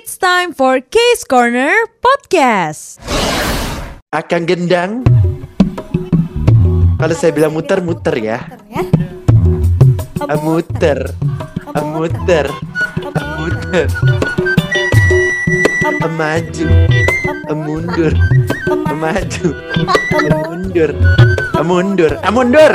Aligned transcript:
It's 0.00 0.16
time 0.16 0.56
for 0.56 0.80
Case 0.80 1.28
Corner 1.28 1.76
Podcast. 2.00 2.96
Akan 4.08 4.48
gendang. 4.48 5.04
Kalau 6.96 7.12
saya 7.12 7.36
bilang 7.36 7.52
muter-muter 7.52 8.16
ya. 8.16 8.40
Ah, 10.24 10.40
Muter. 10.40 11.04
Ah, 11.76 11.84
Muter. 11.84 12.48
Ah, 13.12 13.44
Muter. 13.44 13.92
Ah, 15.84 16.08
Maju. 16.16 16.66
Ah, 17.44 17.56
Mundur. 17.60 18.12
Ah, 18.72 18.96
Maju. 18.96 19.48
Ah, 20.16 20.32
Mundur. 20.48 20.90
Ah, 21.52 21.60
Mundur. 21.60 22.12
Ah, 22.24 22.32
Mundur. 22.32 22.72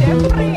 Jeffrey 0.00 0.56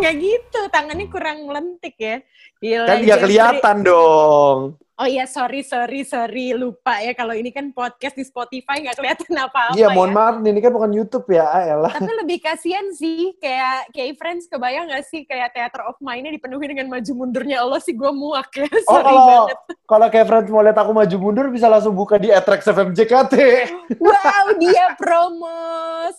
nggak 0.00 0.14
gitu 0.16 0.49
tangannya 0.70 1.06
kurang 1.10 1.44
melentik 1.44 1.98
ya 1.98 2.22
Gila, 2.60 2.86
Kan 2.92 2.96
nggak 3.08 3.20
kelihatan 3.24 3.76
dong. 3.80 4.58
Oh 5.00 5.08
iya 5.08 5.24
sorry 5.24 5.64
sorry 5.64 6.04
sorry 6.04 6.52
lupa 6.52 7.00
ya 7.00 7.16
kalau 7.16 7.32
ini 7.32 7.48
kan 7.48 7.72
podcast 7.72 8.12
di 8.12 8.20
Spotify 8.20 8.84
nggak 8.84 9.00
kelihatan 9.00 9.32
apa-apa 9.32 9.72
Iya, 9.72 9.88
mohon 9.96 10.12
ya. 10.12 10.16
maaf 10.20 10.34
ini 10.44 10.60
kan 10.60 10.72
bukan 10.76 10.92
YouTube 10.92 11.24
ya, 11.32 11.48
ah, 11.48 11.62
elah. 11.64 11.92
tapi 11.96 12.12
lebih 12.20 12.38
kasihan 12.44 12.84
sih 12.92 13.32
kayak 13.40 13.88
kayak 13.96 14.20
friends 14.20 14.44
kebayang 14.44 14.92
nggak 14.92 15.04
sih 15.08 15.24
kayak 15.24 15.56
theater 15.56 15.88
of 15.88 15.96
mind-nya 16.04 16.36
dipenuhi 16.36 16.68
dengan 16.68 16.92
maju 16.92 17.12
mundurnya 17.16 17.64
Allah 17.64 17.80
sih 17.80 17.96
gue 17.96 18.12
muak 18.12 18.52
ya 18.52 18.68
Oh, 18.90 19.00
sorry 19.00 19.08
kalau 19.08 19.24
banget 19.24 19.58
kalau 19.88 20.06
kayak 20.12 20.26
friends 20.28 20.48
mau 20.52 20.62
lihat 20.62 20.78
aku 20.78 20.92
maju 20.92 21.16
mundur 21.16 21.46
bisa 21.48 21.66
langsung 21.72 21.96
buka 21.96 22.20
di 22.20 22.28
Atrex 22.28 22.68
FM 22.68 22.92
JKT. 22.92 23.34
wow 24.04 24.46
dia 24.60 24.92
promo 25.00 25.56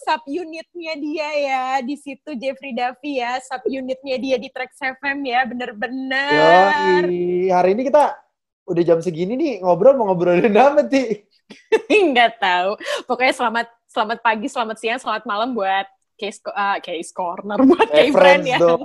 sub 0.01 0.25
unitnya 0.25 0.93
dia 0.97 1.29
ya 1.37 1.63
di 1.85 1.93
situ 1.99 2.33
Jeffrey 2.33 2.73
Davi 2.73 3.21
ya 3.21 3.37
sub 3.43 3.61
unitnya 3.69 4.17
dia 4.17 4.35
di 4.41 4.49
Trax 4.49 4.81
FM 4.97 5.21
ya 5.21 5.45
bener-bener 5.45 7.03
Yoi, 7.05 7.51
hari 7.51 7.69
ini 7.77 7.85
kita 7.85 8.30
udah 8.71 8.83
jam 8.83 8.99
segini 8.99 9.35
nih 9.35 9.53
ngobrol 9.59 9.93
mau 9.93 10.09
ngobrolin 10.09 10.55
apa 10.55 10.87
ti? 10.87 11.27
nggak 12.11 12.39
tahu 12.39 12.79
pokoknya 13.05 13.33
selamat 13.35 13.67
selamat 13.85 14.17
pagi 14.23 14.47
selamat 14.47 14.77
siang 14.79 14.99
selamat 14.99 15.23
malam 15.27 15.51
buat 15.51 15.83
case 16.15 16.39
ah, 16.53 16.79
case 16.79 17.11
corner 17.11 17.59
buat 17.69 17.89
Eh, 17.91 18.07
friend 18.09 18.47
ya 18.47 18.55
dong. 18.55 18.79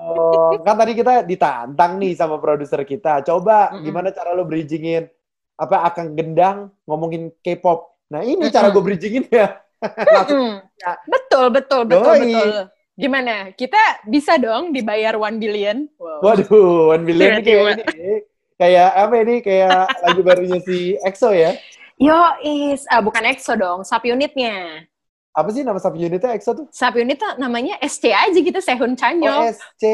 Kan 0.64 0.74
tadi 0.74 0.92
kita 0.92 1.22
ditantang 1.22 2.00
nih 2.00 2.16
sama 2.16 2.40
produser 2.40 2.82
kita. 2.82 3.20
Coba 3.22 3.70
Mm-mm. 3.70 3.84
gimana 3.84 4.08
cara 4.10 4.32
lo 4.32 4.42
bridgingin 4.42 5.06
apa 5.54 5.86
akan 5.88 6.12
gendang 6.12 6.58
ngomongin 6.84 7.30
K-pop. 7.40 7.92
Nah 8.10 8.24
ini 8.24 8.48
cara 8.48 8.72
gue 8.72 8.82
bridgingin 8.82 9.24
ya. 9.28 9.62
Langsung 9.84 10.40
Mm. 10.42 10.56
ya. 10.80 10.92
betul 11.06 11.46
betul 11.52 11.80
betul 11.84 12.14
Yoi. 12.16 12.22
betul 12.24 12.50
gimana 12.96 13.52
kita 13.52 13.76
bisa 14.08 14.40
dong 14.40 14.72
dibayar 14.72 15.20
one 15.20 15.36
billion 15.36 15.84
wow. 16.00 16.24
Waduh, 16.24 16.96
One 16.96 17.04
Billion 17.04 17.44
kayak 17.44 17.84
ini. 17.92 18.24
Kayak 18.56 18.88
apa 18.90 19.14
ini? 19.18 19.36
Kayak 19.40 19.76
lagu 20.00 20.20
barunya 20.22 20.58
si 20.58 20.96
EXO 20.98 21.30
ya. 21.30 21.52
yo 21.96 22.12
is 22.42 22.84
ah, 22.86 23.00
bukan 23.00 23.24
EXO 23.26 23.52
dong 23.54 23.80
sub 23.80 24.00
unitnya 24.02 24.84
Apa 25.30 25.48
sih 25.48 25.60
nama 25.60 25.76
subunitnya 25.76 26.32
EXO 26.32 26.52
tuh? 26.54 26.66
sub 26.70 26.92
unit 26.94 27.16
tuh 27.16 27.36
namanya 27.36 27.76
SC 27.80 28.08
aja 28.08 28.32
gitu 28.32 28.56
Sehun 28.58 28.92
Chanyeol 28.92 29.48
OSC. 29.48 29.84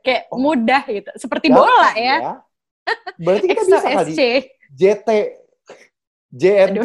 kayak 0.00 0.28
Oh. 0.28 0.36
mudah 0.36 0.84
gitu 0.84 1.08
seperti 1.14 1.48
Gampang 1.48 1.64
bola 1.64 1.90
ya, 1.94 2.16
Berarti 3.16 3.46
kita 3.46 3.60
EXO 3.64 3.68
bisa 3.70 3.88
kali. 3.90 4.12
SC 4.12 4.20
JT. 4.70 5.08
JNT. 6.30 6.76
Aduh. 6.76 6.84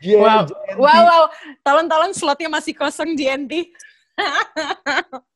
J- 0.00 0.16
Wow. 0.16 0.42
JNT. 0.42 0.52
wow 0.74 1.00
wow 1.04 1.22
tolong-tolong 1.60 2.10
slotnya 2.10 2.48
masih 2.48 2.72
kosong 2.72 3.12
GNT 3.12 3.68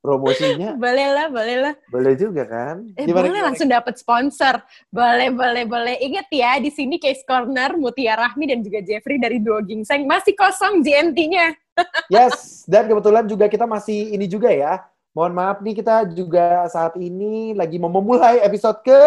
Promosinya 0.05 0.77
boleh 0.77 1.07
lah 1.11 1.27
boleh 1.33 1.57
lah 1.65 1.75
boleh 1.89 2.13
juga 2.13 2.45
kan? 2.45 2.85
Eh, 2.93 3.09
Gimana, 3.09 3.25
boleh 3.25 3.31
gimana? 3.33 3.47
langsung 3.49 3.69
dapat 3.73 3.95
sponsor. 3.97 4.61
Boleh, 4.93 5.33
boleh, 5.33 5.65
boleh. 5.65 5.97
Ingat 5.97 6.29
ya, 6.29 6.61
di 6.61 6.69
sini 6.69 7.01
Case 7.01 7.25
Corner, 7.25 7.73
Mutia 7.75 8.13
Rahmi 8.15 8.45
dan 8.45 8.61
juga 8.61 8.85
Jeffrey 8.85 9.17
dari 9.17 9.41
Duo 9.41 9.65
Gingseng 9.65 10.05
masih 10.05 10.37
kosong 10.37 10.85
GNT-nya. 10.85 11.57
Yes, 12.13 12.63
dan 12.71 12.87
kebetulan 12.87 13.27
juga 13.27 13.51
kita 13.51 13.67
masih 13.67 14.15
ini 14.15 14.31
juga 14.31 14.47
ya. 14.47 14.85
Mohon 15.11 15.33
maaf 15.35 15.59
nih 15.59 15.75
kita 15.75 16.07
juga 16.11 16.71
saat 16.71 16.95
ini 16.99 17.51
lagi 17.51 17.83
mau 17.83 17.91
memulai 17.91 18.39
episode 18.47 18.79
ke 18.87 19.01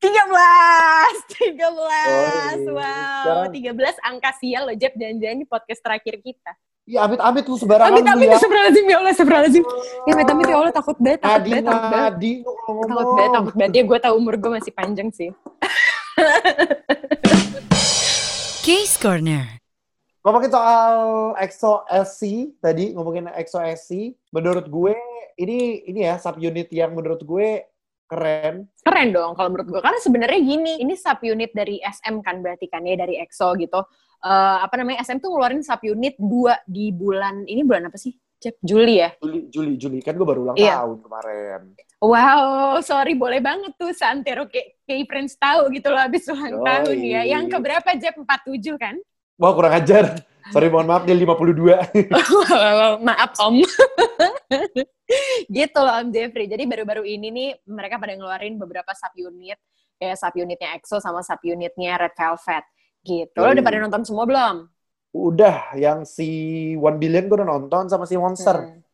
13! 0.00 0.08
13! 1.56 1.60
Oh, 1.60 2.76
wow, 2.76 3.48
sekarang- 3.48 3.52
13 3.52 3.96
angka 4.04 4.30
sial 4.40 4.68
loh, 4.68 4.76
Jeff. 4.76 4.92
Ini 4.96 5.44
podcast 5.44 5.80
terakhir 5.80 6.20
kita. 6.20 6.52
Ya 6.86 7.02
amit-amit 7.02 7.42
lu 7.50 7.58
sembarangan 7.58 7.98
Amit, 7.98 8.06
lu 8.06 8.14
amit, 8.14 8.30
ya. 8.30 8.38
ya 8.38 9.02
Allah, 9.02 9.10
astagfirullahaladzim. 9.10 9.66
Ya, 10.06 10.14
amit, 10.14 10.30
amit, 10.30 10.46
ya 10.46 10.54
Allah, 10.54 10.70
takut 10.70 10.94
banget, 11.02 11.18
takut 11.18 11.42
banget, 11.42 11.66
takut 11.66 11.90
banget. 11.90 12.14
ngomong. 12.14 12.86
Takut 12.86 13.10
banget, 13.10 13.34
takut 13.34 13.58
banget. 13.58 13.74
Ya, 13.74 13.82
gue 13.82 13.98
tau 13.98 14.14
umur 14.14 14.38
gue 14.38 14.54
masih 14.54 14.70
panjang 14.70 15.10
sih. 15.10 15.34
Case 18.62 18.94
Corner. 19.02 19.58
Ngomongin 20.22 20.54
soal 20.54 20.94
EXO 21.42 21.82
SC 22.06 22.54
tadi, 22.62 22.94
ngomongin 22.94 23.34
EXO 23.34 23.66
SC, 23.66 24.14
menurut 24.30 24.70
gue 24.70 24.94
ini 25.42 25.90
ini 25.90 26.06
ya 26.06 26.22
subunit 26.22 26.70
yang 26.70 26.94
menurut 26.94 27.18
gue 27.26 27.66
keren. 28.06 28.70
keren 28.86 29.10
dong 29.10 29.34
kalau 29.34 29.50
menurut 29.50 29.66
gue 29.66 29.82
karena 29.82 29.98
sebenarnya 29.98 30.38
gini 30.38 30.78
ini 30.78 30.94
sub 30.94 31.18
unit 31.26 31.50
dari 31.50 31.82
SM 31.82 32.22
kan 32.22 32.38
berarti 32.38 32.70
kan 32.70 32.86
ya 32.86 32.94
dari 32.94 33.18
EXO 33.18 33.58
gitu 33.58 33.82
Eh, 34.26 34.58
apa 34.58 34.74
namanya 34.74 35.06
SM 35.06 35.22
tuh 35.22 35.30
ngeluarin 35.30 35.62
sub 35.62 35.78
unit 35.86 36.18
dua 36.18 36.58
di 36.66 36.90
bulan 36.90 37.46
ini 37.46 37.62
bulan 37.62 37.86
apa 37.86 37.94
sih 37.94 38.10
Cep 38.36 38.58
Juli 38.58 38.98
ya 38.98 39.14
Juli, 39.22 39.46
Juli, 39.46 39.72
Juli 39.78 39.98
kan 40.02 40.18
gue 40.18 40.26
baru 40.26 40.50
ulang 40.50 40.56
Iya. 40.58 40.82
tahun 40.82 40.98
kemarin. 40.98 41.60
wow 42.02 42.74
sorry 42.82 43.14
boleh 43.14 43.38
banget 43.38 43.78
tuh 43.78 43.94
santero 43.94 44.50
kayak 44.50 44.82
kayak 44.82 45.06
friends 45.06 45.38
tahu 45.38 45.70
gitu 45.70 45.88
loh 45.88 46.02
habis 46.02 46.26
ulang 46.26 46.58
Yoi. 46.58 46.66
tahun 46.66 46.98
ya 46.98 47.22
yang 47.22 47.46
keberapa 47.46 47.86
Jep 47.94 48.18
47 48.18 48.74
kan 48.76 48.98
Wah 49.36 49.52
kurang 49.52 49.76
ajar. 49.76 50.16
Sorry 50.48 50.72
mohon 50.72 50.88
maaf 50.88 51.04
dia 51.04 51.12
52. 51.12 51.76
maaf 53.06 53.30
om 53.38 53.60
gitu 55.56 55.78
loh 55.78 55.94
om 56.02 56.08
Jeffrey 56.10 56.50
jadi 56.50 56.66
baru-baru 56.66 57.06
ini 57.06 57.28
nih 57.30 57.48
mereka 57.62 58.02
pada 58.02 58.18
ngeluarin 58.18 58.58
beberapa 58.58 58.90
sub 58.90 59.14
unit 59.14 59.58
kayak 59.96 60.18
sub 60.18 60.34
unitnya 60.34 60.74
EXO 60.74 60.98
sama 60.98 61.22
sub 61.22 61.38
unitnya 61.40 61.94
Red 61.94 62.14
Velvet 62.18 62.64
gitu 63.06 63.38
lo 63.38 63.48
udah 63.54 63.64
pada 63.64 63.78
nonton 63.78 64.02
semua 64.02 64.26
belum 64.26 64.56
Udah, 65.16 65.72
yang 65.80 66.04
si 66.04 66.28
One 66.76 67.00
Billion 67.00 67.24
gue 67.24 67.40
udah 67.40 67.48
nonton 67.48 67.88
sama 67.88 68.04
si 68.04 68.20
Monster. 68.20 68.68
Hmm. 68.68 68.84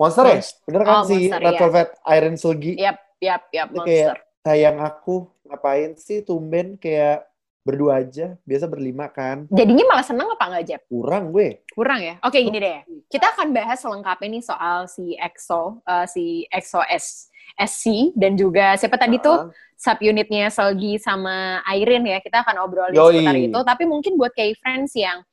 Monster 0.00 0.24
ya? 0.24 0.40
Monster. 0.40 0.56
Bener 0.64 0.82
kan 0.88 0.96
Oh, 0.96 1.04
si 1.04 1.28
Monster, 1.28 1.40
Red 1.44 1.52
iya. 1.52 1.60
Velvet 1.60 1.88
Iron 2.16 2.36
Sulgi? 2.40 2.72
Yap, 2.80 2.96
yap, 3.20 3.42
yap, 3.52 3.68
Itu 3.68 3.80
kayak 3.84 4.16
monster. 4.16 4.16
sayang 4.40 4.78
aku 4.80 5.14
ngapain 5.44 5.92
sih 6.00 6.24
tumben 6.24 6.80
kayak 6.80 7.28
berdua 7.66 8.06
aja. 8.06 8.38
Biasa 8.46 8.70
berlima 8.70 9.10
kan. 9.10 9.50
Jadinya 9.50 9.84
malah 9.90 10.06
seneng 10.06 10.30
apa 10.30 10.44
nggak, 10.46 10.64
Jep? 10.70 10.82
Kurang 10.86 11.34
gue. 11.34 11.66
Kurang 11.74 11.98
ya? 11.98 12.14
Oke, 12.22 12.38
gini 12.38 12.62
deh. 12.62 12.86
Kita 13.10 13.34
akan 13.34 13.50
bahas 13.50 13.82
selengkapnya 13.82 14.38
nih 14.38 14.44
soal 14.46 14.86
si 14.86 15.18
EXO, 15.18 15.82
eh, 15.82 16.06
si 16.06 16.24
EXO 16.46 16.86
S, 16.86 17.34
SC, 17.58 18.14
dan 18.14 18.38
juga 18.38 18.78
siapa 18.78 18.94
tadi 18.94 19.18
tuh 19.18 19.50
sub 19.74 19.98
unitnya 19.98 20.46
Selgi 20.48 21.02
sama 21.02 21.66
Airin 21.66 22.06
ya. 22.06 22.22
Kita 22.22 22.46
akan 22.46 22.62
obrolin 22.62 22.94
Yoi. 22.94 23.18
seputar 23.18 23.34
itu. 23.34 23.60
Tapi 23.66 23.84
mungkin 23.90 24.14
buat 24.14 24.30
kayak 24.30 24.62
friends 24.62 24.94
yang 24.94 25.26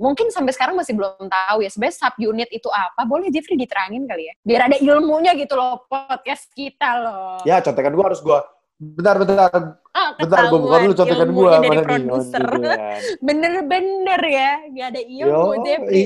mungkin 0.00 0.32
sampai 0.32 0.56
sekarang 0.56 0.80
masih 0.80 0.96
belum 0.96 1.28
tahu 1.28 1.60
ya 1.60 1.68
sebenarnya 1.68 1.96
sub 2.00 2.16
unit 2.16 2.48
itu 2.48 2.72
apa 2.72 3.04
boleh 3.04 3.28
Jeffrey 3.28 3.60
diterangin 3.60 4.08
kali 4.08 4.32
ya 4.32 4.34
biar 4.40 4.72
ada 4.72 4.80
ilmunya 4.80 5.36
gitu 5.36 5.52
loh 5.60 5.84
podcast 5.92 6.48
kita 6.56 7.04
loh 7.04 7.36
Ya 7.44 7.60
contekan 7.60 7.92
gue 7.92 8.00
harus 8.00 8.24
gue. 8.24 8.40
Bentar, 8.80 9.20
bentar. 9.20 9.52
ah, 9.92 10.16
Bentar, 10.16 10.48
gue 10.48 10.56
buka 10.56 10.76
dulu 10.80 10.94
contekan 10.96 11.28
gue. 11.28 11.50
Mana 11.52 11.60
nih? 11.68 11.84
produser 11.84 12.42
Billion. 12.48 12.80
bener-bener 13.28 14.20
ya 14.24 14.52
gak 14.72 14.88
ada 14.96 15.02
ilmu 15.04 15.52
Yo, 15.52 15.62
Jeffrey 15.68 16.04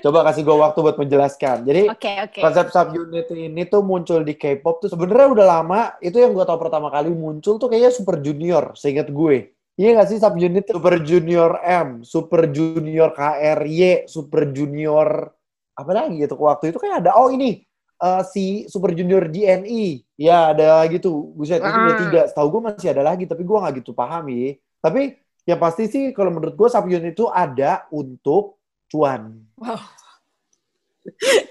Coba 0.00 0.18
kasih 0.32 0.42
gue 0.48 0.56
waktu 0.56 0.78
buat 0.80 0.96
menjelaskan. 0.96 1.56
Jadi 1.68 1.82
oke 1.92 2.12
oke 2.24 2.40
konsep 2.40 2.66
subunit 2.72 3.28
ini 3.36 3.62
tuh 3.68 3.84
muncul 3.84 4.24
di 4.24 4.32
K-pop 4.32 4.80
tuh 4.80 4.88
sebenarnya 4.88 5.28
udah 5.36 5.46
lama. 5.60 5.80
Itu 6.00 6.24
yang 6.24 6.32
gue 6.32 6.44
tau 6.48 6.56
pertama 6.56 6.88
kali 6.88 7.12
muncul 7.12 7.60
tuh 7.60 7.68
kayaknya 7.68 7.92
Super 7.92 8.16
Junior, 8.24 8.72
seingat 8.72 9.12
gue. 9.12 9.52
Iya 9.76 10.00
gak 10.00 10.08
sih 10.08 10.16
subunit? 10.16 10.72
Super 10.72 11.04
Junior 11.04 11.60
M, 11.60 12.00
Super 12.00 12.48
Junior 12.48 13.12
KRY, 13.12 14.08
Super 14.08 14.48
Junior 14.56 15.28
apa 15.74 15.90
lagi 15.90 16.22
gitu 16.22 16.38
waktu 16.38 16.70
itu 16.70 16.78
kayak 16.78 17.02
ada 17.02 17.18
oh 17.18 17.28
ini 17.34 17.66
eh, 17.96 18.22
si 18.26 18.44
Super 18.66 18.92
Junior 18.92 19.26
DNI 19.26 19.84
ya 20.16 20.50
ada 20.50 20.82
lagi 20.82 20.98
tuh. 20.98 21.32
Buset 21.32 21.58
itu 21.58 21.66
udah 21.66 21.94
Ah. 21.94 22.00
tiga. 22.00 22.20
Setahu 22.26 22.48
gue 22.50 22.62
masih 22.68 22.88
ada 22.90 23.02
lagi 23.02 23.24
tapi 23.24 23.42
gue 23.42 23.56
nggak 23.56 23.74
gitu 23.78 23.92
paham 23.92 24.26
ya 24.28 24.54
tapi 24.78 25.16
yang 25.44 25.60
pasti 25.60 25.84
sih 25.86 26.04
kalau 26.10 26.32
menurut 26.32 26.54
gue 26.54 26.68
subunit 26.68 27.12
itu 27.12 27.28
ada 27.28 27.84
untuk 27.88 28.56
cuan. 28.88 29.44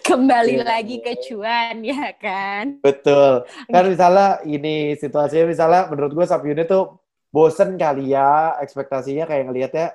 Kembali 0.02 0.58
Iya. 0.58 0.66
lagi 0.66 0.98
ke 0.98 1.14
cuan 1.30 1.86
ya 1.86 2.10
kan? 2.18 2.82
Betul. 2.82 3.46
Kan 3.70 3.84
misalnya 3.86 4.42
ini 4.44 4.98
situasinya 4.98 5.46
misalnya 5.46 5.82
menurut 5.88 6.12
gue 6.12 6.26
subunit 6.26 6.66
tuh 6.66 6.98
bosen 7.30 7.78
kali 7.78 8.14
ya 8.14 8.58
ekspektasinya 8.58 9.26
kayak 9.26 9.44
ngelihatnya 9.46 9.88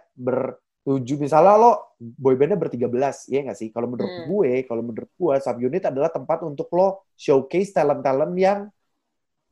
bertujuh 0.88 1.20
misalnya 1.20 1.61
lo 1.61 1.73
boybandnya 2.00 2.56
bertiga 2.56 2.88
belas 2.88 3.29
ya 3.29 3.44
nggak 3.44 3.58
sih 3.61 3.69
kalau 3.69 3.93
menurut 3.93 4.08
Hmm. 4.08 4.25
gue 4.25 4.64
kalau 4.64 4.81
menurut 4.81 5.12
gue 5.12 5.35
subunit 5.37 5.85
adalah 5.85 6.08
tempat 6.08 6.40
untuk 6.49 6.73
lo 6.73 7.05
showcase 7.12 7.76
talent 7.76 8.00
talent 8.00 8.32
yang 8.40 8.73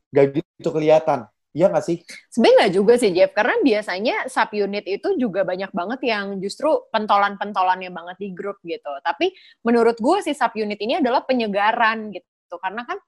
gak 0.09 0.41
gitu 0.41 0.73
kelihatan 0.73 1.29
Iya 1.57 1.73
nggak 1.73 1.85
sih? 1.89 2.05
Sebenarnya 2.29 2.53
nggak 2.53 2.73
juga 2.77 2.93
sih 3.01 3.09
Jeff, 3.17 3.33
karena 3.33 3.57
biasanya 3.65 4.29
subunit 4.29 4.85
itu 4.85 5.17
juga 5.17 5.41
banyak 5.41 5.73
banget 5.73 5.99
yang 6.05 6.37
justru 6.37 6.69
pentolan-pentolannya 6.93 7.89
banget 7.89 8.17
di 8.21 8.29
grup 8.29 8.61
gitu. 8.61 8.91
Tapi 9.01 9.33
menurut 9.65 9.97
gue 9.97 10.17
si 10.21 10.37
subunit 10.37 10.77
ini 10.77 11.01
adalah 11.01 11.25
penyegaran 11.25 12.13
gitu, 12.13 12.55
karena 12.61 12.85
kan 12.85 13.01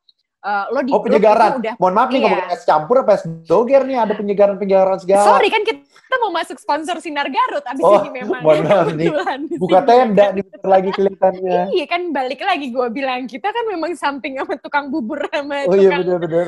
uh, 0.43 0.65
lo 0.71 0.79
di 0.83 0.91
oh, 0.91 1.01
penyegaran. 1.03 1.59
udah 1.59 1.73
Mohon 1.79 1.93
maaf 1.95 2.09
nih, 2.09 2.19
iya. 2.19 2.23
ngomongin 2.27 2.55
es 2.55 2.63
campur 2.63 2.95
apa 3.03 3.11
es 3.19 3.23
doger 3.47 3.81
nih, 3.83 3.97
ada 3.99 4.13
penyegaran-penyegaran 4.15 4.97
segala. 5.01 5.25
Sorry 5.35 5.49
kan 5.51 5.61
kita 5.63 6.15
mau 6.19 6.31
masuk 6.33 6.57
sponsor 6.57 6.97
Sinar 7.03 7.27
Garut 7.29 7.63
abis 7.63 7.83
Oh, 7.83 8.01
ini 8.01 8.09
memang. 8.23 8.41
mohon 8.41 8.63
maaf 8.65 8.89
nih. 8.95 9.07
Di 9.45 9.55
Buka 9.61 9.79
tenda 9.85 10.25
bentar 10.33 10.65
lagi 10.65 10.89
kelihatannya. 10.95 11.59
Iya 11.75 11.85
kan 11.85 12.01
balik 12.09 12.41
lagi 12.41 12.67
gue 12.71 12.87
bilang 12.91 13.27
kita 13.29 13.51
kan 13.51 13.65
memang 13.67 13.93
samping 13.93 14.39
sama 14.39 14.55
tukang 14.57 14.89
bubur 14.89 15.21
sama 15.29 15.67
Oh 15.69 15.75
iya 15.77 15.95
tukang 15.95 16.01
bener-bener. 16.05 16.47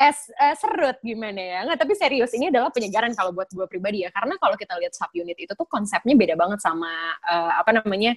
Es 0.00 0.32
eh, 0.32 0.56
serut 0.56 0.96
gimana 1.04 1.36
ya? 1.36 1.58
Nggak 1.68 1.78
tapi 1.84 1.92
serius 1.92 2.32
ini 2.32 2.48
adalah 2.48 2.72
penyegaran 2.72 3.12
kalau 3.12 3.36
buat 3.36 3.52
gue 3.52 3.66
pribadi 3.68 4.00
ya. 4.00 4.08
Karena 4.08 4.40
kalau 4.40 4.56
kita 4.56 4.80
lihat 4.80 4.96
subunit 4.96 5.36
itu 5.36 5.52
tuh 5.52 5.68
konsepnya 5.68 6.16
beda 6.16 6.34
banget 6.40 6.64
sama 6.64 6.88
eh, 7.20 7.52
apa 7.60 7.70
namanya 7.76 8.16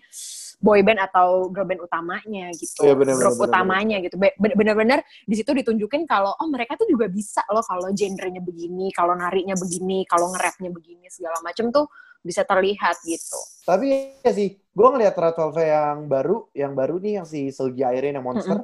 boy 0.64 0.80
band 0.80 1.04
atau 1.04 1.52
girl 1.52 1.68
band 1.68 1.84
utamanya 1.84 2.48
gitu. 2.56 2.88
Iya, 2.88 2.96
bener, 2.96 3.20
grup 3.20 3.36
bener, 3.36 3.36
bener, 3.36 3.48
utamanya 3.52 3.98
gitu. 4.00 4.16
Be- 4.16 4.36
bener- 4.40 4.56
bener-bener 4.56 5.00
di 5.28 5.36
situ 5.36 5.52
ditunjukin 5.52 6.08
kalau 6.08 6.32
oh 6.32 6.48
mereka 6.48 6.80
tuh 6.80 6.88
juga 6.88 7.12
bisa 7.12 7.44
loh 7.52 7.66
kalau 7.68 7.92
genrenya 7.92 8.40
begini 8.40 8.88
kalau 8.96 9.20
narinya 9.20 9.60
begini 9.60 10.08
kalau 10.08 10.32
nge-rapnya 10.32 10.72
begini 10.72 11.12
segala 11.12 11.36
macem 11.44 11.68
tuh 11.68 11.92
bisa 12.24 12.48
terlihat 12.48 13.04
gitu. 13.04 13.36
Tapi 13.68 14.16
ya 14.24 14.32
sih, 14.32 14.56
gue 14.56 14.88
ngeliat 14.88 15.12
Velvet 15.12 15.68
yang 15.68 16.08
baru, 16.08 16.48
yang 16.56 16.72
baru 16.72 16.96
nih 17.04 17.20
yang 17.20 17.28
si 17.28 17.52
Selgi 17.52 17.84
Airin 17.84 18.16
yang 18.16 18.24
Monster. 18.24 18.64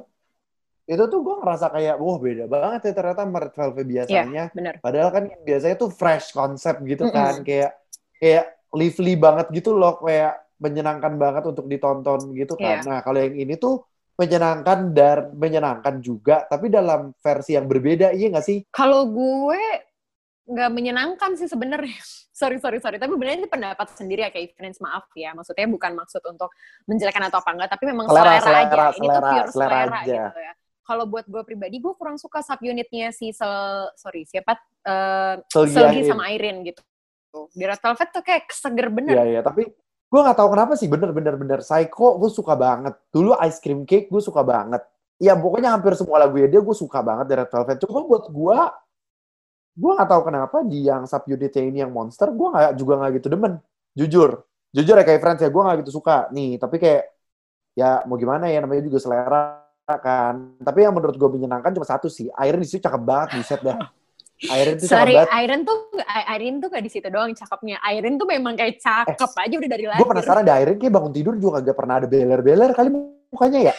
Itu 0.90 1.06
tuh 1.06 1.22
gue 1.22 1.36
ngerasa 1.38 1.70
kayak, 1.70 1.96
wah 2.02 2.18
beda 2.18 2.44
banget 2.50 2.90
ya 2.90 2.92
ternyata 2.98 3.22
sama 3.22 3.38
Red 3.38 3.54
Velvet 3.54 3.86
biasanya. 3.86 4.44
bener 4.50 4.74
Padahal 4.82 5.10
kan 5.14 5.24
biasanya 5.46 5.76
tuh 5.78 5.90
fresh 5.94 6.34
konsep 6.34 6.82
gitu 6.82 7.06
kan, 7.14 7.46
kayak 7.46 7.78
kayak 8.18 8.58
lively 8.74 9.14
banget 9.14 9.46
gitu 9.54 9.70
loh, 9.78 10.02
kayak 10.02 10.50
menyenangkan 10.58 11.14
banget 11.14 11.46
untuk 11.46 11.70
ditonton 11.70 12.34
gitu 12.34 12.58
kan. 12.58 12.82
Iya. 12.82 12.90
Nah 12.90 12.98
kalau 13.06 13.22
yang 13.22 13.38
ini 13.38 13.54
tuh 13.54 13.86
menyenangkan 14.18 14.92
dan 14.92 15.32
menyenangkan 15.32 16.02
juga, 16.02 16.44
tapi 16.44 16.68
dalam 16.68 17.14
versi 17.22 17.56
yang 17.56 17.70
berbeda, 17.70 18.12
iya 18.12 18.28
nggak 18.28 18.44
sih? 18.44 18.58
Kalau 18.74 19.08
gue 19.08 19.62
nggak 20.50 20.70
menyenangkan 20.74 21.38
sih 21.38 21.46
sebenarnya. 21.46 21.96
Sorry, 22.40 22.56
sorry, 22.56 22.80
sorry. 22.80 22.96
Tapi 22.96 23.12
benar 23.20 23.36
ini 23.36 23.44
pendapat 23.52 23.92
sendiri 24.00 24.24
ya 24.24 24.32
kayak 24.32 24.56
friends 24.56 24.80
maaf 24.80 25.12
ya. 25.12 25.36
Maksudnya 25.36 25.68
bukan 25.68 25.92
maksud 25.92 26.24
untuk 26.24 26.48
menjelekan 26.88 27.28
atau 27.28 27.44
apa 27.44 27.52
enggak, 27.52 27.68
tapi 27.76 27.84
memang 27.92 28.08
Selera, 28.08 28.40
selera, 28.40 28.40
selera, 28.40 28.64
aja. 28.64 28.72
Ini 28.72 28.80
tuh 28.80 28.96
selera, 28.96 29.28
pure 29.28 29.50
selera 29.52 29.68
selera, 29.76 29.98
aja. 30.00 30.22
gitu 30.24 30.40
ya. 30.40 30.52
Kalau 30.90 31.06
buat 31.06 31.22
gue 31.30 31.42
pribadi, 31.46 31.78
gue 31.78 31.94
kurang 31.94 32.18
suka 32.18 32.42
subunitnya 32.42 33.14
si 33.14 33.30
Sel, 33.30 33.86
sorry 33.94 34.26
siapa 34.26 34.58
eh, 34.82 35.38
Selgi 35.46 36.02
sama 36.02 36.26
Airin 36.34 36.66
gitu. 36.66 36.82
Di 37.54 37.62
Red 37.62 37.78
Velvet 37.78 38.10
tuh 38.10 38.22
kayak 38.26 38.50
seger 38.50 38.90
bener. 38.90 39.14
Iya, 39.14 39.24
iya. 39.38 39.40
Tapi 39.46 39.70
gue 40.10 40.20
nggak 40.26 40.34
tahu 40.34 40.48
kenapa 40.50 40.74
sih 40.74 40.90
bener-bener 40.90 41.38
bener. 41.38 41.62
Psycho 41.62 42.18
gue 42.18 42.26
suka 42.34 42.58
banget. 42.58 42.98
Dulu 43.14 43.38
Ice 43.46 43.62
Cream 43.62 43.86
Cake 43.86 44.10
gue 44.10 44.18
suka 44.18 44.42
banget. 44.42 44.82
Ya 45.22 45.38
pokoknya 45.38 45.78
hampir 45.78 45.94
semua 45.94 46.26
lagu 46.26 46.34
dia 46.42 46.58
gue 46.58 46.74
suka 46.74 47.06
banget 47.06 47.30
dari 47.30 47.46
Red 47.46 47.54
Velvet. 47.54 47.76
Cuma 47.86 48.02
buat 48.02 48.24
gue, 48.26 48.58
gue 49.78 49.90
nggak 49.94 50.10
tahu 50.10 50.22
kenapa 50.26 50.56
di 50.66 50.90
yang 50.90 51.06
subunitnya 51.06 51.62
ini 51.70 51.78
yang 51.86 51.94
Monster, 51.94 52.34
gue 52.34 52.48
nggak 52.50 52.74
juga 52.74 52.92
nggak 52.98 53.12
gitu 53.22 53.28
demen. 53.30 53.62
Jujur, 53.94 54.42
jujur 54.74 54.94
ya 54.98 55.06
kayak 55.06 55.22
friends 55.22 55.38
ya 55.38 55.54
gue 55.54 55.62
nggak 55.62 55.86
gitu 55.86 56.02
suka. 56.02 56.26
Nih, 56.34 56.58
tapi 56.58 56.82
kayak 56.82 57.14
ya 57.78 58.02
mau 58.10 58.18
gimana 58.18 58.50
ya 58.50 58.58
namanya 58.58 58.82
juga 58.90 58.98
selera 58.98 59.59
kan. 59.98 60.54
Tapi 60.62 60.78
yang 60.86 60.94
menurut 60.94 61.16
gue 61.18 61.30
menyenangkan 61.40 61.74
cuma 61.74 61.86
satu 61.88 62.06
sih. 62.06 62.30
Airin 62.38 62.62
di 62.62 62.68
situ 62.70 62.84
cakep 62.84 63.02
banget, 63.02 63.28
buset 63.40 63.60
dah. 63.64 63.78
Airin 64.40 64.74
itu 64.80 64.86
cakep 64.88 64.96
Sorry, 64.96 65.14
banget. 65.18 65.28
Airin 65.36 65.60
tuh 65.66 65.78
Airin 66.06 66.54
tuh 66.62 66.68
gak 66.72 66.84
di 66.86 66.90
situ 66.92 67.08
doang 67.12 67.32
cakepnya. 67.34 67.76
Airin 67.84 68.14
tuh 68.16 68.24
memang 68.30 68.54
kayak 68.56 68.80
cakep 68.80 69.30
aja 69.36 69.54
udah 69.58 69.70
dari 69.70 69.84
lahir. 69.90 70.00
Gue 70.00 70.08
penasaran 70.08 70.42
deh 70.46 70.54
Airin 70.54 70.76
kayak 70.80 70.94
bangun 70.94 71.12
tidur 71.12 71.34
juga 71.36 71.60
gak 71.60 71.76
pernah 71.76 71.94
ada 72.00 72.06
beler-beler 72.08 72.70
kali 72.72 72.88
mukanya 73.28 73.72
ya. 73.72 73.74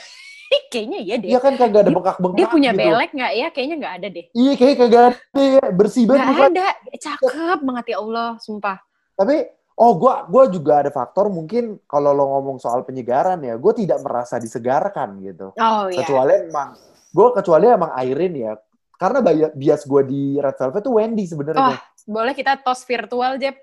Kayaknya 0.71 0.99
iya 0.99 1.15
deh. 1.15 1.29
Iya 1.31 1.39
kan 1.39 1.53
kagak 1.55 1.81
ada 1.87 1.91
bengkak-bengkak 1.95 2.37
Dia 2.37 2.47
punya 2.51 2.71
gitu. 2.75 2.81
belek 2.83 3.11
nggak 3.15 3.31
ya? 3.39 3.47
Kayaknya 3.55 3.75
nggak 3.79 3.93
ada 3.95 4.07
deh. 4.11 4.25
Iya 4.35 4.53
kayak 4.59 4.75
kagak 4.83 5.03
ada 5.07 5.41
ya. 5.41 5.63
Bersih 5.71 6.03
banget 6.03 6.27
muka. 6.27 6.45
ada. 6.51 6.67
Cakep 6.99 7.59
banget 7.63 7.85
ya 7.87 7.97
Allah, 8.03 8.29
sumpah. 8.43 8.77
Tapi 9.15 9.35
oh 9.81 9.92
gua 9.98 10.30
gua 10.30 10.45
juga 10.45 10.86
ada 10.86 10.92
faktor 10.94 11.33
mungkin 11.33 11.81
kalau 11.89 12.13
lo 12.13 12.30
ngomong 12.38 12.62
soal 12.62 12.86
penyegaran 12.86 13.42
ya, 13.42 13.57
gue 13.57 13.74
tidak 13.74 14.00
merasa 14.06 14.38
disegarkan 14.38 15.18
gitu. 15.25 15.57
Oh 15.57 15.89
iya. 15.89 16.06
Kecuali 16.06 16.33
emang 16.45 16.69
gue 17.12 17.28
kecuali 17.33 17.66
emang 17.66 17.92
Airin 17.98 18.33
ya. 18.38 18.54
Karena 19.01 19.18
bias 19.57 19.89
gue 19.89 20.01
di 20.06 20.22
Red 20.38 20.62
Velvet 20.62 20.81
tuh 20.86 20.94
Wendy 21.01 21.25
sebenarnya. 21.25 21.74
Oh, 21.74 21.78
Boleh 22.06 22.38
kita 22.38 22.54
tos 22.62 22.86
virtual, 22.86 23.42
Jeb? 23.42 23.57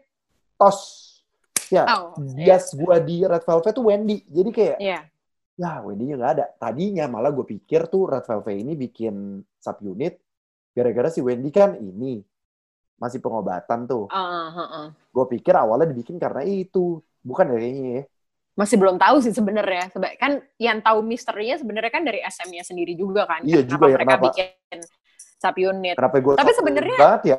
Tos. 0.58 1.06
Ya, 1.70 1.86
Oh, 1.86 2.18
iya. 2.34 2.58
bias 2.58 2.74
gue 2.74 2.96
di 3.06 3.22
Red 3.22 3.46
Velvet 3.46 3.70
tuh 3.70 3.86
Wendy. 3.86 4.26
Jadi 4.26 4.50
kayak 4.50 4.76
Iya. 4.82 5.00
ya 5.54 5.72
Wendy-nya 5.86 6.18
nggak 6.18 6.32
ada. 6.34 6.46
Tadinya 6.58 7.06
malah 7.06 7.30
gue 7.30 7.46
pikir 7.46 7.86
tuh 7.86 8.10
Red 8.10 8.26
Velvet 8.26 8.56
ini 8.58 8.74
bikin 8.74 9.38
subunit 9.62 10.18
gara-gara 10.74 11.06
si 11.10 11.22
Wendy 11.22 11.54
kan 11.54 11.78
ini 11.78 12.18
masih 12.98 13.18
pengobatan 13.18 13.86
tuh. 13.86 14.10
Ah, 14.10 14.50
ah, 14.50 14.60
ah. 14.60 14.86
Gue 15.08 15.24
pikir 15.32 15.54
awalnya 15.54 15.86
dibikin 15.86 16.18
karena 16.18 16.42
itu. 16.42 16.98
Bukan 17.22 17.50
ya 17.50 17.58
kayaknya 17.58 17.90
ya. 17.90 18.04
Masih 18.54 18.74
belum 18.74 18.98
tahu 18.98 19.22
sih 19.22 19.30
sebenarnya. 19.30 19.86
Kan 20.18 20.42
yang 20.58 20.82
tahu 20.82 20.98
misterinya 21.00 21.54
sebenarnya 21.56 21.92
kan 21.94 22.02
dari 22.02 22.18
SM-nya 22.20 22.66
sendiri 22.66 22.98
juga 22.98 23.22
kan. 23.24 23.46
Iya 23.46 23.62
kenapa 23.62 23.70
juga 23.70 23.84
ya, 23.86 23.94
mereka 23.94 24.10
kenapa? 24.10 24.26
bikin 24.26 24.78
subunit. 25.38 25.94
Kenapa 25.94 26.16
gue 26.18 26.32
Tapi 26.34 26.52
sebenarnya- 26.52 26.98
banget 26.98 27.22
ya? 27.24 27.38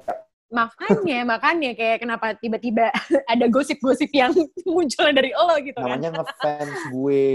Makanya, 0.50 1.20
makanya 1.36 1.72
kayak 1.78 1.98
kenapa 2.02 2.34
tiba-tiba 2.34 2.90
ada 3.32 3.46
gosip-gosip 3.52 4.10
yang 4.10 4.32
munculnya 4.66 5.14
dari 5.14 5.36
lo 5.36 5.60
gitu 5.60 5.76
kan. 5.78 6.00
Namanya 6.00 6.10
ngefans 6.24 6.80
gue. 6.90 7.26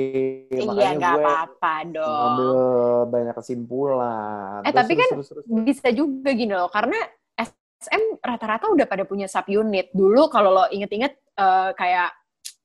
Iya, 0.50 0.88
nggak 0.96 1.14
apa-apa 1.20 1.74
dong. 1.92 2.08
ngambil 2.08 2.50
banyak 3.12 3.34
kesimpulan. 3.36 4.60
Eh, 4.64 4.72
Terus, 4.72 4.78
tapi 4.80 4.92
terus, 4.92 5.00
kan 5.04 5.08
terus, 5.12 5.28
terus. 5.30 5.44
bisa 5.46 5.88
juga 5.92 6.28
gini 6.32 6.52
loh 6.56 6.72
karena 6.72 6.98
SM 7.84 8.24
rata-rata 8.24 8.72
udah 8.72 8.86
pada 8.88 9.04
punya 9.04 9.28
subunit. 9.28 9.92
Dulu 9.92 10.32
kalau 10.32 10.50
lo 10.50 10.64
inget-inget 10.72 11.12
eh, 11.36 11.70
kayak 11.76 12.10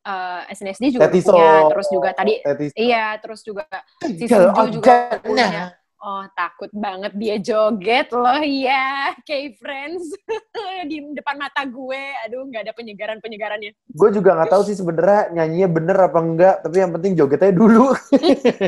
eh, 0.02 0.42
SNSD 0.50 0.96
juga 0.96 1.12
Tetiso. 1.12 1.36
punya 1.36 1.52
terus 1.68 1.88
juga 1.92 2.10
tadi 2.16 2.34
Tetis. 2.40 2.72
iya 2.74 3.20
terus 3.20 3.44
juga 3.44 3.68
si 4.00 4.26
Suju 4.26 4.64
juga 4.72 5.20
punya. 5.20 5.76
Oh 6.00 6.24
takut 6.32 6.72
banget 6.72 7.12
dia 7.12 7.36
joget 7.38 8.08
loh. 8.16 8.40
Ya 8.64 9.12
kayak 9.28 9.60
friends. 9.60 10.08
Di 10.88 11.04
depan 11.12 11.36
mata 11.36 11.68
gue. 11.68 12.04
Aduh 12.24 12.48
nggak 12.48 12.64
ada 12.64 12.72
penyegaran 12.72 13.20
penyegarannya 13.20 13.76
Gue 13.92 14.08
juga 14.16 14.32
nggak 14.32 14.48
tahu 14.48 14.64
sih 14.64 14.80
sebenarnya 14.80 15.36
nyanyinya 15.36 15.68
bener 15.68 15.98
apa 16.00 16.20
enggak, 16.24 16.56
tapi 16.64 16.76
yang 16.80 16.96
penting 16.96 17.20
jogetnya 17.20 17.52
dulu. 17.52 17.92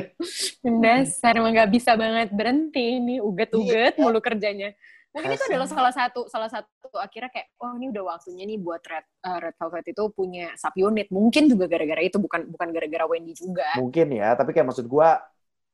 dasar 0.84 1.32
emang 1.40 1.56
nggak 1.56 1.72
bisa 1.72 1.96
banget 1.96 2.30
berhenti. 2.36 3.00
Ini 3.00 3.24
uget-uget 3.24 3.96
Iya. 3.96 4.02
mulu 4.04 4.20
kerjanya 4.20 4.76
mungkin 5.12 5.36
itu 5.36 5.44
adalah 5.52 5.68
salah 5.68 5.92
satu 5.92 6.22
salah 6.32 6.48
satu 6.48 6.88
akhirnya 6.96 7.28
kayak 7.28 7.52
oh 7.60 7.76
ini 7.76 7.92
udah 7.92 8.16
waktunya 8.16 8.48
nih 8.48 8.60
buat 8.64 8.80
Red 8.80 9.06
eh, 9.28 9.40
Red 9.44 9.56
Velvet 9.60 9.86
itu 9.92 10.04
punya 10.16 10.56
subunit 10.56 11.08
mungkin 11.12 11.52
juga 11.52 11.68
gara-gara 11.68 12.00
itu 12.00 12.16
bukan 12.16 12.48
bukan 12.48 12.68
gara-gara 12.72 13.06
Wendy 13.12 13.36
juga. 13.36 13.68
Mungkin 13.76 14.08
ya, 14.16 14.32
tapi 14.40 14.56
kayak 14.56 14.72
maksud 14.72 14.88
gue, 14.88 15.10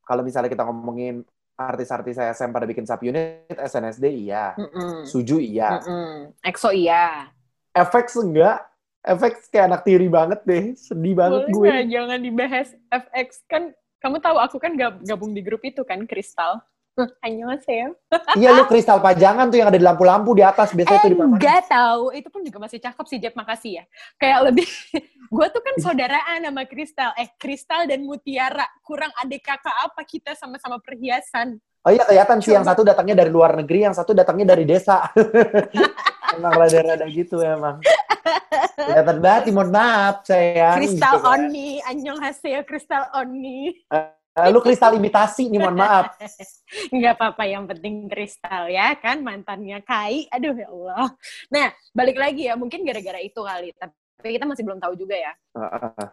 kalau 0.02 0.22
misalnya 0.26 0.50
kita 0.50 0.66
ngomongin 0.66 1.22
artis-artis 1.58 2.18
SM 2.18 2.50
pada 2.54 2.66
bikin 2.70 2.86
subunit, 2.86 3.50
SNSD 3.50 4.30
iya, 4.30 4.54
Mm-mm. 4.58 5.06
Suju 5.06 5.38
iya, 5.42 5.82
Mm-mm. 5.82 6.34
EXO 6.46 6.70
iya. 6.74 7.30
FX 7.78 8.18
enggak, 8.22 8.62
FX 9.06 9.50
kayak 9.54 9.66
anak 9.70 9.82
tiri 9.86 10.10
banget 10.10 10.42
deh, 10.46 10.74
sedih 10.74 11.14
banget 11.14 11.46
Boleh 11.46 11.54
gue. 11.54 11.66
nggak? 11.70 11.86
Jangan 11.94 12.20
dibahas 12.22 12.68
FX 12.90 13.30
kan 13.46 13.64
kamu 14.02 14.18
tahu 14.22 14.38
aku 14.38 14.58
kan 14.62 14.74
gab- 14.78 15.02
gabung 15.02 15.34
di 15.34 15.42
grup 15.42 15.62
itu 15.66 15.82
kan 15.82 16.06
Kristal 16.06 16.62
Annyeonghaseyo 17.26 17.94
Iya 18.38 18.50
lu 18.58 18.64
kristal 18.66 19.00
pajangan 19.00 19.50
tuh 19.54 19.58
yang 19.62 19.70
ada 19.70 19.78
di 19.78 19.86
lampu-lampu 19.86 20.34
di 20.34 20.44
atas 20.44 20.74
biasanya 20.74 21.00
tuh 21.06 21.12
di 21.14 21.18
papan. 21.18 21.38
Enggak 21.38 21.62
tahu, 21.70 22.04
itu 22.14 22.28
pun 22.32 22.42
juga 22.42 22.58
masih 22.62 22.80
cakep 22.82 23.06
sih 23.06 23.18
Jeb, 23.22 23.34
makasih 23.38 23.72
ya. 23.82 23.84
Kayak 24.18 24.40
lebih, 24.52 24.68
gue 25.36 25.48
tuh 25.54 25.62
kan 25.62 25.76
saudaraan 25.78 26.40
sama 26.42 26.64
Kristal, 26.66 27.12
eh 27.20 27.30
Kristal 27.38 27.86
dan 27.86 28.02
Mutiara, 28.06 28.66
kurang 28.82 29.12
adik 29.22 29.46
kakak 29.46 29.76
apa 29.86 30.02
kita 30.08 30.34
sama-sama 30.34 30.82
perhiasan. 30.82 31.62
Oh 31.88 31.92
iya 31.94 32.04
kelihatan 32.04 32.44
sih 32.44 32.52
yang 32.52 32.68
satu 32.68 32.84
datangnya 32.84 33.24
dari 33.24 33.32
luar 33.32 33.56
negeri, 33.56 33.88
yang 33.88 33.96
satu 33.96 34.12
datangnya 34.12 34.58
dari 34.58 34.68
desa. 34.68 35.08
emang 36.36 36.54
rada-rada 36.54 37.08
gitu 37.08 37.40
emang. 37.40 37.80
Kelihatan 38.76 39.18
banget, 39.24 39.44
mohon 39.56 39.72
maaf 39.72 40.28
sayang. 40.28 40.76
Kristal 40.84 41.16
Gitu 41.16 41.24
kan. 41.24 41.40
Oni, 41.48 41.70
Annyeonghaseyo 41.88 42.62
Kristal 42.68 43.08
Oni. 43.16 43.88
Eh, 44.38 44.54
lu 44.54 44.62
kristal 44.62 44.94
imitasi 44.94 45.50
nih, 45.50 45.58
mohon 45.58 45.82
maaf. 45.82 46.14
Enggak 46.94 47.18
apa-apa, 47.18 47.44
yang 47.50 47.66
penting 47.66 48.06
Kristal 48.06 48.70
ya 48.70 48.94
kan, 48.94 49.26
mantannya 49.26 49.82
Kai. 49.82 50.30
Aduh 50.30 50.54
ya 50.54 50.70
Allah. 50.70 51.10
Nah, 51.50 51.68
balik 51.90 52.22
lagi 52.22 52.46
ya, 52.46 52.54
mungkin 52.54 52.86
gara-gara 52.86 53.18
itu 53.18 53.42
kali. 53.42 53.74
Tapi 53.74 54.30
kita 54.38 54.46
masih 54.46 54.62
belum 54.62 54.78
tahu 54.78 54.94
juga 54.94 55.18
ya. 55.18 55.34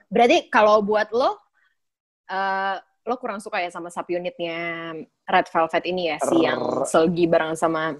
Berarti 0.08 0.48
kalau 0.48 0.80
buat 0.80 1.12
lo, 1.12 1.36
eh, 2.32 2.76
lo 3.04 3.14
kurang 3.20 3.44
suka 3.44 3.60
ya 3.60 3.68
sama 3.68 3.92
subunitnya 3.92 4.96
Red 5.28 5.52
Velvet 5.52 5.84
ini 5.84 6.02
ya, 6.08 6.16
si 6.24 6.36
yang. 6.40 6.88
Selgi 6.88 7.28
bareng 7.28 7.52
sama 7.52 7.92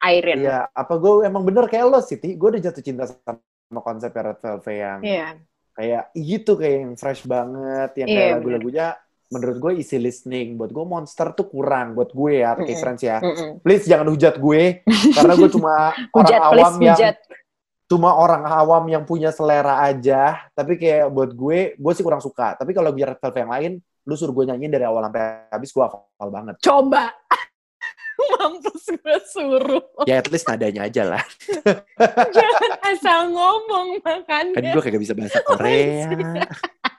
Irene. 0.00 0.40
Iya, 0.40 0.72
apa 0.72 0.96
gue 0.96 1.28
emang 1.28 1.44
bener 1.44 1.68
kayak 1.68 1.84
lo 1.84 2.00
Siti, 2.00 2.32
gue 2.32 2.48
udah 2.48 2.62
jatuh 2.64 2.80
cinta 2.80 3.04
sama 3.04 3.80
konsep 3.84 4.08
Red 4.08 4.40
Velvet 4.40 4.72
yang 4.72 5.00
Iya. 5.04 5.28
kayak 5.76 6.04
gitu 6.16 6.56
kayak 6.56 6.76
yang 6.80 6.94
fresh 6.96 7.28
banget, 7.28 7.92
yang 8.00 8.08
Iya, 8.08 8.16
kayak 8.16 8.28
bener. 8.32 8.36
lagu-lagunya 8.40 8.86
menurut 9.28 9.56
gue 9.58 9.72
easy 9.78 9.98
listening. 9.98 10.54
Buat 10.54 10.70
gue 10.70 10.84
Monster 10.84 11.34
tuh 11.34 11.46
kurang 11.46 11.94
buat 11.94 12.10
gue 12.10 12.42
ya, 12.42 12.54
kayak 12.54 12.66
Mm-mm. 12.68 12.82
friends 12.82 13.02
ya. 13.02 13.18
Mm-mm. 13.18 13.50
Please 13.60 13.84
jangan 13.84 14.06
hujat 14.08 14.34
gue, 14.38 14.62
karena 14.86 15.32
gue 15.34 15.50
cuma 15.50 15.74
Hujat, 16.16 16.38
orang 16.38 16.50
please 16.52 16.62
awam 16.62 16.74
yang 16.78 16.98
hujat. 16.98 17.16
cuma 17.86 18.10
orang 18.18 18.42
awam 18.42 18.84
yang 18.90 19.02
punya 19.06 19.30
selera 19.30 19.82
aja. 19.82 20.46
Tapi 20.52 20.74
kayak 20.74 21.10
buat 21.10 21.30
gue, 21.30 21.58
gue 21.74 21.92
sih 21.94 22.02
kurang 22.02 22.22
suka. 22.22 22.54
Tapi 22.58 22.70
kalau 22.70 22.90
biar 22.90 23.14
Velvet 23.18 23.42
yang 23.42 23.52
lain, 23.52 23.72
lu 24.06 24.14
suruh 24.14 24.34
gue 24.34 24.44
nyanyiin 24.50 24.70
dari 24.70 24.84
awal 24.86 25.06
sampai 25.06 25.50
habis, 25.50 25.70
gue 25.70 25.82
hafal 25.82 26.28
banget. 26.30 26.54
Coba. 26.62 27.10
Mampus 28.16 28.88
gue 28.96 29.18
suruh. 29.28 29.84
Ya 30.08 30.24
at 30.24 30.28
least 30.32 30.48
nadanya 30.48 30.88
aja 30.88 31.04
lah. 31.04 31.22
Jangan 32.36 32.72
asal 32.88 33.28
ngomong 33.28 34.00
makanya. 34.00 34.56
Kan 34.56 34.64
gue 34.72 34.82
kagak 34.82 35.02
bisa 35.04 35.12
bahasa 35.12 35.38
Korea. 35.44 36.08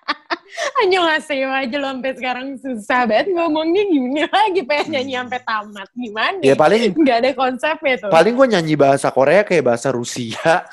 Annyeonghaseyo 0.82 1.50
aja 1.52 1.76
lo 1.78 1.88
sampai 1.92 2.14
sekarang 2.16 2.48
susah 2.58 3.04
banget 3.06 3.28
ngomongnya 3.36 3.84
gini 3.88 4.22
lagi 4.26 4.62
pengen 4.64 4.88
nyanyi 4.96 5.14
sampai 5.20 5.42
tamat. 5.44 5.90
Gimana? 5.94 6.40
Ya 6.42 6.56
paling 6.56 6.82
Nggak 6.96 7.18
ada 7.24 7.32
konsepnya 7.36 7.96
tuh. 8.00 8.12
paling 8.12 8.34
gue 8.34 8.48
nyanyi 8.58 8.74
bahasa 8.80 9.08
Korea 9.12 9.44
kayak 9.44 9.64
bahasa 9.68 9.92
Rusia. 9.92 10.66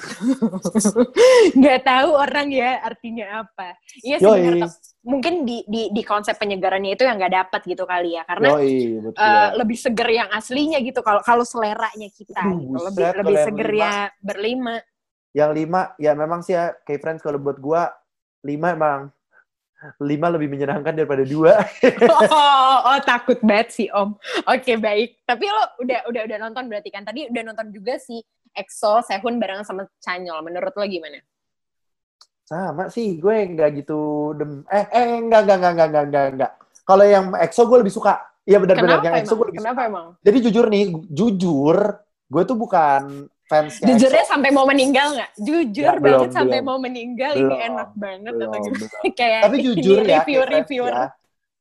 Nggak 1.58 1.80
tahu 1.84 2.10
orang 2.14 2.48
ya 2.54 2.80
artinya 2.80 3.44
apa. 3.44 3.76
Iya 4.00 4.16
sih 4.22 4.28
bener, 4.30 4.70
mungkin 5.04 5.44
di, 5.44 5.60
di 5.68 5.82
di 5.92 6.02
konsep 6.02 6.38
penyegarannya 6.40 6.96
itu 6.96 7.04
yang 7.04 7.20
nggak 7.20 7.34
dapat 7.44 7.60
gitu 7.68 7.84
kali 7.84 8.16
ya. 8.16 8.22
Karena 8.24 8.48
Yoi, 8.56 9.04
betul. 9.04 9.20
eh, 9.20 9.48
lebih 9.58 9.76
seger 9.78 10.08
yang 10.08 10.28
aslinya 10.32 10.78
gitu 10.80 11.00
kalau 11.04 11.20
kalau 11.20 11.44
seleranya 11.44 12.08
kita 12.08 12.40
Aduh, 12.40 12.56
gitu. 12.62 12.78
Lebih 12.88 13.04
buset, 13.04 13.14
lebih 13.20 13.36
seger 13.42 13.70
ya 13.74 13.94
berlima. 14.22 14.74
Yang 15.34 15.50
lima, 15.58 15.80
ya 15.98 16.12
memang 16.14 16.40
sih 16.46 16.54
ya, 16.54 16.70
kayak 16.86 17.00
friends 17.02 17.18
kalau 17.18 17.42
buat 17.42 17.58
gue, 17.58 17.82
lima 18.46 18.70
emang 18.70 19.00
lima 20.00 20.32
lebih 20.32 20.48
menyenangkan 20.48 20.94
daripada 20.96 21.24
dua. 21.26 21.60
oh, 22.32 22.78
oh, 22.88 22.98
takut 23.04 23.38
banget 23.44 23.68
sih 23.72 23.88
Om. 23.92 24.16
Oke 24.48 24.80
baik. 24.80 25.20
Tapi 25.28 25.44
lo 25.44 25.62
udah 25.84 26.00
udah 26.08 26.22
udah 26.24 26.38
nonton 26.48 26.64
berarti 26.70 26.88
kan? 26.88 27.04
Tadi 27.04 27.28
udah 27.28 27.42
nonton 27.44 27.68
juga 27.74 28.00
si 28.00 28.22
EXO, 28.54 29.02
Sehun 29.04 29.36
bareng 29.36 29.66
sama 29.66 29.84
Chanyol. 30.00 30.40
Menurut 30.40 30.72
lo 30.72 30.84
gimana? 30.86 31.20
Sama 32.44 32.92
sih, 32.92 33.16
gue 33.16 33.36
nggak 33.56 33.70
gitu 33.84 34.32
dem. 34.36 34.68
Eh, 34.68 34.84
eh, 34.92 35.16
enggak, 35.16 35.48
enggak, 35.48 35.56
enggak, 35.56 35.72
enggak, 35.72 35.86
enggak, 35.88 36.04
enggak, 36.04 36.26
enggak. 36.32 36.52
Kalau 36.84 37.04
yang 37.04 37.26
EXO 37.32 37.62
gue 37.64 37.78
lebih 37.80 37.94
suka. 37.94 38.14
Iya 38.44 38.60
benar-benar 38.60 39.00
yang 39.00 39.16
EXO 39.24 39.40
gue 39.40 39.46
lebih 39.48 39.60
Kenapa 39.64 39.80
suka. 39.80 39.90
emang? 39.90 40.06
Jadi 40.20 40.38
jujur 40.44 40.64
nih, 40.68 40.84
jujur, 41.08 41.76
gue 42.28 42.42
tuh 42.44 42.56
bukan 42.60 43.32
fans 43.44 43.76
Jujurnya 43.78 44.24
sampai 44.24 44.50
mau 44.50 44.64
meninggal 44.64 45.14
nggak? 45.14 45.30
Jujur 45.36 45.84
Ya, 45.84 46.00
belum, 46.00 46.20
banget 46.24 46.30
sampai 46.32 46.58
belum. 46.60 46.68
mau 46.68 46.78
meninggal 46.80 47.32
ini 47.36 47.44
Belum, 47.44 47.68
enak 47.72 47.90
banget 47.94 48.32
atau 48.32 48.38
belum, 48.40 48.52
gimana? 48.52 48.76
belum. 48.80 49.14
Kayak 49.20 49.40
Tapi 49.44 49.56
jujur 49.60 49.96
ini 50.00 50.10
ya, 50.10 50.20
kayak 50.24 50.44
friends 50.48 50.70
ya, 50.72 51.04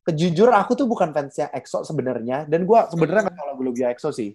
kejujur 0.04 0.50
aku 0.52 0.72
tuh 0.76 0.88
bukan 0.88 1.10
fansnya 1.16 1.48
EXO 1.52 1.88
sebenarnya, 1.88 2.44
dan 2.48 2.68
gue 2.68 2.80
sebenarnya 2.92 3.22
Hmm. 3.24 3.28
nggak 3.32 3.38
tahu 3.40 3.48
lagu-lagu 3.56 3.80
EXO 3.96 4.10
sih. 4.12 4.32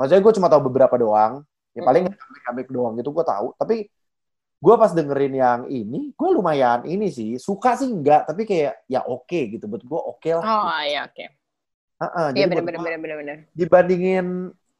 Maksudnya 0.00 0.22
gue 0.24 0.32
cuma 0.40 0.48
tahu 0.48 0.62
beberapa 0.72 0.96
doang, 0.96 1.44
ya 1.76 1.80
paling 1.84 2.08
Hmm. 2.08 2.16
comeback 2.48 2.68
doang 2.72 2.92
gitu 2.96 3.12
gue 3.12 3.24
tahu. 3.24 3.52
Tapi 3.60 3.76
gue 4.62 4.74
pas 4.78 4.92
dengerin 4.94 5.34
yang 5.36 5.60
ini, 5.68 6.14
gue 6.14 6.28
lumayan 6.32 6.86
ini 6.86 7.10
sih, 7.10 7.36
suka 7.36 7.76
sih 7.76 7.90
enggak, 7.90 8.24
tapi 8.30 8.46
kayak 8.46 8.84
ya 8.88 9.04
oke 9.04 9.52
gitu, 9.52 9.68
buat 9.68 9.82
gue 9.84 10.00
oke 10.00 10.30
lah. 10.38 10.44
Oh 10.44 10.80
iya 10.80 11.04
oke. 11.04 11.24
Heeh, 12.02 12.26
Iya 12.34 12.46
jadi 12.46 12.48
buat 12.56 12.64
benar-benar 12.66 12.78
gua, 12.78 12.84
benar-benar 12.86 13.16
benar. 13.20 13.36
dibandingin 13.52 14.26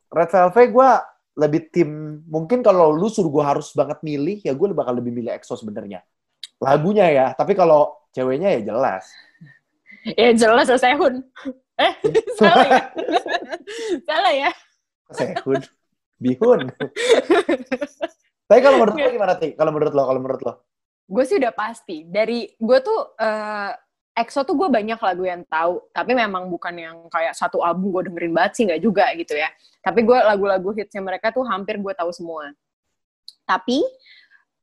Red 0.08 0.30
Velvet, 0.32 0.68
gue 0.70 0.90
lebih 1.32 1.72
tim, 1.72 2.20
mungkin 2.28 2.60
kalau 2.60 2.92
lu 2.92 3.08
suruh 3.08 3.32
gue 3.32 3.44
harus 3.44 3.72
banget 3.72 3.98
milih, 4.04 4.44
ya 4.44 4.52
gue 4.52 4.66
bakal 4.76 5.00
lebih 5.00 5.12
milih 5.14 5.32
EXO 5.32 5.56
sebenarnya. 5.56 6.04
Lagunya 6.60 7.08
ya, 7.08 7.26
tapi 7.32 7.56
kalau 7.56 7.96
ceweknya 8.12 8.60
ya 8.60 8.74
jelas. 8.74 9.08
Ya 10.02 10.34
jelas 10.34 10.66
ya 10.68 10.78
Sehun. 10.78 11.24
Eh 11.78 11.92
salah 12.38 12.66
ya? 12.68 12.80
salah 14.04 14.32
ya? 14.34 14.50
Sehun. 15.14 15.60
Bihun. 16.22 16.70
Tapi 18.46 18.60
kalau 18.60 18.76
menurut 18.78 18.94
lo 18.94 19.08
gimana, 19.10 19.34
Ti? 19.40 19.56
Kalau 19.56 19.70
menurut 19.74 19.94
lo, 19.96 20.02
kalau 20.06 20.20
menurut 20.20 20.42
lo? 20.44 20.54
gue 21.12 21.24
sih 21.28 21.36
udah 21.36 21.52
pasti 21.52 22.08
dari 22.08 22.48
gue 22.56 22.78
tuh 22.80 23.00
eh 23.20 23.70
EXO 24.12 24.44
tuh 24.44 24.52
gue 24.52 24.68
banyak 24.68 25.00
lagu 25.00 25.24
yang 25.24 25.42
tahu 25.48 25.88
tapi 25.88 26.12
memang 26.12 26.52
bukan 26.52 26.74
yang 26.76 26.96
kayak 27.08 27.32
satu 27.32 27.64
album 27.64 27.96
gue 27.96 28.12
dengerin 28.12 28.32
banget 28.36 28.52
sih 28.56 28.62
nggak 28.68 28.82
juga 28.84 29.08
gitu 29.16 29.34
ya. 29.36 29.48
Tapi 29.80 30.04
gue 30.04 30.18
lagu-lagu 30.20 30.68
hitsnya 30.76 31.00
mereka 31.00 31.32
tuh 31.32 31.42
hampir 31.48 31.80
gue 31.80 31.92
tahu 31.96 32.12
semua. 32.12 32.52
Tapi 33.48 33.80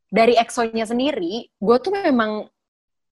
dari 0.10 0.38
EXO-nya 0.38 0.86
sendiri 0.86 1.50
gue 1.50 1.78
tuh 1.82 1.92
memang 1.94 2.46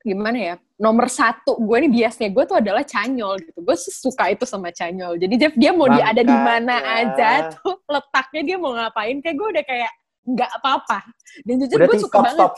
gimana 0.06 0.38
ya 0.40 0.56
nomor 0.78 1.10
satu 1.10 1.58
gue 1.58 1.78
nih 1.84 1.92
biasanya 2.06 2.30
gue 2.32 2.44
tuh 2.46 2.58
adalah 2.62 2.84
Canyol 2.86 3.42
gitu. 3.42 3.60
Gue 3.66 3.76
suka 3.78 4.30
itu 4.30 4.46
sama 4.46 4.70
Canyol. 4.70 5.18
Jadi 5.18 5.34
Jeff 5.42 5.56
dia 5.58 5.74
mau 5.74 5.90
dia 5.90 6.06
ada 6.06 6.22
di 6.22 6.38
mana 6.38 6.78
Makanya. 6.78 7.02
aja 7.02 7.30
tuh 7.58 7.82
letaknya 7.90 8.42
dia 8.46 8.58
mau 8.62 8.72
ngapain 8.78 9.18
kayak 9.26 9.36
gue 9.36 9.48
udah 9.58 9.66
kayak 9.66 9.92
nggak 10.28 10.52
apa-apa. 10.62 11.00
Dan 11.42 11.66
jujur 11.66 11.78
gue 11.82 11.98
suka 11.98 12.14
stop, 12.14 12.26
banget. 12.30 12.38
stop. 12.38 12.54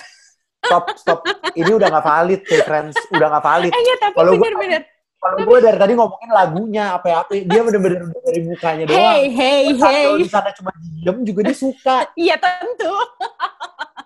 Stop, 0.59 0.85
stop. 0.99 1.19
Ini 1.55 1.71
udah 1.71 1.87
gak 1.87 2.05
valid, 2.05 2.41
Ti, 2.43 2.57
friends. 2.67 2.95
Udah 3.15 3.27
gak 3.39 3.43
valid. 3.43 3.71
Eh, 3.71 3.81
iya, 3.81 3.95
tapi 3.99 4.15
Kalau 4.19 4.31
bener-bener. 4.35 4.81
Kalau 5.19 5.37
gue 5.43 5.57
dari 5.59 5.75
tadi 5.75 5.93
ngomongin 5.99 6.31
lagunya, 6.31 6.83
apa-apa. 6.95 7.31
Dia 7.43 7.59
bener-bener 7.59 8.07
dari 8.23 8.41
mukanya 8.47 8.83
doang. 8.87 8.95
Hey, 8.95 9.23
hey, 9.27 9.63
hey. 9.75 10.03
Kalau 10.07 10.15
di 10.15 10.29
sana 10.31 10.49
cuma 10.55 10.71
diem 10.79 11.17
juga 11.27 11.39
dia 11.51 11.57
suka. 11.59 11.97
Iya, 12.15 12.35
tentu. 12.39 12.95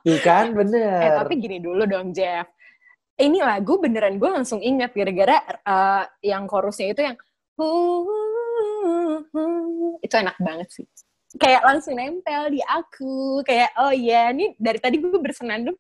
Tuh 0.04 0.20
kan, 0.26 0.50
Eh, 0.50 0.56
bener. 0.58 1.22
tapi 1.22 1.34
gini 1.38 1.62
dulu 1.62 1.86
dong, 1.86 2.12
Jeff. 2.18 2.50
Ini 3.14 3.46
lagu 3.46 3.78
beneran 3.78 4.18
gue 4.18 4.26
langsung 4.26 4.58
ingat 4.58 4.90
gara-gara 4.98 5.38
eh, 5.46 6.04
yang 6.34 6.50
chorusnya 6.50 6.98
itu 6.98 7.02
yang 7.06 7.16
itu 10.02 10.16
enak 10.18 10.38
banget 10.42 10.70
sih. 10.74 10.86
Kayak 11.38 11.62
langsung 11.66 11.98
nempel 11.98 12.54
di 12.54 12.62
aku. 12.62 13.42
Kayak, 13.46 13.74
oh 13.82 13.94
iya, 13.94 14.30
ini 14.34 14.54
dari 14.58 14.78
tadi 14.82 14.98
gue 15.02 15.18
bersenandung. 15.18 15.78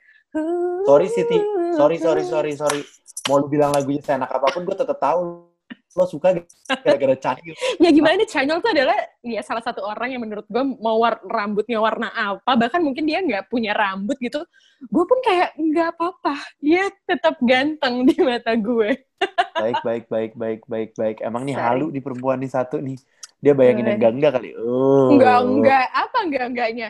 Sorry, 0.83 1.07
Siti. 1.13 1.37
Sorry, 1.77 1.97
sorry, 2.01 2.23
sorry, 2.25 2.51
sorry. 2.57 2.81
Mau 3.29 3.39
lu 3.39 3.47
bilang 3.47 3.71
lagunya 3.71 4.03
seenak 4.03 4.29
apa 4.33 4.51
pun, 4.51 4.67
gue 4.67 4.75
tetep 4.75 4.99
tahu 4.99 5.47
lo 5.93 6.09
suka 6.09 6.33
gara-gara 6.81 7.13
Cahyo. 7.13 7.53
Ya 7.77 7.93
gimana, 7.93 8.25
Chanyol 8.25 8.65
tuh 8.65 8.73
adalah 8.73 8.97
ya 9.21 9.45
salah 9.45 9.61
satu 9.61 9.85
orang 9.85 10.17
yang 10.17 10.25
menurut 10.25 10.41
gue 10.49 10.63
mau 10.81 10.97
war- 10.97 11.21
rambutnya 11.21 11.77
warna 11.77 12.09
apa, 12.09 12.57
bahkan 12.57 12.81
mungkin 12.81 13.05
dia 13.05 13.21
nggak 13.21 13.45
punya 13.45 13.77
rambut 13.77 14.17
gitu. 14.17 14.41
Gue 14.89 15.05
pun 15.05 15.21
kayak 15.21 15.53
nggak 15.53 15.93
apa-apa, 15.93 16.35
dia 16.57 16.89
tetap 17.05 17.37
ganteng 17.45 18.09
di 18.09 18.17
mata 18.25 18.57
gue. 18.57 19.05
Baik, 19.53 19.79
baik, 19.85 20.05
baik, 20.09 20.31
baik, 20.33 20.61
baik, 20.65 20.91
baik. 20.97 21.17
Emang 21.21 21.45
nih 21.45 21.55
Sorry. 21.55 21.67
halu 21.77 21.87
di 21.93 22.01
perempuan 22.01 22.41
nih 22.41 22.51
satu 22.51 22.81
nih. 22.81 22.97
Dia 23.37 23.53
bayangin 23.53 23.85
yang 23.85 23.97
enggak-enggak 24.01 24.31
kali. 24.41 24.49
Oh. 24.57 25.13
Enggak, 25.13 25.37
enggak. 25.45 25.85
Apa 25.93 26.17
enggak, 26.25 26.45
enggaknya? 26.49 26.89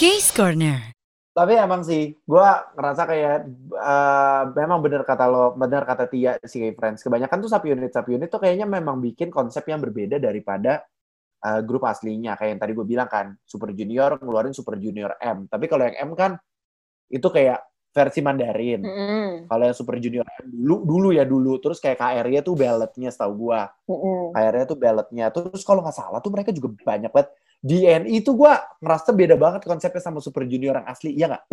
Case 0.00 0.34
Corner. 0.34 0.90
Tapi 1.30 1.54
emang 1.54 1.86
sih, 1.86 2.10
gue 2.10 2.48
ngerasa 2.74 3.06
kayak 3.06 3.36
eh, 3.70 4.42
memang 4.58 4.82
bener 4.82 5.06
kata 5.06 5.30
lo, 5.30 5.54
bener 5.54 5.86
kata 5.86 6.10
Tia 6.10 6.34
si 6.42 6.58
Friends. 6.74 7.06
Kebanyakan 7.06 7.38
tuh 7.38 7.46
subunit 7.46 7.94
subunit 7.94 8.26
tuh 8.26 8.42
kayaknya 8.42 8.66
memang 8.66 8.98
bikin 8.98 9.30
konsep 9.30 9.62
yang 9.70 9.78
berbeda 9.78 10.18
daripada 10.18 10.82
eh, 11.38 11.60
grup 11.62 11.86
aslinya. 11.86 12.34
Kayak 12.34 12.58
yang 12.58 12.60
tadi 12.66 12.72
gue 12.74 12.86
bilang 12.86 13.06
kan, 13.06 13.30
Super 13.46 13.70
Junior 13.70 14.18
ngeluarin 14.18 14.50
Super 14.50 14.74
Junior 14.74 15.14
M. 15.22 15.46
Tapi 15.46 15.70
kalau 15.70 15.86
yang 15.86 16.10
M 16.10 16.18
kan 16.18 16.34
itu 17.06 17.30
kayak 17.30 17.62
versi 17.90 18.22
Mandarin. 18.22 18.82
Mm-mm, 18.86 19.50
Kalau 19.50 19.64
yang 19.66 19.76
Super 19.78 19.98
Junior 20.02 20.26
M 20.26 20.46
dulu, 20.50 20.76
dulu 20.82 21.08
ya 21.14 21.22
dulu. 21.26 21.58
Terus 21.62 21.78
kayak 21.78 21.98
KR-nya 21.98 22.42
tuh 22.42 22.54
balletnya 22.58 23.10
setahu 23.10 23.50
gue. 23.50 23.60
mm-mm. 23.86 24.34
KR-nya 24.34 24.66
tuh 24.66 24.78
balletnya. 24.78 25.26
Terus 25.30 25.62
kalau 25.62 25.82
nggak 25.82 25.94
salah 25.94 26.18
tuh 26.18 26.34
mereka 26.34 26.50
juga 26.50 26.74
banyak 26.74 27.10
banget. 27.10 27.30
DNI 27.60 28.24
tuh 28.24 28.34
gue 28.40 28.52
ngerasa 28.80 29.12
beda 29.12 29.36
banget 29.36 29.68
konsepnya 29.68 30.00
sama 30.00 30.24
Super 30.24 30.48
Junior 30.48 30.80
yang 30.80 30.88
asli. 30.88 31.12
Iya 31.12 31.26
nggak? 31.36 31.44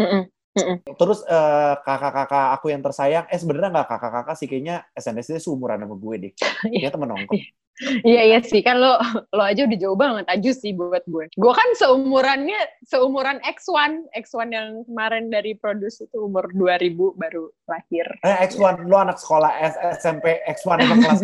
Mm-mm. 0.58 0.78
Terus 0.98 1.20
eh, 1.30 1.74
kakak-kakak 1.86 2.58
aku 2.58 2.74
yang 2.74 2.82
tersayang, 2.82 3.26
eh 3.30 3.38
sebenarnya 3.38 3.70
nggak 3.78 3.90
kakak-kakak 3.94 4.36
sih, 4.36 4.48
kayaknya 4.50 4.84
SNSD 4.98 5.38
seumuran 5.38 5.86
sama 5.86 5.96
gue 5.96 6.16
deh. 6.18 6.32
Dia 6.82 6.90
temen 6.90 7.14
nongkrong. 7.14 7.46
Iya 8.02 8.22
iya 8.26 8.40
sih 8.42 8.66
kan 8.66 8.82
lo 8.82 8.98
lo 9.38 9.44
aja 9.46 9.70
udah 9.70 9.78
jauh 9.78 9.94
banget 9.94 10.26
aju 10.26 10.50
sih 10.50 10.74
buat 10.74 11.06
gue. 11.06 11.30
Gue 11.38 11.54
kan 11.54 11.70
seumurannya 11.78 12.58
seumuran 12.82 13.38
X1, 13.46 14.10
X1 14.18 14.50
yang 14.50 14.82
kemarin 14.90 15.30
dari 15.30 15.54
produce 15.54 16.02
itu 16.02 16.26
umur 16.26 16.50
2000 16.58 16.98
baru 17.14 17.54
lahir. 17.70 18.10
Eh 18.26 18.50
X1, 18.50 18.82
lo 18.90 18.98
anak 18.98 19.22
sekolah 19.22 19.62
S 19.62 19.78
SMP 20.02 20.42
X1 20.58 20.90
emang 20.90 21.06
kelas 21.06 21.22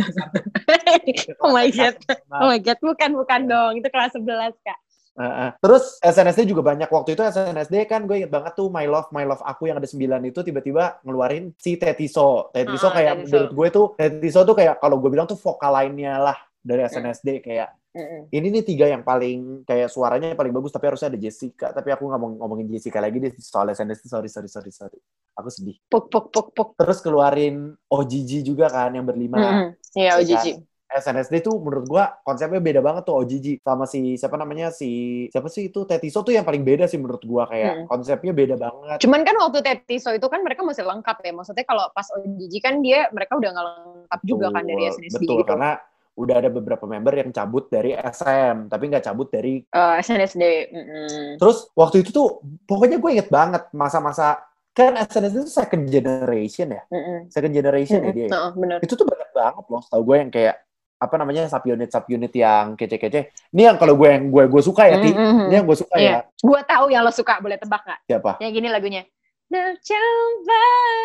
oh 1.44 1.50
my 1.50 1.74
god. 1.74 1.98
Oh 2.30 2.48
my 2.54 2.62
god, 2.62 2.78
bukan 2.86 3.18
bukan 3.18 3.42
dong, 3.50 3.82
itu 3.82 3.90
kelas 3.90 4.14
11 4.14 4.54
kak. 4.62 4.78
Uh, 5.14 5.22
uh. 5.24 5.50
Terus 5.62 6.02
SNSD 6.02 6.50
juga 6.50 6.66
banyak 6.66 6.90
waktu 6.90 7.14
itu 7.14 7.22
SNSD 7.22 7.86
kan 7.86 8.10
gue 8.10 8.26
inget 8.26 8.34
banget 8.34 8.58
tuh 8.58 8.68
My 8.68 8.90
Love 8.90 9.14
My 9.14 9.24
Love 9.24 9.46
aku 9.46 9.70
yang 9.70 9.78
ada 9.78 9.86
sembilan 9.86 10.26
itu 10.26 10.42
tiba-tiba 10.42 11.06
ngeluarin 11.06 11.54
si 11.56 11.78
Tetiso. 11.78 12.50
Tetiso 12.50 12.90
Ah, 12.90 12.94
kayak 12.98 13.14
Tetiso. 13.22 13.30
menurut 13.30 13.52
gue 13.54 13.68
tuh 13.70 13.86
Tetiso 13.94 14.42
tuh 14.42 14.56
kayak 14.58 14.82
kalau 14.82 14.98
gue 14.98 15.10
bilang 15.14 15.30
tuh 15.30 15.38
vokal 15.38 15.70
lainnya 15.70 16.18
lah 16.18 16.38
dari 16.58 16.82
SNSD 16.82 17.46
kayak 17.46 17.70
Mm-mm. 17.94 18.26
ini 18.34 18.48
nih 18.50 18.66
tiga 18.66 18.90
yang 18.90 19.06
paling 19.06 19.62
kayak 19.70 19.86
suaranya 19.86 20.34
yang 20.34 20.40
paling 20.40 20.50
bagus 20.50 20.74
tapi 20.74 20.90
harusnya 20.90 21.14
ada 21.14 21.20
Jessica 21.22 21.70
tapi 21.70 21.94
aku 21.94 22.10
nggak 22.10 22.18
mau 22.18 22.30
ngomongin 22.42 22.66
Jessica 22.74 22.98
lagi 22.98 23.22
deh 23.22 23.30
soal 23.38 23.70
SNSD 23.70 24.10
sorry 24.10 24.26
sorry 24.26 24.50
sorry 24.50 24.74
sorry 24.74 24.98
aku 25.38 25.54
sedih 25.54 25.78
Puk 25.86 26.10
puk 26.10 26.34
puk 26.34 26.58
puk. 26.58 26.70
terus 26.74 27.06
keluarin 27.06 27.78
OGG 27.86 28.42
juga 28.42 28.66
kan 28.66 28.90
yang 28.98 29.06
berlima 29.06 29.38
Mm-mm. 29.38 29.68
Iya, 29.94 30.18
Iya 30.18 30.42
OGG. 30.42 30.46
SNSD 30.94 31.42
tuh 31.42 31.58
menurut 31.58 31.86
gua 31.86 32.04
konsepnya 32.22 32.58
beda 32.58 32.80
banget 32.80 33.04
tuh 33.04 33.18
OGG 33.18 33.60
sama 33.60 33.84
si 33.84 34.14
siapa 34.14 34.36
namanya 34.36 34.70
si 34.70 34.90
siapa 35.28 35.48
sih 35.48 35.68
itu 35.68 35.84
Tetiso 35.84 36.22
tuh 36.22 36.32
yang 36.32 36.44
paling 36.44 36.62
beda 36.62 36.86
sih 36.86 36.98
menurut 36.98 37.22
gua 37.22 37.46
kayak 37.46 37.74
Hmm. 37.74 37.86
konsepnya 37.88 38.32
beda 38.32 38.56
banget. 38.56 38.98
Cuman 39.00 39.22
kan 39.22 39.36
waktu 39.40 39.60
Tetiso 39.60 40.10
itu 40.10 40.26
kan 40.26 40.40
mereka 40.40 40.62
masih 40.62 40.84
lengkap 40.84 41.18
ya. 41.20 41.32
Maksudnya 41.32 41.64
kalau 41.64 41.90
pas 41.90 42.06
OGG 42.12 42.54
kan 42.60 42.80
dia 42.80 43.10
mereka 43.10 43.34
udah 43.34 43.50
nggak 43.50 43.66
lengkap 43.66 44.22
juga 44.24 44.48
kan 44.50 44.64
dari 44.64 44.84
Betul, 44.84 44.94
SNSD 44.96 45.14
Betul 45.20 45.38
gitu. 45.40 45.50
karena 45.50 45.72
udah 46.14 46.36
ada 46.38 46.50
beberapa 46.52 46.86
member 46.86 47.14
yang 47.16 47.34
cabut 47.34 47.66
dari 47.68 47.90
SM 47.92 48.70
tapi 48.70 48.84
nggak 48.86 49.02
cabut 49.04 49.28
dari 49.28 49.66
Eh, 49.66 49.96
SNSD. 49.98 50.44
mm-mm. 50.70 51.42
terus 51.42 51.74
waktu 51.74 52.06
itu 52.06 52.14
tuh 52.14 52.38
pokoknya 52.64 53.02
gue 53.02 53.10
inget 53.12 53.30
banget 53.34 53.66
masa-masa 53.74 54.38
kan 54.70 54.94
SNSD 54.96 55.42
itu 55.42 55.50
second 55.50 55.90
generation 55.90 56.70
ya 56.70 56.86
Mm-mm. 56.86 57.20
second 57.28 57.50
generation 57.50 57.98
ya 58.00 58.06
Mm-mm. 58.06 58.14
dia 58.16 58.26
ya? 58.26 58.32
Heeh, 58.32 58.52
bener. 58.54 58.78
itu 58.82 58.94
tuh 58.94 59.06
banyak 59.06 59.30
banget 59.34 59.66
loh 59.66 59.84
tau 59.84 60.02
gue 60.04 60.16
yang 60.16 60.30
kayak 60.30 60.56
apa 61.04 61.16
namanya 61.16 61.46
subunit 61.46 61.92
subunit 61.92 62.32
yang 62.32 62.74
kece-kece 62.74 63.22
ini 63.52 63.68
yang 63.68 63.76
kalau 63.76 63.94
gue 63.94 64.08
yang 64.08 64.32
gue 64.32 64.44
gue 64.48 64.62
suka 64.62 64.88
ya 64.88 64.98
Ti 64.98 65.12
Mm-mm. 65.12 65.48
ini 65.48 65.56
yang 65.56 65.68
gue 65.68 65.76
suka 65.76 65.96
Iya. 65.96 66.24
ya 66.24 66.40
Gue 66.40 66.60
tahu 66.64 66.86
yang 66.88 67.04
lo 67.04 67.12
suka, 67.12 67.38
boleh 67.38 67.56
tebak 67.56 67.84
nggak? 67.84 68.00
siapa 68.06 68.32
Yang 68.40 68.52
gini 68.54 68.68
lagunya. 68.68 69.04
Nak 69.48 69.86
coba 69.86 70.64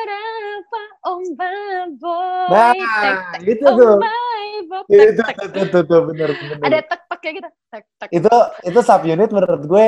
apa 0.09 0.83
oh 1.05 1.21
my 1.37 1.85
boy. 1.95 2.49
Nah, 2.49 2.73
Tek, 2.73 3.19
tek, 3.29 3.41
itu 3.45 3.65
oh 3.67 3.75
tuh. 3.77 3.97
my 4.01 4.49
boy. 4.65 4.83
Tek, 4.89 5.37
tek. 5.53 5.69
tuh, 5.85 6.01
bener, 6.07 6.31
bener. 6.33 6.57
Ada 6.65 6.79
tek-teknya 6.87 7.31
gitu. 7.35 7.49
Tek, 7.69 7.83
tek. 7.99 8.09
Itu, 8.09 8.35
itu 8.65 8.81
subunit 8.81 9.29
menurut 9.29 9.63
gue 9.63 9.87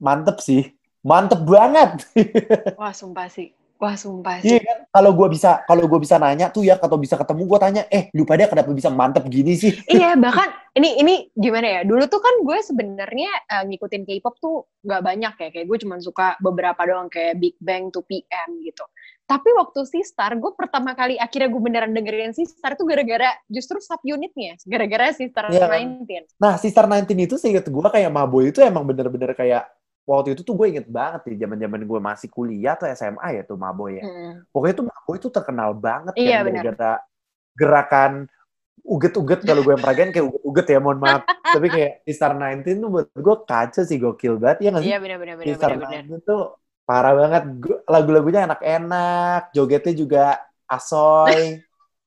mantep 0.00 0.40
sih. 0.40 0.72
Mantep 1.00 1.44
banget. 1.44 2.08
Wah, 2.80 2.92
sumpah 2.92 3.28
sih. 3.28 3.52
Wah, 3.80 3.96
sumpah 3.96 4.44
Iya 4.44 4.60
sih. 4.60 4.60
kan? 4.60 4.78
Kalau 4.92 5.10
gue 5.16 5.28
bisa, 5.32 5.64
kalau 5.64 5.88
gue 5.88 5.98
bisa 6.04 6.20
nanya 6.20 6.52
tuh 6.52 6.68
ya, 6.68 6.76
atau 6.76 7.00
bisa 7.00 7.16
ketemu, 7.16 7.48
gue 7.48 7.58
tanya, 7.64 7.82
eh, 7.88 8.12
lu 8.12 8.28
pada 8.28 8.44
kenapa 8.44 8.76
bisa 8.76 8.92
mantep 8.92 9.24
gini 9.32 9.56
sih? 9.56 9.72
iya, 9.96 10.12
bahkan 10.20 10.52
ini 10.76 11.00
ini 11.00 11.14
gimana 11.32 11.80
ya? 11.80 11.80
Dulu 11.88 12.04
tuh 12.12 12.20
kan 12.20 12.44
gue 12.44 12.58
sebenarnya 12.60 13.32
eh, 13.48 13.64
ngikutin 13.72 14.04
K-pop 14.04 14.36
tuh 14.36 14.68
nggak 14.84 15.00
banyak 15.00 15.32
ya. 15.32 15.48
Kayak 15.48 15.66
gue 15.72 15.78
cuma 15.80 15.96
suka 15.96 16.36
beberapa 16.44 16.76
doang 16.84 17.08
kayak 17.08 17.40
Big 17.40 17.56
Bang, 17.56 17.88
2PM 17.88 18.60
gitu. 18.68 18.84
Tapi 19.24 19.48
waktu 19.56 19.80
Sistar, 19.88 20.36
gue 20.36 20.52
pertama 20.52 20.92
kali 20.92 21.16
akhirnya 21.16 21.48
gue 21.48 21.62
beneran 21.62 21.94
dengerin 21.96 22.36
Sistar 22.36 22.76
tuh 22.76 22.84
gara-gara 22.84 23.32
justru 23.48 23.80
subunitnya. 23.80 24.60
Gara-gara 24.68 25.14
Sistar 25.16 25.48
Iya 25.48 25.70
kan? 25.70 26.04
19. 26.04 26.36
Nah, 26.36 26.60
Sister 26.60 26.84
19 26.84 27.16
itu 27.16 27.40
seinget 27.40 27.64
gue 27.64 27.80
kayak 27.88 28.12
Maboy 28.12 28.52
itu 28.52 28.60
emang 28.60 28.84
bener-bener 28.84 29.32
kayak, 29.32 29.70
waktu 30.08 30.34
itu 30.34 30.42
tuh 30.42 30.54
gue 30.58 30.66
inget 30.74 30.86
banget 30.90 31.22
nih, 31.28 31.46
zaman-zaman 31.46 31.80
gue 31.86 32.00
masih 32.02 32.28
kuliah 32.32 32.74
atau 32.74 32.88
SMA 32.90 33.40
ya 33.40 33.42
tuh 33.46 33.56
Maboy 33.60 34.00
ya. 34.00 34.04
Mm. 34.04 34.32
Pokoknya 34.50 34.74
tuh 34.74 34.86
Maboy 34.90 35.16
itu 35.20 35.28
terkenal 35.30 35.70
banget 35.76 36.14
Iya, 36.18 36.42
kan, 36.42 36.50
gara-gara 36.50 36.92
gerakan 37.54 38.12
uget-uget 38.80 39.44
kalau 39.44 39.60
gue 39.60 39.72
yang 39.76 39.84
peragain 39.84 40.10
kayak 40.10 40.26
uget-uget 40.26 40.66
ya, 40.72 40.78
mohon 40.80 40.98
maaf. 40.98 41.22
Tapi 41.54 41.66
kayak 41.68 41.92
Sister 42.08 42.32
19 42.32 42.80
tuh 42.80 42.88
buat 42.90 43.06
gue 43.12 43.36
kacau 43.44 43.82
sih, 43.84 43.98
gokil 44.00 44.34
banget. 44.40 44.58
Iya 44.64 44.68
nggak 44.72 44.82
sih? 44.82 44.90
Iya 44.90 44.98
benar-benar 44.98 45.34
Sister 45.44 45.68
benar-benar. 45.68 46.02
19 46.08 46.26
tuh 46.26 46.42
parah 46.88 47.14
banget. 47.14 47.42
Gu- 47.60 47.82
Lagu-lagunya 47.86 48.40
enak-enak, 48.50 49.52
jogetnya 49.54 49.94
juga 49.94 50.24
asoy. 50.66 51.60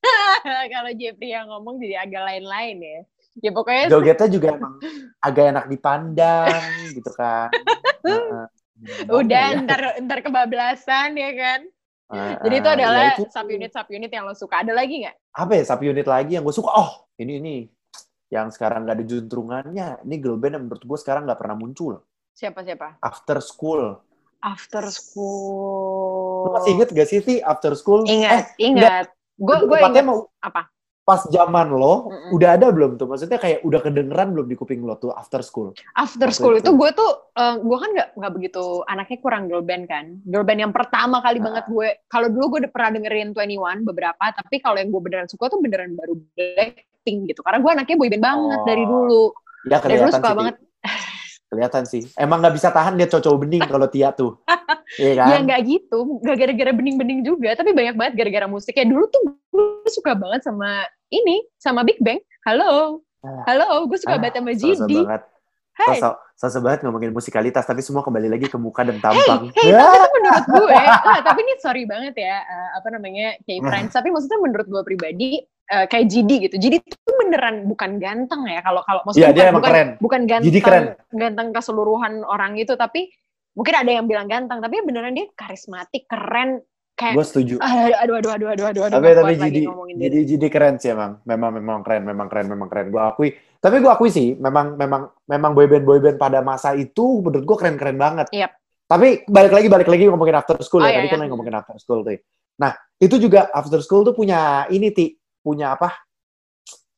Kalau 0.73 0.91
Jeffrey 0.97 1.31
yang 1.31 1.47
ngomong 1.47 1.79
jadi 1.79 2.03
agak 2.03 2.23
lain-lain 2.27 2.77
ya. 2.83 2.99
Ya 3.41 3.49
pokoknya 3.49 3.85
Jogetnya 3.89 4.27
juga 4.29 4.47
emang 4.53 4.77
agak 5.17 5.43
enak 5.49 5.65
dipandang 5.65 6.61
gitu 6.93 7.09
kan. 7.13 7.49
Heeh. 8.05 8.45
udah 9.09 9.45
ya? 9.55 9.61
ntar 9.63 9.81
ntar 10.03 10.19
kebablasan 10.21 11.17
ya 11.17 11.31
kan. 11.33 11.61
Heeh, 12.13 12.33
Jadi 12.45 12.55
itu 12.61 12.69
ya 12.69 12.75
adalah 12.77 13.05
itu. 13.15 13.23
subunit 13.31 13.71
subunit 13.73 14.11
yang 14.11 14.27
lo 14.27 14.35
suka. 14.35 14.61
Ada 14.61 14.75
lagi 14.75 15.01
nggak? 15.07 15.17
apa 15.33 15.51
ya 15.57 15.63
subunit 15.65 16.05
lagi 16.05 16.37
yang 16.37 16.45
gue 16.45 16.53
suka 16.53 16.69
oh 16.69 17.09
ini 17.17 17.41
nih 17.41 17.61
yang 18.29 18.53
sekarang 18.53 18.85
gak 18.85 19.01
ada 19.01 19.05
juntrungannya 19.05 19.87
ini 20.05 20.15
girl 20.21 20.37
band 20.37 20.53
yang 20.53 20.63
menurut 20.69 20.85
gue 20.85 20.97
sekarang 21.01 21.25
nggak 21.25 21.41
pernah 21.41 21.57
muncul 21.57 22.05
Siapa 22.33 22.61
siapa? 22.61 22.97
After 23.01 23.41
School 23.41 23.97
After 24.37 24.85
School. 24.89 26.45
lu 26.45 26.49
masih 26.53 26.71
inget 26.77 26.89
gak 26.91 27.07
sih 27.09 27.19
Ti 27.21 27.35
After 27.41 27.73
School 27.73 28.05
Ingat, 28.05 28.57
eh, 28.57 28.69
ingat. 28.69 29.05
Gue 29.33 29.57
gue 29.65 29.77
ingat 29.81 30.05
mau 30.05 30.29
apa? 30.37 30.69
Pas 31.03 31.19
zaman 31.27 31.67
lo 31.67 32.07
Mm-mm. 32.07 32.31
udah 32.31 32.55
ada 32.55 32.71
belum 32.71 32.95
tuh 32.95 33.05
maksudnya 33.05 33.35
kayak 33.35 33.59
udah 33.61 33.79
kedengeran 33.79 34.31
belum 34.31 34.47
di 34.47 34.55
kuping 34.55 34.79
lo 34.81 34.95
tuh 34.95 35.11
After 35.11 35.43
School 35.43 35.75
After 35.93 36.31
School 36.31 36.55
itu. 36.55 36.63
itu 36.63 36.71
gue 36.73 36.89
tuh 36.91 37.11
gue 37.59 37.77
kan 37.77 37.89
nggak 37.91 38.09
nggak 38.15 38.33
begitu 38.33 38.63
anaknya 38.85 39.17
kurang 39.19 39.43
girl 39.45 39.59
band 39.59 39.85
kan. 39.85 40.15
Girl 40.23 40.41
band 40.41 40.59
yang 40.59 40.71
pertama 40.71 41.19
kali 41.19 41.37
Ah. 41.37 41.43
banget 41.43 41.65
gue. 41.67 41.87
Kalau 42.07 42.27
dulu 42.29 42.45
gue 42.49 42.59
udah 42.63 42.71
pernah 42.71 42.89
dengerin 42.93 43.29
21 43.31 43.83
beberapa, 43.83 44.23
tapi 44.31 44.55
kalau 44.57 44.77
yang 44.77 44.89
gue 44.89 45.01
beneran 45.01 45.27
suka 45.27 45.49
tuh 45.49 45.59
beneran 45.59 45.91
baru 45.91 46.15
Blackpink 46.33 47.19
gitu. 47.27 47.41
Karena 47.41 47.59
gue 47.59 47.71
anaknya 47.73 47.97
boyband 47.97 48.23
banget 48.23 48.59
Oh. 48.59 48.65
dari 48.65 48.83
dulu. 48.85 49.23
ya 49.65 49.77
Dari 49.77 49.95
dulu 49.97 50.11
suka 50.13 50.23
sih 50.25 50.37
banget. 50.37 50.55
kelihatan 51.53 51.85
sih. 51.85 52.09
Emang 52.17 52.41
nggak 52.41 52.57
bisa 52.57 52.67
tahan 52.67 52.97
lihat 52.97 53.13
cowok 53.13 53.45
bening 53.45 53.63
kalau 53.63 53.85
Tia 53.85 54.09
tuh. 54.11 54.41
Iya 54.93 55.13
kan? 55.17 55.25
Ya 55.25 55.37
nggak 55.41 55.61
gitu, 55.65 56.21
nggak 56.21 56.37
gara-gara 56.37 56.69
bening-bening 56.69 57.25
juga, 57.25 57.57
tapi 57.57 57.73
banyak 57.73 57.97
banget 57.97 58.13
gara-gara 58.13 58.45
musiknya. 58.45 58.85
Dulu 58.85 59.09
tuh 59.09 59.21
gue 59.49 59.65
suka 59.89 60.13
banget 60.13 60.45
sama 60.45 60.69
ini, 61.09 61.41
sama 61.57 61.81
Big 61.81 61.97
Bang. 61.97 62.21
Halo, 62.45 63.01
Ah. 63.23 63.41
halo, 63.47 63.87
gue 63.87 63.97
suka 63.97 64.17
Ah, 64.17 64.21
banget 64.21 64.37
sama 64.37 64.51
Sosok 64.53 64.85
GD. 64.85 64.93
banget. 65.01 65.23
Hai, 65.73 65.97
sosok 65.97 66.15
sosok 66.37 66.61
banget 66.61 66.79
ngomongin 66.85 67.09
musikalitas 67.09 67.65
tapi 67.65 67.81
semua 67.81 68.05
kembali 68.05 68.29
lagi 68.29 68.45
ke 68.45 68.57
muka 68.61 68.85
dan 68.85 68.93
hey, 68.93 69.01
tampang. 69.01 69.41
hey, 69.49 69.73
tuh 69.73 70.12
menurut 70.33 70.47
gue, 70.49 70.81
ah, 70.81 71.21
tapi 71.21 71.39
ini 71.45 71.53
sorry 71.61 71.83
banget 71.85 72.15
ya, 72.17 72.41
eh, 72.41 72.69
apa 72.81 72.87
namanya, 72.89 73.37
kayak 73.45 73.61
friends. 73.61 73.93
Tapi 73.93 74.09
maksudnya 74.09 74.39
menurut 74.41 74.67
gue 74.67 74.81
pribadi, 74.81 75.29
eh, 75.45 75.85
kayak 75.85 76.05
GD 76.09 76.31
gitu. 76.49 76.55
GD 76.57 76.75
tuh 76.89 77.15
beneran 77.21 77.69
bukan 77.69 78.01
ganteng 78.01 78.41
ya. 78.49 78.65
Kalau 78.65 78.81
kalau 78.83 79.01
maksudnya 79.05 79.31
dia 79.31 79.49
bukan, 79.49 79.55
bukan, 79.55 79.69
keren 79.69 79.89
bukan 80.01 80.21
ganteng, 80.25 80.63
keren. 80.65 80.85
ganteng 81.13 81.47
keseluruhan 81.53 82.13
orang 82.25 82.57
itu, 82.57 82.73
tapi 82.73 83.13
mungkin 83.53 83.73
ada 83.77 83.91
yang 83.93 84.05
bilang 84.09 84.25
ganteng, 84.25 84.59
tapi 84.59 84.81
beneran 84.81 85.13
dia 85.13 85.29
karismatik, 85.37 86.09
keren. 86.09 86.65
Kayak, 86.93 87.17
gue 87.17 87.25
setuju 87.25 87.55
aduh, 87.57 88.21
aduh, 88.21 88.37
aduh, 88.37 88.47
aduh, 88.53 88.65
aduh, 88.69 88.83
aduh, 88.85 89.01
tapi 89.01 89.17
tapi 89.17 89.33
jadi 89.33 89.61
jadi 89.97 90.19
jadi 90.29 90.47
keren 90.53 90.77
sih 90.77 90.93
emang 90.93 91.25
memang 91.25 91.49
memang 91.57 91.81
keren 91.81 92.05
memang 92.05 92.27
keren 92.29 92.45
memang 92.45 92.69
keren 92.69 92.93
gue 92.93 93.01
akui 93.01 93.33
tapi 93.57 93.81
gue 93.81 93.89
akui 93.89 94.13
sih 94.13 94.37
memang 94.37 94.77
memang 94.77 95.09
memang 95.25 95.57
boyband 95.57 95.89
boyband 95.89 96.17
pada 96.21 96.45
masa 96.45 96.77
itu 96.77 97.17
menurut 97.25 97.49
gue 97.49 97.57
keren 97.57 97.81
keren 97.81 97.97
banget 97.97 98.29
Yap. 98.29 98.53
Tapi 98.83 99.23
balik 99.25 99.53
lagi 99.55 99.67
balik 99.71 99.89
lagi 99.89 100.03
ngomongin 100.05 100.35
after 100.37 100.59
school 100.61 100.83
Oh, 100.83 100.87
ya 100.87 100.91
iya, 100.91 100.97
tadi 101.01 101.07
iya. 101.09 101.13
kan 101.17 101.29
ngomongin 101.31 101.55
after 101.55 101.75
school 101.79 102.03
tuh. 102.03 102.19
Nah 102.59 102.71
itu 102.99 103.15
juga 103.17 103.49
after 103.49 103.79
school 103.81 104.03
tuh 104.03 104.13
punya 104.13 104.67
ini 104.69 104.93
ti. 104.93 105.15
Punya 105.43 105.75
apa? 105.75 105.91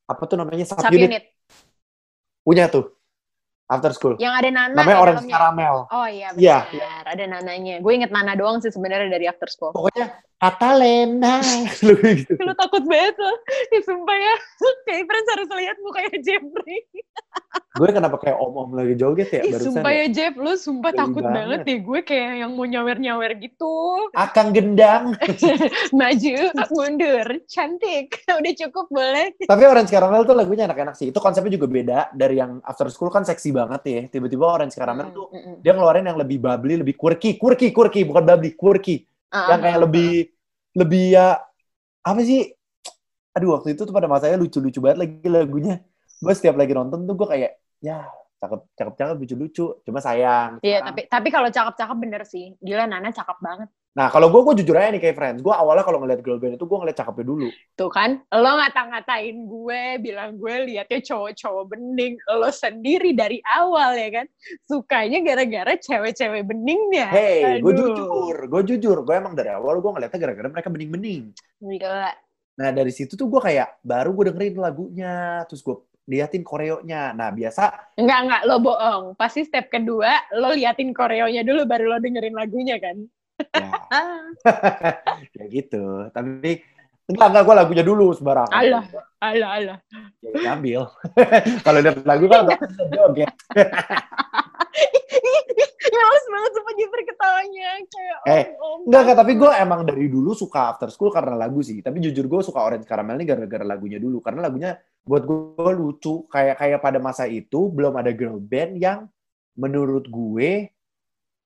Apa 0.05 0.23
tuh 0.29 0.37
namanya? 0.37 0.65
Sub 0.65 0.77
unit. 0.85 1.09
Subunit. 1.09 1.23
punya 2.45 2.69
tuh. 2.69 2.93
After 3.65 3.89
school. 3.97 4.13
Yang 4.21 4.33
ada 4.37 4.49
Nana 4.53 4.73
namanya 4.77 4.93
ya 4.93 5.01
orange 5.01 5.25
caramel. 5.25 5.75
Oh 5.89 6.05
iya 6.05 6.29
Iya. 6.37 6.57
benar, 6.69 7.03
ada 7.09 7.23
Nananya. 7.25 7.75
Gue 7.81 7.97
inget 7.97 8.13
Nana 8.13 8.37
doang 8.37 8.61
sih 8.61 8.69
sebenarnya 8.69 9.09
dari 9.09 9.25
After 9.25 9.49
School. 9.49 9.73
pokoknya 9.73 10.13
Katalena 10.35 11.39
lu 11.85 11.95
gitu 11.95 12.35
Lu 12.37 12.53
takut 12.53 12.83
banget 12.85 13.15
loh. 13.17 13.37
Ya, 13.71 13.79
sumpah 13.81 14.17
ya. 14.17 14.35
Kayak 14.85 15.03
Friends 15.07 15.29
harus 15.31 15.49
lihat 15.55 15.77
mukanya 15.81 16.17
Jeffrey. 16.21 16.79
gue 17.75 17.91
kenapa 17.91 18.15
kayak 18.15 18.39
om 18.39 18.55
om 18.55 18.71
lagi 18.71 18.95
joget 18.95 19.27
ya 19.35 19.43
Ih, 19.43 19.51
barusan 19.51 19.67
sumpah 19.67 19.91
ya? 19.91 19.99
ya 19.99 20.05
Jeff, 20.07 20.33
lu 20.39 20.55
sumpah 20.55 20.91
Geli 20.95 20.99
takut 21.03 21.23
banget. 21.27 21.35
banget 21.35 21.59
deh. 21.67 21.77
Gue 21.83 21.99
kayak 22.07 22.31
yang 22.39 22.51
mau 22.55 22.63
nyawer-nyawer 22.63 23.31
gitu. 23.43 23.75
akang 24.15 24.55
gendang 24.55 25.11
Maju, 25.91 26.35
mundur, 26.71 27.27
cantik. 27.51 28.23
Udah 28.31 28.53
cukup 28.55 28.87
boleh. 28.87 29.35
Tapi 29.43 29.63
Orange 29.67 29.91
Caramel 29.91 30.23
tuh 30.23 30.35
lagunya 30.35 30.63
enak-enak 30.71 30.95
sih. 30.95 31.11
Itu 31.11 31.19
konsepnya 31.19 31.51
juga 31.59 31.67
beda 31.67 31.99
dari 32.15 32.39
yang 32.39 32.63
After 32.63 32.87
School 32.87 33.11
kan 33.11 33.27
seksi 33.27 33.51
banget 33.51 33.81
ya. 33.83 34.01
Tiba-tiba 34.07 34.45
Orange 34.47 34.75
Caramel 34.75 35.11
tuh 35.11 35.25
Mm, 35.25 35.35
mm, 35.35 35.41
mm. 35.41 35.55
dia 35.65 35.73
ngeluarin 35.73 36.05
yang 36.05 36.19
lebih 36.21 36.37
bubbly, 36.37 36.75
lebih 36.79 36.95
quirky, 36.95 37.35
quirky, 37.35 37.73
quirky, 37.73 38.05
bukan 38.05 38.23
bubbly, 38.23 38.53
quirky. 38.55 39.03
Ah, 39.35 39.51
yang 39.51 39.59
kayak 39.59 39.79
lebih 39.83 40.11
lebih 40.79 41.03
ya 41.11 41.43
apa 42.07 42.21
sih? 42.23 42.47
Aduh 43.35 43.59
waktu 43.59 43.75
itu 43.75 43.83
tuh 43.83 43.91
pada 43.91 44.07
masanya 44.07 44.39
lucu-lucu 44.39 44.79
banget 44.79 44.97
lagi 45.03 45.27
lagunya. 45.27 45.83
Gue 46.23 46.31
setiap 46.31 46.55
lagi 46.55 46.71
nonton 46.71 47.03
tuh 47.03 47.15
gue 47.19 47.27
kayak 47.27 47.51
ya 47.83 48.07
cakep 48.39 48.63
cakep 48.79 48.93
cakep 48.95 49.15
lucu-lucu. 49.19 49.65
Cuma 49.83 49.99
sayang. 49.99 50.63
Iya, 50.63 50.79
tapi 50.87 51.11
tapi 51.11 51.27
kalau 51.35 51.51
cakep-cakep 51.51 51.97
bener 51.99 52.23
sih. 52.23 52.55
Gila 52.63 52.87
Nana 52.87 53.11
cakep 53.11 53.37
banget. 53.43 53.67
Nah, 53.95 54.11
kalau 54.11 54.27
gue, 54.27 54.43
gue 54.43 54.55
jujur 54.59 54.75
aja 54.75 54.91
nih 54.91 54.99
kayak 54.99 55.15
friends. 55.15 55.39
Gue 55.39 55.55
awalnya 55.55 55.87
kalau 55.87 56.03
ngeliat 56.03 56.19
girl 56.19 56.35
band 56.35 56.59
itu, 56.59 56.67
gue 56.67 56.77
ngeliat 56.83 56.99
cakepnya 56.99 57.25
dulu. 57.31 57.47
Tuh 57.79 57.87
kan, 57.87 58.19
lo 58.27 58.51
ngata-ngatain 58.59 59.47
gue, 59.47 59.83
bilang 60.03 60.35
gue 60.35 60.67
liatnya 60.67 60.99
cowok-cowok 60.99 61.63
bening. 61.71 62.19
Lo 62.27 62.51
sendiri 62.51 63.15
dari 63.15 63.39
awal 63.47 63.95
ya 63.95 64.19
kan, 64.19 64.27
sukanya 64.67 65.23
gara-gara 65.23 65.79
cewek-cewek 65.79 66.43
beningnya. 66.43 67.07
Hey, 67.07 67.63
gue 67.63 67.71
jujur, 67.71 68.35
gue 68.51 68.61
jujur. 68.75 68.97
Gue 69.07 69.15
emang 69.15 69.31
dari 69.31 69.55
awal 69.55 69.79
gue 69.79 69.91
ngeliatnya 69.95 70.19
gara-gara 70.19 70.47
mereka 70.51 70.67
bening-bening. 70.67 71.31
Gila. 71.63 72.11
Nah, 72.59 72.69
dari 72.75 72.91
situ 72.91 73.15
tuh 73.15 73.31
gue 73.31 73.39
kayak, 73.39 73.79
baru 73.79 74.11
gue 74.11 74.27
dengerin 74.27 74.59
lagunya. 74.59 75.47
Terus 75.47 75.63
gue 75.63 75.79
liatin 76.11 76.43
koreonya. 76.43 77.15
Nah, 77.15 77.31
biasa 77.31 77.95
Enggak, 77.95 78.19
enggak, 78.27 78.41
lo 78.43 78.59
bohong. 78.59 79.15
Pasti 79.15 79.47
step 79.47 79.71
kedua, 79.71 80.19
lo 80.35 80.51
liatin 80.51 80.91
koreonya 80.91 81.47
dulu, 81.47 81.63
baru 81.63 81.95
lo 81.95 81.97
dengerin 82.03 82.35
lagunya 82.35 82.75
kan. 82.75 82.99
Ya, 83.39 83.71
ya 85.37 85.43
gitu. 85.51 86.09
Tapi 86.11 86.63
enggak 87.05 87.27
enggak 87.31 87.43
gue 87.45 87.55
lagunya 87.55 87.83
dulu 87.85 88.15
sembarangan. 88.15 88.53
Alah. 88.53 88.83
alah, 89.21 89.49
alah. 89.57 89.77
Ya, 90.21 90.29
ngambil. 90.33 90.81
Kalau 91.65 91.79
lihat 91.81 91.97
lagu 92.05 92.25
kan 92.29 92.49
joget. 92.93 93.33
Males 95.95 96.25
banget 96.27 96.51
sumpah 96.51 96.73
Jeffrey 96.75 97.05
ketawanya. 97.07 97.69
Kayak, 97.87 98.17
Eh, 98.27 98.43
oh, 98.59 98.83
Enggak, 98.83 99.01
enggak, 99.07 99.17
tapi 99.23 99.31
gue 99.39 99.51
emang 99.55 99.81
dari 99.87 100.05
dulu 100.11 100.35
suka 100.35 100.75
After 100.75 100.91
School 100.91 101.13
karena 101.13 101.39
lagu 101.39 101.63
sih. 101.63 101.79
Tapi 101.79 102.03
jujur 102.03 102.27
gue 102.27 102.41
suka 102.43 102.59
Orange 102.59 102.83
Caramel 102.83 103.21
ini 103.21 103.25
gara-gara 103.25 103.63
lagunya 103.63 103.97
dulu. 103.97 104.19
Karena 104.19 104.43
lagunya 104.45 104.75
buat 105.07 105.23
gue 105.23 105.71
lucu. 105.77 106.27
Kayak 106.27 106.59
kayak 106.59 106.79
pada 106.83 106.99
masa 106.99 107.25
itu 107.29 107.71
belum 107.71 107.95
ada 107.95 108.11
girl 108.11 108.37
band 108.41 108.75
yang 108.77 109.07
menurut 109.55 110.05
gue 110.11 110.69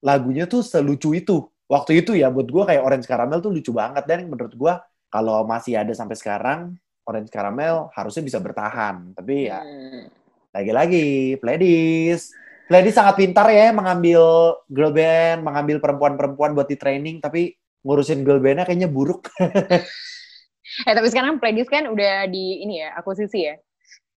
lagunya 0.01 0.49
tuh 0.49 0.65
selucu 0.65 1.13
itu. 1.13 1.45
Waktu 1.69 2.01
itu 2.01 2.17
ya 2.17 2.33
buat 2.33 2.49
gue 2.49 2.63
kayak 2.65 2.81
Orange 2.81 3.05
Caramel 3.05 3.39
tuh 3.39 3.53
lucu 3.53 3.69
banget. 3.69 4.03
Dan 4.09 4.25
menurut 4.25 4.51
gue 4.51 4.73
kalau 5.07 5.45
masih 5.45 5.77
ada 5.77 5.93
sampai 5.93 6.17
sekarang, 6.17 6.73
Orange 7.05 7.29
Caramel 7.29 7.93
harusnya 7.93 8.25
bisa 8.25 8.41
bertahan. 8.41 9.13
Tapi 9.13 9.53
ya 9.53 9.61
Hmm. 9.61 10.09
lagi-lagi, 10.49 11.37
Pledis. 11.37 12.33
Pledis 12.65 12.97
sangat 12.97 13.17
pintar 13.17 13.49
ya 13.49 13.69
mengambil 13.69 14.21
girl 14.65 14.93
band, 14.93 15.41
mengambil 15.41 15.77
perempuan-perempuan 15.77 16.53
buat 16.53 16.65
di 16.65 16.77
training, 16.77 17.21
tapi 17.21 17.53
ngurusin 17.81 18.21
girl 18.25 18.41
bandnya 18.41 18.65
kayaknya 18.65 18.89
buruk. 18.89 19.29
Eh 20.85 20.93
tapi 20.93 21.09
sekarang 21.09 21.41
Pledis 21.41 21.65
kan 21.65 21.89
udah 21.89 22.29
di 22.29 22.61
ini 22.61 22.85
ya, 22.85 22.93
akuisisi 22.93 23.41
ya. 23.41 23.57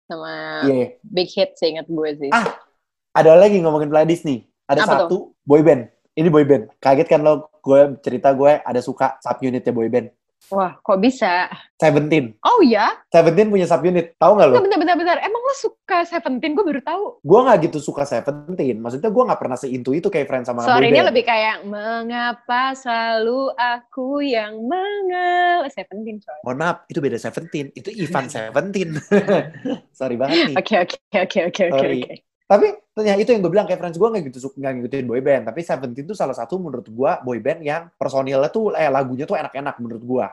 Sama 0.05 0.61
Iya. 0.69 1.01
Big 1.01 1.33
Hit 1.33 1.57
seingat 1.57 1.89
gue 1.89 2.09
sih. 2.13 2.29
Ah. 2.29 2.61
Ada 3.09 3.33
lagi 3.37 3.57
ngomongin 3.57 3.89
Pledis 3.89 4.21
nih. 4.21 4.45
Ada 4.69 4.85
Apa 4.85 4.93
satu 5.09 5.33
boy 5.45 5.65
band. 5.65 5.89
Ini 6.13 6.29
boy 6.29 6.45
band. 6.45 6.69
Kaget 6.77 7.09
kan 7.09 7.25
lo? 7.25 7.49
Gue 7.65 7.97
cerita 8.05 8.29
gue 8.37 8.61
ada 8.61 8.81
suka 8.85 9.17
subunitnya 9.17 9.73
boy 9.73 9.89
band. 9.89 10.13
Wah, 10.51 10.75
kok 10.83 10.99
bisa? 10.99 11.47
Seventeen. 11.79 12.35
Oh 12.43 12.59
ya? 12.59 12.91
Seventeen 13.07 13.47
punya 13.47 13.63
subunit. 13.63 14.19
Tahu 14.19 14.35
nggak 14.35 14.47
lo? 14.51 14.59
Bentar, 14.59 14.77
bentar, 14.77 14.95
bentar. 14.99 15.17
Emang 15.23 15.39
lo 15.39 15.55
suka 15.55 16.03
Seventeen? 16.03 16.51
Gue 16.51 16.67
baru 16.67 16.81
tahu. 16.83 17.23
Gue 17.23 17.39
nggak 17.47 17.57
gitu 17.71 17.79
suka 17.79 18.03
Seventeen. 18.03 18.83
Maksudnya 18.83 19.07
gue 19.07 19.23
nggak 19.23 19.39
pernah 19.39 19.55
seintu 19.55 19.95
itu 19.95 20.11
kayak 20.11 20.27
friends 20.27 20.51
sama 20.51 20.67
Sorry, 20.67 20.91
boy 20.91 20.99
ini 20.99 20.99
lebih 20.99 21.23
kayak 21.23 21.63
mengapa 21.63 22.75
selalu 22.75 23.55
aku 23.55 24.19
yang 24.19 24.59
mengal 24.67 25.63
Seventeen 25.71 26.19
coy. 26.19 26.39
Mohon 26.43 26.57
maaf, 26.59 26.77
itu 26.91 26.99
beda 26.99 27.17
Seventeen. 27.17 27.71
Itu 27.71 27.89
Ivan 27.95 28.27
Seventeen. 28.33 28.99
Sorry 29.97 30.19
banget 30.19 30.51
nih. 30.51 30.55
Oke, 30.59 30.75
oke, 30.83 30.97
oke, 31.15 31.39
oke, 31.49 31.63
oke. 31.71 32.32
Tapi 32.53 32.67
ya 33.01 33.17
itu 33.17 33.33
yang 33.33 33.41
gue 33.41 33.49
bilang 33.49 33.65
kayak 33.65 33.81
friends 33.81 33.97
gue 33.97 34.05
nggak 34.05 34.23
gitu 34.29 34.37
suka 34.45 34.61
nggak 34.61 34.73
ngikutin 34.77 35.05
boy 35.05 35.17
band. 35.19 35.43
Tapi 35.49 35.59
Seventeen 35.59 36.05
tuh 36.05 36.13
salah 36.13 36.37
satu 36.37 36.61
menurut 36.61 36.85
gue 36.85 37.11
boy 37.19 37.41
band 37.41 37.59
yang 37.61 37.89
personilnya 37.91 38.45
tuh 38.47 38.69
eh 38.71 38.85
lagunya 38.87 39.25
tuh 39.25 39.33
enak-enak 39.35 39.75
menurut 39.81 40.03
gue. 40.03 40.25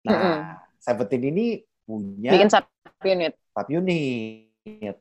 Nah, 0.00 0.56
Seventeen 0.78 1.20
ini 1.26 1.46
punya 1.84 2.32
Bikin 2.32 2.48
sub 2.48 2.64
unit. 3.02 3.36
sub 3.52 3.68
unit. 3.68 4.48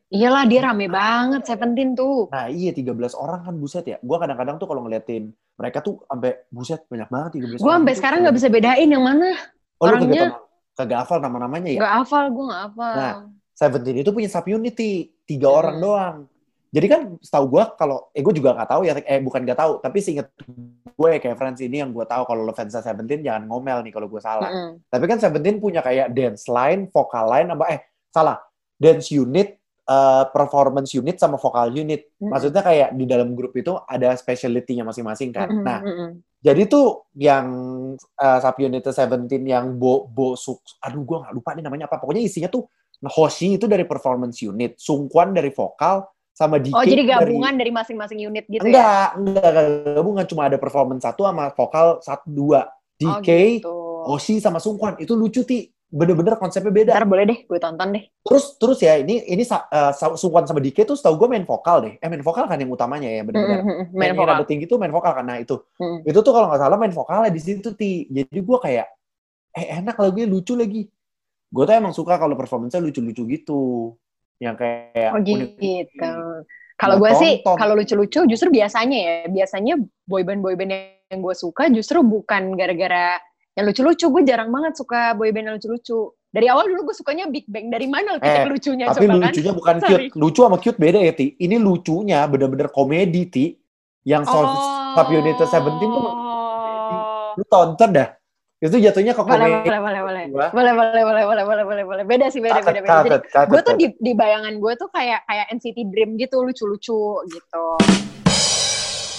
Iyalah, 0.09 0.43
dia 0.43 0.59
rame 0.61 0.87
banget 0.87 1.45
Seventeen 1.45 1.93
tuh. 1.93 2.27
Nah 2.27 2.47
iya 2.47 2.71
13 2.71 2.91
orang 3.13 3.43
kan 3.43 3.55
buset 3.55 3.85
ya. 3.85 3.97
Gue 3.99 4.17
kadang-kadang 4.17 4.55
tuh 4.55 4.67
kalau 4.67 4.83
ngeliatin 4.83 5.31
mereka 5.55 5.79
tuh 5.79 6.03
sampai 6.03 6.43
buset 6.49 6.83
banyak 6.85 7.07
banget 7.07 7.31
13 7.39 7.59
Gue 7.59 7.71
sampai 7.71 7.93
tuh. 7.93 7.99
sekarang 7.99 8.19
nggak 8.23 8.35
bisa 8.35 8.47
bedain 8.47 8.89
yang 8.89 9.03
mana. 9.03 9.31
Oh, 9.79 9.87
orangnya- 9.87 10.35
kagak, 10.75 11.03
hafal 11.03 11.19
nama-namanya 11.19 11.71
ya? 11.71 11.79
Nggak 11.79 11.95
hafal, 11.97 12.23
gue 12.29 12.43
nggak 12.43 12.61
hafal. 12.67 12.95
Nah, 12.95 13.15
Seventeen 13.51 13.97
itu 13.97 14.09
punya 14.11 14.27
sub 14.27 14.47
unit 14.47 14.73
Ti. 14.73 14.91
tiga 15.23 15.47
Hmm. 15.47 15.59
orang 15.59 15.77
doang. 15.77 16.17
Jadi 16.69 16.85
kan 16.85 17.01
setahu 17.17 17.57
gue 17.57 17.63
kalau 17.81 18.13
eh 18.13 18.21
gue 18.21 18.33
juga 18.37 18.53
nggak 18.53 18.69
tahu 18.69 18.81
ya 18.85 18.93
eh 19.01 19.17
bukan 19.17 19.41
nggak 19.41 19.57
tahu 19.57 19.81
tapi 19.81 20.05
seinget 20.05 20.29
gue 20.93 21.09
kayak 21.17 21.33
friends 21.33 21.65
ini 21.65 21.81
yang 21.81 21.89
gue 21.89 22.05
tahu 22.05 22.29
kalau 22.29 22.45
lo 22.45 22.53
fans 22.53 22.77
Seventeen 22.77 23.25
jangan 23.25 23.49
ngomel 23.49 23.81
nih 23.81 23.89
kalau 23.89 24.05
gue 24.05 24.21
salah. 24.21 24.53
Mm-mm. 24.53 24.85
Tapi 24.85 25.05
kan 25.09 25.17
Seventeen 25.17 25.57
punya 25.57 25.81
kayak 25.81 26.13
dance 26.13 26.45
line, 26.45 26.85
vocal 26.93 27.25
line, 27.25 27.49
apa 27.49 27.65
eh 27.73 27.79
salah 28.13 28.37
dance 28.77 29.09
unit, 29.09 29.57
eh, 29.89 30.23
performance 30.29 30.93
unit 30.93 31.17
sama 31.17 31.41
vocal 31.41 31.73
unit. 31.73 32.13
Mm-mm. 32.21 32.29
Maksudnya 32.29 32.61
kayak 32.61 32.89
di 32.93 33.05
dalam 33.09 33.33
grup 33.33 33.57
itu 33.57 33.73
ada 33.89 34.13
specialty-nya 34.13 34.85
masing-masing 34.85 35.33
kan. 35.33 35.49
Mm-mm, 35.49 35.65
Nah 35.65 35.79
mm-mm. 35.81 36.09
jadi 36.37 36.69
tuh 36.69 37.09
yang 37.17 37.47
uh, 37.97 38.39
sub 38.45 38.61
unit 38.61 38.85
Seventeen 38.93 39.41
yang 39.49 39.73
bo 39.73 40.05
bo 40.05 40.37
suk, 40.37 40.61
aduh 40.85 41.01
gue 41.01 41.17
nggak 41.17 41.33
lupa 41.33 41.57
nih 41.57 41.65
namanya 41.65 41.89
apa. 41.89 41.97
Pokoknya 41.97 42.21
isinya 42.21 42.51
tuh 42.51 42.69
Hoshi 42.99 43.55
itu 43.55 43.63
dari 43.63 43.87
performance 43.87 44.43
unit, 44.43 44.75
Sungkwan 44.75 45.31
dari 45.31 45.55
vokal, 45.55 46.03
sama 46.39 46.55
DK 46.55 46.71
Oh, 46.71 46.87
jadi 46.87 47.03
gabungan 47.03 47.51
dari 47.59 47.67
masing-masing 47.75 48.23
unit 48.23 48.47
gitu 48.47 48.63
ya? 48.63 48.71
enggak, 48.71 49.07
enggak, 49.19 49.49
enggak 49.51 49.65
gabungan 49.99 50.25
cuma 50.31 50.41
ada 50.47 50.55
performance 50.55 51.03
satu 51.03 51.27
sama 51.27 51.51
vokal 51.51 51.99
satu 51.99 52.27
dua. 52.31 52.71
Oh, 53.03 53.19
DK, 53.19 53.29
gitu. 53.59 53.75
Hoshi 54.07 54.39
sama 54.39 54.63
Sungkwan 54.63 54.95
itu 55.03 55.11
lucu 55.19 55.43
ti, 55.43 55.67
bener-bener 55.91 56.39
konsepnya 56.39 56.71
beda. 56.71 56.91
Ntar 56.95 57.07
boleh 57.07 57.23
deh, 57.27 57.39
gue 57.43 57.59
tonton 57.59 57.87
deh. 57.91 58.03
Terus 58.23 58.55
terus 58.55 58.79
ya 58.79 58.95
ini 58.95 59.19
ini 59.27 59.43
uh, 59.43 59.91
Sungkwan 60.15 60.47
sama 60.47 60.63
DK 60.63 60.87
tuh 60.87 60.95
setahu 60.95 61.19
gue 61.19 61.27
main 61.27 61.43
vokal 61.43 61.83
deh. 61.83 61.93
Eh 61.99 62.07
main 62.07 62.23
vokal 62.23 62.47
kan 62.47 62.55
yang 62.55 62.71
utamanya 62.71 63.11
ya 63.11 63.21
bener-bener. 63.27 63.59
Mm-mm, 63.59 63.83
Yang 63.91 63.99
Main 63.99 64.13
vokal. 64.15 64.31
rada 64.39 64.45
tinggi 64.47 64.65
tuh 64.67 64.77
main 64.79 64.91
vokal 64.95 65.11
kan. 65.11 65.25
Nah 65.27 65.43
itu 65.43 65.59
Mm. 65.75 66.07
itu 66.07 66.19
tuh 66.23 66.31
kalau 66.31 66.47
nggak 66.47 66.61
salah 66.63 66.77
main 66.79 66.91
vokalnya 66.95 67.31
di 67.31 67.41
situ 67.43 67.75
ti 67.75 68.07
jadi 68.07 68.39
gue 68.39 68.57
kayak 68.63 68.87
eh 69.59 69.67
enak 69.79 69.95
lagunya 69.99 70.27
lucu 70.29 70.55
lagi 70.55 70.87
gue 71.49 71.63
tuh 71.65 71.73
emang 71.73 71.91
suka 71.95 72.21
kalau 72.21 72.37
performance-nya 72.37 72.77
lucu-lucu 72.83 73.25
gitu 73.25 73.61
yang 74.39 74.55
kayak 74.55 75.11
Oh 75.13 75.19
unik- 75.19 75.55
gitu. 75.55 76.11
Kalau 76.73 76.95
Gua 76.95 77.11
gue 77.11 77.19
sih, 77.19 77.33
kalau 77.43 77.75
lucu-lucu 77.75 78.23
justru 78.23 78.47
biasanya 78.49 78.97
ya, 78.97 79.15
biasanya 79.27 79.75
boyband 80.07 80.39
boyband 80.39 80.71
yang 81.11 81.19
gue 81.19 81.35
suka 81.35 81.67
justru 81.67 81.99
bukan 81.99 82.55
gara-gara 82.55 83.19
yang 83.53 83.67
lucu-lucu. 83.67 84.07
Gue 84.07 84.23
jarang 84.23 84.47
banget 84.47 84.79
suka 84.79 85.11
boyband 85.11 85.43
yang 85.43 85.55
lucu-lucu. 85.59 86.15
Dari 86.29 86.47
awal 86.47 86.71
dulu 86.71 86.87
gue 86.87 86.95
sukanya 86.95 87.27
Big 87.27 87.43
Bang. 87.51 87.67
Dari 87.67 87.83
mana 87.83 88.15
Eh, 88.15 88.47
lucunya 88.47 88.87
tapi 88.87 89.05
coba 89.05 89.17
kan? 89.17 89.27
lucunya 89.27 89.51
bukan 89.51 89.75
Sorry. 89.81 90.07
cute 90.07 90.15
lucu 90.15 90.39
sama 90.39 90.57
cute 90.57 90.79
beda 90.79 90.99
ya 91.01 91.11
ti 91.11 91.35
ini 91.35 91.59
lucunya 91.59 92.23
bener-bener 92.23 92.71
komedi 92.71 93.27
ti 93.27 93.45
yang 94.07 94.23
Oh. 94.23 94.47
sub 94.95 95.07
unit 95.09 95.35
Seventeen 95.35 95.89
tuh 95.89 96.05
lu 97.35 97.43
tonton 97.45 97.89
dah 97.91 98.07
itu 98.59 98.75
jatuhnya 98.75 99.15
ke 99.15 99.23
boleh, 99.23 99.39
komedi 99.39 99.71
boleh, 99.71 99.79
boleh, 99.79 100.01
boleh. 100.03 100.23
Gua. 100.35 100.47
Boleh, 100.51 100.73
boleh, 100.75 101.03
boleh, 101.07 101.23
boleh, 101.23 101.43
boleh, 101.47 101.63
boleh, 101.63 101.83
boleh. 101.87 102.03
Beda 102.03 102.27
sih, 102.27 102.43
beda, 102.43 102.59
beda, 102.59 102.83
beda. 102.83 102.99
Jadi 103.23 103.47
gue 103.47 103.61
tuh 103.63 103.75
di, 103.79 103.87
di 103.95 104.11
bayangan 104.11 104.59
gue 104.59 104.73
tuh 104.75 104.91
kayak 104.91 105.23
kayak 105.23 105.45
NCT 105.55 105.77
Dream 105.87 106.19
gitu, 106.19 106.43
lucu-lucu 106.43 107.23
gitu. 107.31 107.65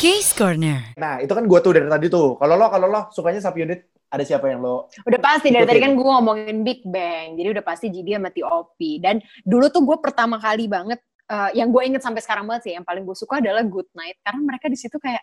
Case 0.01 0.33
Corner. 0.33 0.97
nah 0.97 1.21
itu 1.21 1.29
kan 1.29 1.45
gue 1.45 1.59
tuh 1.61 1.77
dari 1.77 1.85
tadi 1.85 2.09
tuh 2.09 2.33
kalau 2.41 2.57
lo 2.57 2.73
kalau 2.73 2.89
lo 2.89 3.13
sukanya 3.13 3.37
sub 3.37 3.53
unit 3.53 3.85
ada 4.09 4.25
siapa 4.25 4.49
yang 4.49 4.65
lo 4.65 4.89
Udah 5.05 5.21
pasti 5.21 5.53
dari 5.53 5.69
tadi 5.69 5.77
kan 5.77 5.93
gue 5.93 6.03
ngomongin 6.03 6.67
Big 6.67 6.83
Bang, 6.89 7.37
jadi 7.37 7.53
udah 7.53 7.65
pasti 7.65 7.93
GD 7.93 8.17
sama 8.19 8.33
T.O.P. 8.33 8.81
Dan 8.99 9.23
dulu 9.47 9.71
tuh 9.71 9.85
gue 9.87 9.97
pertama 10.03 10.37
kali 10.43 10.67
banget, 10.67 10.99
eh, 11.31 11.51
yang 11.55 11.71
gue 11.71 11.83
inget 11.85 12.03
sampai 12.03 12.19
sekarang 12.25 12.49
banget 12.49 12.67
sih, 12.67 12.73
yang 12.75 12.83
paling 12.83 13.07
gue 13.07 13.15
suka 13.15 13.39
adalah 13.39 13.63
Good 13.63 13.93
Night, 13.95 14.19
karena 14.25 14.41
mereka 14.43 14.67
di 14.67 14.79
situ 14.81 14.99
kayak, 14.99 15.23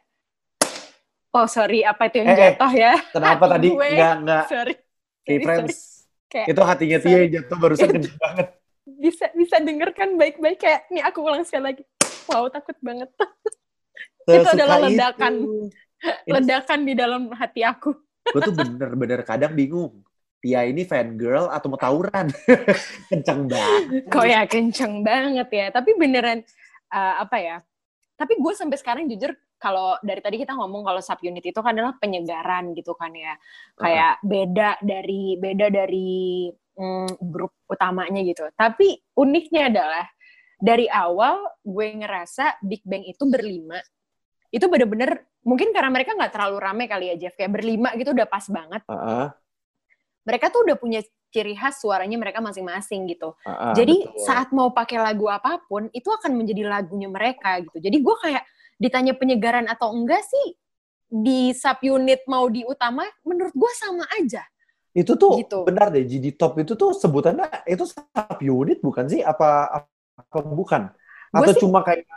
oh 1.38 1.46
sorry 1.46 1.82
apa 1.82 2.10
itu 2.10 2.16
yang 2.18 2.28
Eh, 2.28 2.34
eh. 2.34 2.40
jatuh 2.52 2.72
ya? 2.74 2.94
kenapa 3.10 3.44
Hati 3.44 3.54
tadi 3.54 3.68
gue. 3.70 3.88
nggak 3.94 4.14
nggak 4.20 4.44
Sorry, 4.48 4.74
Hey 5.22 5.36
sorry, 5.36 5.46
friends 5.46 5.76
Kayak- 6.28 6.48
itu 6.50 6.62
hatinya 6.62 6.98
Tia 6.98 7.18
yang 7.20 7.32
jatuh 7.32 7.58
barusan 7.58 7.88
kenceng 7.90 8.18
banget 8.26 8.48
bisa 8.88 9.26
bisa 9.32 9.56
denger 9.60 9.92
kan 9.92 10.16
baik-baik 10.16 10.58
kayak, 10.58 10.88
nih 10.88 11.04
aku 11.04 11.20
ulang 11.20 11.44
sekali 11.44 11.76
lagi. 11.76 11.84
Wow 12.26 12.48
takut 12.48 12.72
banget, 12.80 13.12
Itu 14.24 14.48
adalah 14.48 14.80
ledakan. 14.80 15.34
Ini- 15.44 15.72
ledakan 16.40 16.80
di 16.84 16.94
dalam 16.94 17.28
hati 17.32 17.62
aku. 17.64 17.92
gue 18.28 18.42
tuh 18.42 18.54
bener-bener 18.54 19.24
kadang 19.24 19.52
bingung 19.52 20.04
Tia 20.38 20.64
ini 20.64 20.84
fan 20.84 21.16
girl 21.16 21.50
atau 21.50 21.68
mau 21.68 21.76
tawuran 21.76 22.30
kenceng 23.10 23.50
banget 23.50 24.06
Kok 24.06 24.26
ya 24.26 24.42
kenceng 24.46 25.02
banget 25.02 25.50
ya. 25.50 25.66
Tapi 25.68 25.90
beneran 25.94 26.40
uh, 26.88 27.16
apa 27.20 27.38
ya? 27.40 27.58
Tapi 28.14 28.38
gue 28.38 28.54
sampai 28.54 28.78
sekarang 28.78 29.04
jujur 29.06 29.36
kalau 29.58 29.98
dari 30.06 30.22
tadi 30.22 30.38
kita 30.38 30.54
ngomong 30.54 30.86
kalau 30.86 31.02
sub 31.02 31.18
unit 31.26 31.42
itu 31.42 31.58
kan 31.58 31.74
adalah 31.74 31.98
penyegaran 31.98 32.72
gitu 32.78 32.94
kan 32.94 33.12
ya. 33.14 33.34
Kayak 33.74 34.22
beda 34.22 34.70
dari 34.86 35.36
beda 35.38 35.68
dari 35.74 36.50
mm, 36.54 37.18
grup 37.26 37.54
utamanya 37.66 38.22
gitu. 38.22 38.46
Tapi 38.54 38.98
uniknya 39.18 39.74
adalah 39.74 40.06
dari 40.58 40.86
awal 40.90 41.46
gue 41.66 41.88
ngerasa 42.02 42.62
Big 42.62 42.86
Bang 42.86 43.02
itu 43.06 43.26
berlima. 43.26 43.82
Itu 44.54 44.70
bener-bener 44.70 45.26
mungkin 45.42 45.74
karena 45.74 45.90
mereka 45.90 46.14
nggak 46.14 46.34
terlalu 46.34 46.58
rame 46.62 46.86
kali 46.86 47.14
ya 47.14 47.28
Jeff. 47.28 47.36
Kayak 47.36 47.58
berlima 47.58 47.94
gitu 47.98 48.14
udah 48.14 48.30
pas 48.30 48.46
banget. 48.46 48.82
Heeh, 48.86 49.28
mereka 50.28 50.52
tuh 50.52 50.68
udah 50.68 50.76
punya 50.76 51.00
ciri 51.32 51.56
khas 51.56 51.80
suaranya 51.80 52.20
mereka 52.20 52.44
masing-masing 52.44 53.08
gitu. 53.08 53.32
Heeh, 53.48 53.74
jadi 53.76 53.96
betul. 54.06 54.26
saat 54.28 54.50
mau 54.52 54.72
pakai 54.72 55.00
lagu 55.00 55.28
apa 55.32 55.64
pun 55.66 55.88
itu 55.96 56.08
akan 56.12 56.36
menjadi 56.36 56.68
lagunya 56.68 57.08
mereka 57.08 57.58
gitu. 57.64 57.80
Jadi 57.80 57.98
gue 58.00 58.16
kayak 58.20 58.44
ditanya 58.78 59.18
penyegaran 59.18 59.66
atau 59.66 59.94
enggak 59.94 60.22
sih 60.26 60.58
di 61.08 61.56
subunit 61.56 62.24
mau 62.30 62.46
di 62.52 62.62
utama 62.68 63.08
menurut 63.26 63.54
gue 63.56 63.72
sama 63.74 64.06
aja 64.18 64.44
itu 64.98 65.14
tuh 65.14 65.38
gitu. 65.40 65.62
benar 65.64 65.94
deh 65.94 66.04
GD 66.04 66.36
Top 66.42 66.58
itu 66.58 66.74
tuh 66.74 66.90
sebutannya 66.98 67.46
itu 67.70 67.86
sub 67.86 68.40
unit 68.42 68.82
bukan 68.82 69.06
sih 69.06 69.22
apa 69.22 69.70
apa 69.70 70.40
bukan 70.42 70.90
Gua 71.30 71.44
atau 71.44 71.54
sih 71.54 71.62
cuma 71.62 71.86
kayak 71.86 72.08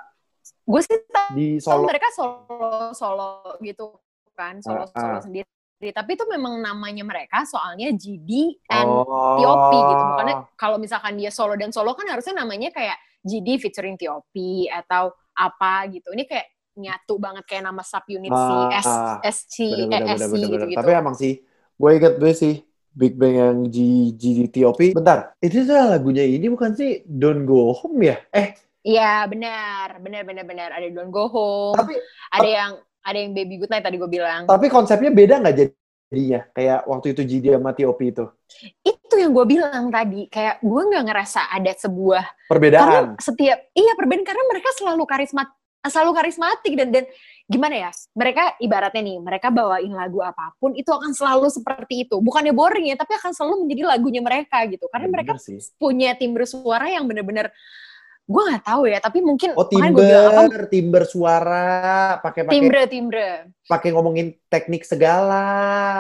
gue 0.65 0.81
sih 0.81 0.97
di 1.37 1.47
tahu 1.61 1.85
solo 1.85 1.87
mereka 1.87 2.09
solo 2.15 2.91
solo 2.97 3.31
gitu 3.61 4.01
kan 4.33 4.65
solo 4.65 4.89
Ah, 4.89 4.97
solo 4.97 5.17
ah. 5.19 5.23
sendiri 5.23 5.47
tapi 5.93 6.17
itu 6.17 6.25
memang 6.29 6.61
namanya 6.61 7.05
mereka 7.05 7.45
soalnya 7.45 7.93
GD 7.93 8.65
and 8.69 8.89
oh. 8.89 9.37
TOP 9.41 9.73
gitu 9.77 10.03
bukannya 10.17 10.37
kalau 10.57 10.77
misalkan 10.81 11.21
dia 11.21 11.29
solo 11.29 11.57
dan 11.61 11.73
solo 11.73 11.93
kan 11.93 12.09
harusnya 12.09 12.41
namanya 12.41 12.73
kayak 12.73 12.97
GD 13.21 13.61
featuring 13.61 14.01
TOP 14.01 14.33
atau 14.73 15.13
apa 15.41 15.89
gitu. 15.89 16.13
Ini 16.13 16.29
kayak 16.29 16.47
nyatu 16.81 17.15
banget 17.17 17.45
kayak 17.49 17.65
nama 17.67 17.83
sub 17.83 18.05
unit 18.09 18.31
si 18.31 18.57
S 18.77 18.89
Ah, 18.89 19.19
SC 19.25 19.57
bener, 19.89 20.01
eh, 20.07 20.17
SC 20.17 20.33
bener, 20.33 20.49
gitu 20.49 20.67
gitu 20.71 20.79
Tapi 20.79 20.91
emang 20.95 21.15
sih, 21.17 21.33
gue 21.77 21.91
inget 21.97 22.15
gue 22.21 22.33
sih 22.33 22.55
Big 22.91 23.15
Bang 23.17 23.35
yang 23.35 23.59
G, 23.71 23.77
GDTOP. 24.15 24.95
Bentar, 24.95 25.35
itu 25.39 25.63
tuh 25.63 25.77
lagunya 25.79 26.27
ini 26.27 26.51
bukan 26.51 26.75
sih 26.75 27.07
Don't 27.07 27.47
Go 27.47 27.71
Home 27.75 28.03
ya? 28.03 28.19
Eh, 28.35 28.55
iya 28.83 29.25
benar 29.31 29.99
benar 30.03 30.23
benar 30.27 30.45
benar. 30.47 30.69
Ada 30.75 30.89
Don't 30.93 31.11
Go 31.15 31.27
Home 31.31 31.77
tapi 31.79 31.95
ada 32.35 32.49
yang 32.49 32.73
ada 33.01 33.19
yang 33.19 33.33
Baby 33.33 33.57
Good 33.63 33.71
Night 33.73 33.85
tadi 33.87 33.97
gue 33.97 34.11
bilang. 34.11 34.45
Tapi 34.45 34.67
konsepnya 34.69 35.11
beda 35.11 35.41
nggak 35.41 35.57
jadinya? 36.11 36.41
Kayak 36.53 36.79
waktu 36.91 37.07
itu 37.15 37.23
GD 37.23 37.47
sama 37.55 37.71
TOP 37.73 38.01
itu. 38.03 38.25
itu 38.83 39.15
yang 39.15 39.31
gue 39.31 39.47
bilang 39.47 39.95
tadi 39.95 40.27
kayak 40.27 40.59
gue 40.59 40.83
nggak 40.91 41.05
ngerasa 41.07 41.55
ada 41.55 41.71
sebuah 41.71 42.25
karena 42.27 42.51
Perbedaan. 42.51 43.05
setiap 43.23 43.59
iya 43.79 43.95
perbedaan 43.95 44.27
karena 44.27 44.43
mereka 44.51 44.71
selalu 44.75 45.07
karismat 45.07 45.49
selalu 45.81 46.11
karismatik 46.13 46.73
dan 46.77 46.89
dan 46.93 47.05
gimana 47.47 47.89
ya 47.89 47.91
mereka 48.13 48.53
ibaratnya 48.61 49.01
nih 49.01 49.17
mereka 49.23 49.49
bawain 49.49 49.91
lagu 49.95 50.19
apa 50.21 50.53
pun 50.61 50.75
itu 50.77 50.91
akan 50.93 51.15
selalu 51.15 51.47
seperti 51.49 52.05
itu 52.05 52.19
bukannya 52.21 52.53
boring 52.53 52.91
ya 52.93 53.01
tapi 53.01 53.17
akan 53.17 53.33
selalu 53.33 53.65
menjadi 53.65 53.83
lagunya 53.97 54.21
mereka 54.21 54.67
gitu 54.69 54.87
karena 54.93 55.07
Bener 55.09 55.15
mereka 55.25 55.33
sih. 55.41 55.57
punya 55.81 56.13
timbre 56.19 56.45
suara 56.45 56.91
yang 56.91 57.07
bener-bener 57.09 57.49
gue 58.23 58.43
nggak 58.47 58.63
tahu 58.63 58.83
ya 58.85 58.99
tapi 58.99 59.19
mungkin 59.21 59.53
Oh, 59.53 59.67
gua 59.67 59.75
bilang 59.97 60.25
apa 60.25 60.43
timber, 60.45 60.63
timber 60.69 61.03
suara, 61.05 61.69
pakai 62.19 62.43
pakai 62.45 62.55
timbre 62.55 62.83
timbre 62.87 63.29
pakai 63.65 63.91
ngomongin 63.91 64.35
teknik 64.47 64.83
segala. 64.83 65.43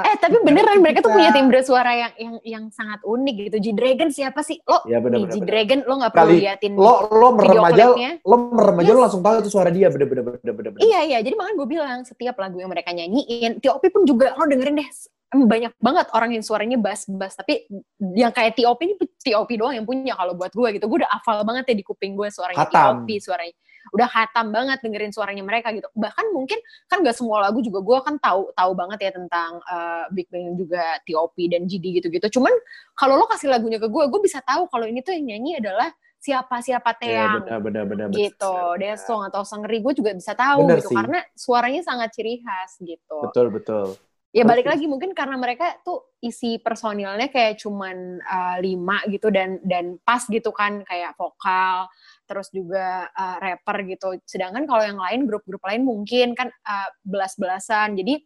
eh 0.02 0.14
tapi 0.16 0.38
beneran 0.40 0.78
mereka 0.78 1.00
tuh 1.00 1.08
Kita. 1.08 1.16
punya 1.16 1.30
timbre 1.30 1.60
suara 1.60 1.90
yang 1.92 2.12
yang 2.16 2.34
yang 2.42 2.64
sangat 2.68 2.98
unik 3.00 3.34
gitu 3.46 3.56
G 3.60 3.68
Dragon 3.72 4.08
siapa 4.08 4.42
sih 4.42 4.58
lo 4.60 4.82
Ya 4.84 4.98
bener 4.98 5.16
nih 5.16 5.24
bener. 5.24 5.30
G 5.30 5.38
bener. 5.38 5.48
Dragon 5.48 5.80
lo 5.80 5.94
nggak 5.96 6.12
perlu 6.12 6.22
Kali 6.24 6.38
liatin 6.40 6.72
Lo 6.74 6.92
lo 7.08 7.28
merem 7.32 7.62
aja, 7.64 7.84
lo 8.20 8.36
merem 8.48 8.76
aja 8.76 8.90
lo 8.90 8.92
Yes. 8.92 9.04
langsung 9.04 9.22
tahu 9.22 9.34
itu 9.38 9.50
suara 9.50 9.70
dia 9.70 9.86
bener 9.86 10.06
bener 10.06 10.22
bener 10.24 10.52
bener. 10.52 10.70
bener. 10.72 10.80
Iya 10.80 11.00
iya, 11.04 11.18
jadi 11.20 11.34
makanya 11.34 11.56
gue 11.56 11.68
bilang 11.68 11.98
setiap 12.02 12.34
lagu 12.36 12.56
yang 12.56 12.68
mereka 12.68 12.90
nyanyiin, 12.90 13.58
TOP 13.58 13.82
pun 13.86 14.02
juga 14.02 14.34
lo 14.34 14.44
dengerin 14.44 14.76
deh 14.76 14.88
banyak 15.30 15.72
banget 15.78 16.06
orang 16.10 16.34
yang 16.34 16.42
suaranya 16.42 16.74
bass-bass, 16.74 17.38
tapi 17.38 17.70
yang 18.18 18.34
kayak 18.34 18.58
TOP 18.58 18.82
ini 18.82 18.98
TOP 18.98 19.50
doang 19.54 19.78
yang 19.78 19.86
punya 19.86 20.18
kalau 20.18 20.34
buat 20.34 20.50
gue 20.50 20.68
gitu. 20.74 20.90
Gue 20.90 21.06
udah 21.06 21.10
hafal 21.10 21.46
banget 21.46 21.70
ya 21.70 21.74
di 21.78 21.84
kuping 21.86 22.18
gue 22.18 22.28
suaranya. 22.34 22.66
TOP, 22.66 23.06
suaranya 23.22 23.54
udah 23.90 24.06
khatam 24.06 24.52
banget 24.52 24.78
dengerin 24.84 25.08
suaranya 25.14 25.40
mereka 25.46 25.72
gitu. 25.72 25.88
Bahkan 25.96 26.36
mungkin 26.36 26.58
kan 26.86 27.00
gak 27.00 27.16
semua 27.16 27.40
lagu 27.42 27.64
juga 27.64 27.80
gue 27.80 27.98
kan 28.04 28.14
tahu 28.20 28.52
tahu 28.52 28.72
banget 28.76 28.98
ya 29.08 29.10
tentang 29.16 29.58
eh, 29.64 30.04
Big 30.12 30.26
Bang 30.28 30.54
juga 30.58 30.98
TOP 31.06 31.34
dan 31.48 31.64
GD 31.64 32.02
gitu-gitu. 32.02 32.26
Cuman 32.38 32.52
kalau 32.92 33.16
lo 33.16 33.24
kasih 33.30 33.48
lagunya 33.48 33.78
ke 33.80 33.88
gue, 33.88 34.04
gue 34.10 34.20
bisa 34.20 34.42
tahu 34.44 34.66
kalau 34.68 34.84
ini 34.84 35.00
tuh 35.00 35.14
yang 35.16 35.30
nyanyi 35.32 35.62
adalah 35.62 35.88
siapa 36.20 36.60
siapa 36.60 36.92
Ya, 37.00 37.32
Teang 37.32 37.32
benar 37.40 37.58
benar 37.64 37.84
benar 37.88 38.06
benar. 38.12 38.18
gitu 38.20 38.54
Desong 38.76 39.24
atau 39.24 39.40
Sangri 39.40 39.80
gue 39.80 39.96
juga 39.96 40.12
bisa 40.12 40.36
tahu 40.36 40.68
gitu 40.68 40.92
sih. 40.92 40.96
karena 41.00 41.20
suaranya 41.32 41.80
sangat 41.80 42.12
ciri 42.12 42.44
khas 42.44 42.76
gitu 42.84 43.24
Betul 43.24 43.48
betul. 43.48 43.96
Ya 44.30 44.46
balik 44.46 44.66
Terus- 44.66 44.74
lagi 44.78 44.86
mungkin 44.86 45.10
karena 45.10 45.34
mereka 45.34 45.78
tuh 45.82 46.14
isi 46.22 46.62
personilnya 46.62 47.26
kayak 47.30 47.58
cuman 47.58 48.22
uh, 48.22 48.56
lima 48.62 49.02
gitu 49.10 49.26
dan 49.34 49.58
dan 49.66 49.98
pas 50.06 50.22
gitu 50.22 50.54
kan 50.54 50.86
kayak 50.86 51.18
vokal 51.18 51.90
terus 52.30 52.46
juga 52.54 53.10
uh, 53.10 53.36
rapper 53.42 53.82
gitu 53.90 54.14
sedangkan 54.22 54.70
kalau 54.70 54.86
yang 54.86 55.00
lain 55.02 55.26
grup-grup 55.26 55.62
lain 55.66 55.82
mungkin 55.82 56.38
kan 56.38 56.46
uh, 56.46 56.88
belas-belasan 57.02 57.98
jadi 57.98 58.22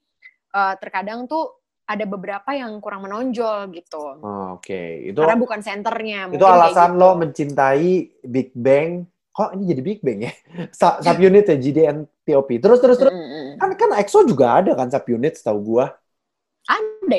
uh, 0.53 0.77
terkadang 0.77 1.25
tuh 1.25 1.65
ada 1.85 2.05
beberapa 2.09 2.57
yang 2.57 2.81
kurang 2.81 3.05
menonjol 3.05 3.69
gitu 3.77 4.05
Oh, 4.25 4.57
Oke, 4.57 5.13
itu 5.13 5.21
karena 5.21 5.37
bukan 5.37 5.61
senternya 5.61 6.33
itu 6.33 6.45
alasan 6.45 6.97
gitu. 6.97 7.01
lo 7.01 7.09
mencintai 7.21 7.93
Big 8.25 8.57
Bang. 8.57 9.05
Kok 9.35 9.53
ini 9.59 9.65
jadi 9.69 9.83
Big 9.85 10.01
Bang 10.01 10.25
ya? 10.25 10.33
Sub 11.05 11.19
unit 11.21 11.45
ya 11.45 11.57
GDN 11.61 12.09
TOP. 12.25 12.49
Terus 12.57 12.79
terus 12.81 12.97
terus. 12.97 13.13
Mm, 13.13 13.21
mm, 13.21 13.29
mm. 13.29 13.34
Kan 13.61 13.71
kan 13.81 13.91
EXO 14.01 14.19
juga 14.31 14.47
ada 14.59 14.71
kan 14.79 14.89
sub 14.93 15.05
unit 15.17 15.33
setahu 15.39 15.59
gua. 15.69 15.85
ada 16.69 17.19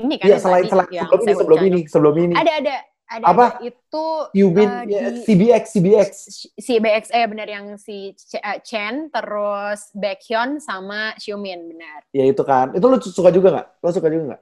ini 0.00 0.14
kan 0.20 0.28
Iya 0.28 0.36
yang 0.36 0.44
selain 0.44 0.66
selain 0.70 0.88
yang 0.92 1.08
sebelum 1.08 1.20
ini 1.24 1.32
sebelum 1.40 1.60
ini 1.68 1.80
sebelum 1.92 2.14
ini. 2.24 2.36
ada 2.36 2.50
ada 2.60 2.74
ada, 3.06 3.26
Apa? 3.30 3.46
ada. 3.46 3.56
itu 3.62 4.06
Yubin 4.36 4.68
eh, 4.68 4.82
ya, 4.86 5.00
di- 5.12 5.24
CBX 5.24 5.64
CBX. 5.74 6.10
si 6.58 6.74
BX 6.82 7.04
eh 7.14 7.26
benar 7.30 7.48
yang 7.48 7.66
si 7.78 8.12
eh, 8.36 8.58
Chen 8.66 9.08
terus 9.14 9.90
Baekhyun 9.94 10.58
sama 10.60 11.14
Xiumin 11.16 11.60
benar 11.70 12.02
Ya 12.16 12.22
itu 12.30 12.42
kan. 12.50 12.66
Itu 12.76 12.86
lo 12.90 12.96
suka 13.18 13.30
juga 13.36 13.48
nggak? 13.54 13.66
Lo 13.82 13.88
suka 13.96 14.08
juga 14.12 14.24
nggak? 14.28 14.40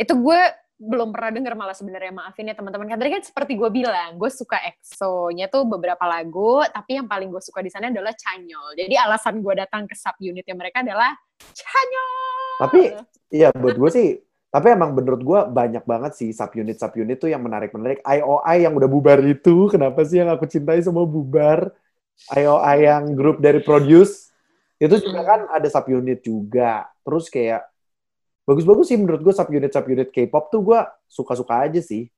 itu 0.00 0.12
gue 0.16 0.40
belum 0.80 1.12
pernah 1.12 1.30
denger 1.36 1.52
malah 1.60 1.76
sebenarnya 1.76 2.08
maafin 2.08 2.48
ya 2.48 2.56
teman-teman 2.56 2.88
kan 2.88 2.96
tadi 2.96 3.12
kan 3.12 3.20
seperti 3.20 3.52
gue 3.60 3.68
bilang 3.68 4.16
gue 4.16 4.30
suka 4.32 4.56
EXO-nya 4.64 5.52
tuh 5.52 5.68
beberapa 5.68 6.08
lagu 6.08 6.64
tapi 6.72 6.96
yang 6.96 7.04
paling 7.04 7.28
gue 7.28 7.42
suka 7.44 7.60
di 7.60 7.68
sana 7.68 7.92
adalah 7.92 8.16
Chanyol 8.16 8.72
jadi 8.80 8.96
alasan 9.04 9.44
gue 9.44 9.54
datang 9.60 9.84
ke 9.84 9.92
sub 9.92 10.16
unitnya 10.24 10.56
mereka 10.56 10.80
adalah 10.80 11.12
Chanyol 11.52 12.64
Tapi 12.64 12.80
Iya 13.30 13.54
buat 13.54 13.78
gue 13.78 13.90
sih. 13.94 14.10
Tapi 14.50 14.66
emang 14.74 14.98
menurut 14.98 15.22
gue 15.22 15.40
banyak 15.46 15.86
banget 15.86 16.12
sih 16.18 16.34
sub 16.34 16.50
unit 16.58 16.74
tuh 17.22 17.30
yang 17.30 17.38
menarik 17.38 17.70
menarik. 17.70 18.02
IOI 18.02 18.66
yang 18.66 18.74
udah 18.74 18.90
bubar 18.90 19.22
itu 19.22 19.70
kenapa 19.70 20.02
sih 20.02 20.18
yang 20.18 20.34
aku 20.34 20.50
cintai 20.50 20.82
semua 20.82 21.06
bubar? 21.06 21.70
IOI 22.34 22.76
yang 22.84 23.14
grup 23.14 23.38
dari 23.38 23.62
Produce 23.62 24.28
itu 24.82 24.98
juga 24.98 25.22
kan 25.22 25.40
ada 25.54 25.70
sub 25.70 25.86
unit 25.86 26.26
juga. 26.26 26.90
Terus 27.06 27.30
kayak 27.30 27.69
bagus-bagus 28.50 28.90
sih 28.90 28.98
menurut 28.98 29.22
gue 29.22 29.30
sub 29.30 29.46
unit 29.46 29.70
sub 29.70 29.86
unit 29.86 30.10
K-pop 30.10 30.50
tuh 30.50 30.60
gue 30.66 30.80
suka-suka 31.06 31.62
aja 31.70 31.78
sih. 31.78 32.10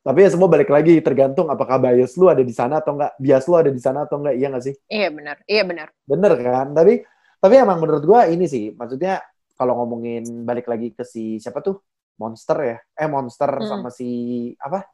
Tapi 0.00 0.24
ya 0.24 0.32
semua 0.32 0.48
balik 0.48 0.72
lagi 0.72 0.96
tergantung 1.04 1.52
apakah 1.52 1.76
bias 1.76 2.16
lu 2.16 2.32
ada 2.32 2.40
di 2.40 2.56
sana 2.56 2.80
atau 2.80 2.96
enggak, 2.96 3.12
bias 3.20 3.44
lu 3.44 3.54
ada 3.60 3.68
di 3.68 3.76
sana 3.84 4.08
atau 4.08 4.16
enggak, 4.16 4.34
iya 4.40 4.46
nggak 4.48 4.64
sih? 4.64 4.74
iya 4.88 5.08
benar 5.12 5.36
iya 5.44 5.60
benar 5.68 5.92
Bener 6.08 6.32
kan? 6.40 6.72
Tapi 6.72 7.04
tapi 7.36 7.54
emang 7.60 7.84
menurut 7.84 8.00
gua 8.08 8.24
ini 8.24 8.48
sih, 8.48 8.72
maksudnya 8.72 9.20
kalau 9.60 9.76
ngomongin 9.84 10.24
balik 10.48 10.64
lagi 10.72 10.96
ke 10.96 11.04
si 11.04 11.36
siapa 11.36 11.60
tuh? 11.60 11.84
Monster 12.16 12.56
ya? 12.64 12.76
Eh 12.96 13.08
Monster 13.12 13.60
Hmm. 13.60 13.68
sama 13.68 13.88
si 13.92 14.08
apa? 14.56 14.88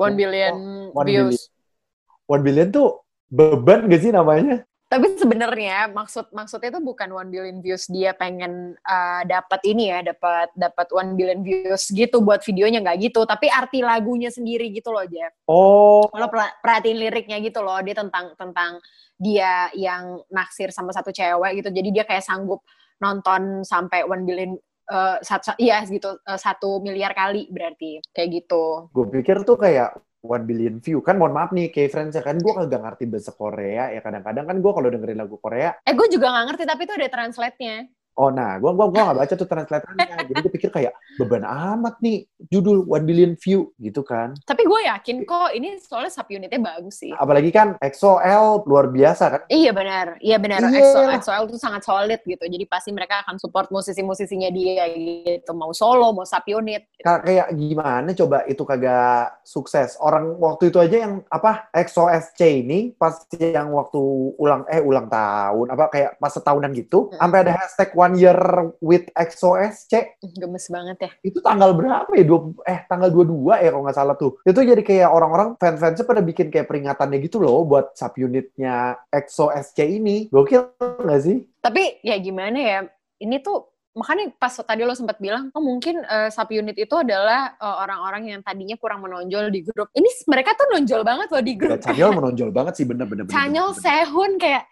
one 0.00 0.16
billion 0.16 0.88
One 0.96 1.04
views 1.04 1.36
Billion. 1.36 2.32
One 2.32 2.42
Billion 2.46 2.68
tuh 2.72 2.88
beban 3.28 3.84
gak 3.92 4.00
sih 4.00 4.08
namanya? 4.08 4.64
Tapi 4.90 5.06
sebenarnya 5.14 5.86
maksud 5.94 6.34
maksudnya 6.34 6.74
itu 6.74 6.82
bukan 6.82 7.14
one 7.14 7.30
billion 7.30 7.62
views 7.62 7.86
dia 7.86 8.10
pengen 8.10 8.74
uh, 8.82 9.22
dapat 9.22 9.62
ini 9.62 9.86
ya, 9.86 10.02
dapat 10.02 10.50
dapat 10.58 10.90
one 10.90 11.14
billion 11.14 11.46
views 11.46 11.94
gitu 11.94 12.18
buat 12.18 12.42
videonya 12.42 12.82
nggak 12.82 12.98
gitu, 13.06 13.22
tapi 13.22 13.46
arti 13.46 13.86
lagunya 13.86 14.34
sendiri 14.34 14.66
gitu 14.74 14.90
loh 14.90 15.06
Jeff. 15.06 15.30
Oh, 15.46 16.10
Kalau 16.10 16.26
perhatiin 16.34 16.98
liriknya 16.98 17.38
gitu 17.38 17.62
loh, 17.62 17.78
dia 17.86 17.94
tentang 17.94 18.34
tentang 18.34 18.82
dia 19.14 19.70
yang 19.78 20.26
naksir 20.26 20.74
sama 20.74 20.90
satu 20.90 21.14
cewek 21.14 21.62
gitu, 21.62 21.70
jadi 21.70 21.88
dia 21.94 22.04
kayak 22.08 22.26
sanggup 22.26 22.58
nonton 22.98 23.62
sampai 23.62 24.02
one 24.02 24.26
billion 24.26 24.58
uh, 24.90 25.22
satu, 25.22 25.54
iya 25.62 25.86
gitu 25.86 26.18
uh, 26.18 26.34
satu 26.34 26.82
miliar 26.82 27.14
kali 27.14 27.46
berarti 27.46 28.02
kayak 28.10 28.42
gitu. 28.42 28.90
gue 28.90 29.06
pikir 29.22 29.46
tuh 29.46 29.54
kayak 29.54 29.94
One 30.20 30.44
Billion 30.44 30.76
View. 30.84 31.00
Kan 31.00 31.16
mohon 31.16 31.32
maaf 31.32 31.50
nih, 31.52 31.72
kayak 31.72 31.90
friends 31.92 32.14
ya 32.16 32.22
kan 32.24 32.36
gue 32.36 32.52
kagak 32.52 32.80
ngerti 32.84 33.04
bahasa 33.08 33.32
Korea 33.32 33.88
ya 33.92 34.00
kadang-kadang 34.04 34.44
kan 34.44 34.56
gue 34.60 34.72
kalau 34.72 34.88
dengerin 34.92 35.18
lagu 35.20 35.36
Korea 35.40 35.72
Eh 35.84 35.96
gue 35.96 36.08
juga 36.12 36.28
nggak 36.28 36.46
ngerti 36.52 36.64
tapi 36.68 36.82
itu 36.84 36.94
ada 36.96 37.08
translate-nya. 37.08 37.76
Oh 38.14 38.28
nah, 38.28 38.58
gua 38.58 38.72
gua 38.72 38.86
gua 38.88 39.02
nggak 39.06 39.18
baca 39.18 39.34
tuh 39.34 39.46
translatornya. 39.46 40.06
Jadi 40.26 40.38
gue 40.38 40.52
pikir 40.52 40.70
kayak 40.70 40.92
beban 41.16 41.42
amat 41.42 41.96
nih 41.98 42.22
judul 42.46 42.84
one 42.84 43.02
billion 43.02 43.32
view 43.34 43.72
gitu 43.76 44.00
kan. 44.00 44.34
Tapi 44.42 44.62
gue 44.62 44.80
yakin 44.86 45.16
kok 45.22 45.50
ini 45.52 45.78
soalnya 45.78 46.10
subunitnya 46.10 46.60
bagus 46.60 47.00
sih. 47.00 47.10
Apalagi 47.10 47.48
kan 47.48 47.80
EXO-L 47.80 48.64
luar 48.64 48.88
biasa 48.88 49.24
kan. 49.26 49.40
Iya 49.46 49.70
benar, 49.70 50.06
iya 50.20 50.36
benar. 50.36 50.60
Iya. 50.62 50.80
EXO, 50.80 51.00
EXO-L 51.12 51.44
tuh 51.48 51.58
sangat 51.58 51.82
solid 51.82 52.20
gitu. 52.22 52.44
Jadi 52.44 52.64
pasti 52.64 52.90
mereka 52.90 53.24
akan 53.24 53.36
support 53.36 53.68
musisi-musisinya 53.70 54.50
dia 54.50 54.84
gitu. 54.90 55.50
Mau 55.52 55.72
solo, 55.72 56.12
mau 56.12 56.24
subunit. 56.24 56.84
Gitu. 56.92 57.04
Ka- 57.04 57.20
Kayak 57.20 57.48
gimana 57.54 58.10
coba 58.12 58.38
itu 58.44 58.62
kagak 58.64 59.40
sukses. 59.42 59.96
Orang 59.96 60.36
waktu 60.36 60.68
itu 60.68 60.78
aja 60.78 60.96
yang 61.08 61.14
apa 61.26 61.68
EXO 61.70 62.08
SC 62.10 62.40
ini 62.60 62.92
pas 62.94 63.16
yang 63.32 63.70
waktu 63.70 64.00
ulang 64.36 64.64
eh 64.66 64.80
ulang 64.80 65.06
tahun 65.06 65.66
apa 65.70 65.84
kayak 65.88 66.10
pas 66.16 66.32
setahunan 66.32 66.72
gitu 66.72 67.08
Hmm. 67.10 67.16
sampai 67.16 67.38
ada 67.42 67.52
hashtag 67.54 67.90
one 68.00 68.16
year 68.16 68.38
with 68.80 69.04
EXO 69.12 69.60
SC 69.60 70.16
Gemes 70.40 70.66
banget 70.72 70.96
ya. 71.04 71.10
itu 71.20 71.38
tanggal 71.44 71.76
berapa 71.76 72.08
ya? 72.16 72.24
Dua, 72.24 72.56
eh 72.64 72.80
tanggal 72.88 73.12
22 73.12 73.60
ya 73.60 73.68
kalau 73.68 73.84
nggak 73.84 73.98
salah 74.00 74.16
tuh. 74.16 74.40
Itu 74.48 74.64
jadi 74.64 74.80
kayak 74.80 75.08
orang-orang 75.12 75.48
fans-fansnya 75.60 76.08
pada 76.08 76.24
bikin 76.24 76.48
kayak 76.48 76.64
peringatannya 76.64 77.20
gitu 77.20 77.36
loh 77.44 77.68
buat 77.68 77.92
subunitnya 77.92 78.96
EXO 79.12 79.52
SC 79.52 79.78
ini. 80.00 80.32
Gokil 80.32 80.72
nggak 80.80 81.20
sih? 81.20 81.44
Tapi 81.60 82.00
ya 82.00 82.16
gimana 82.16 82.56
ya, 82.56 82.78
ini 83.20 83.36
tuh 83.44 83.68
makanya 83.90 84.30
pas 84.38 84.54
tadi 84.54 84.86
lo 84.86 84.94
sempat 84.94 85.18
bilang, 85.18 85.50
oh 85.52 85.60
mungkin 85.60 86.00
eh, 86.00 86.30
subunit 86.30 86.78
itu 86.78 86.94
adalah 86.94 87.58
eh, 87.58 87.76
orang-orang 87.84 88.32
yang 88.32 88.40
tadinya 88.40 88.78
kurang 88.80 89.04
menonjol 89.04 89.52
di 89.52 89.60
grup. 89.66 89.90
Ini 89.92 90.08
mereka 90.30 90.56
tuh 90.56 90.70
nonjol 90.72 91.02
banget 91.04 91.28
loh 91.28 91.42
di 91.42 91.54
Ya, 91.54 91.58
grup. 91.58 91.78
Chanyeol 91.82 92.12
menonjol 92.16 92.50
banget 92.54 92.74
sih 92.78 92.86
bener-bener. 92.86 93.28
Chanyeol, 93.28 93.76
Sehun 93.76 94.38
kayak 94.38 94.64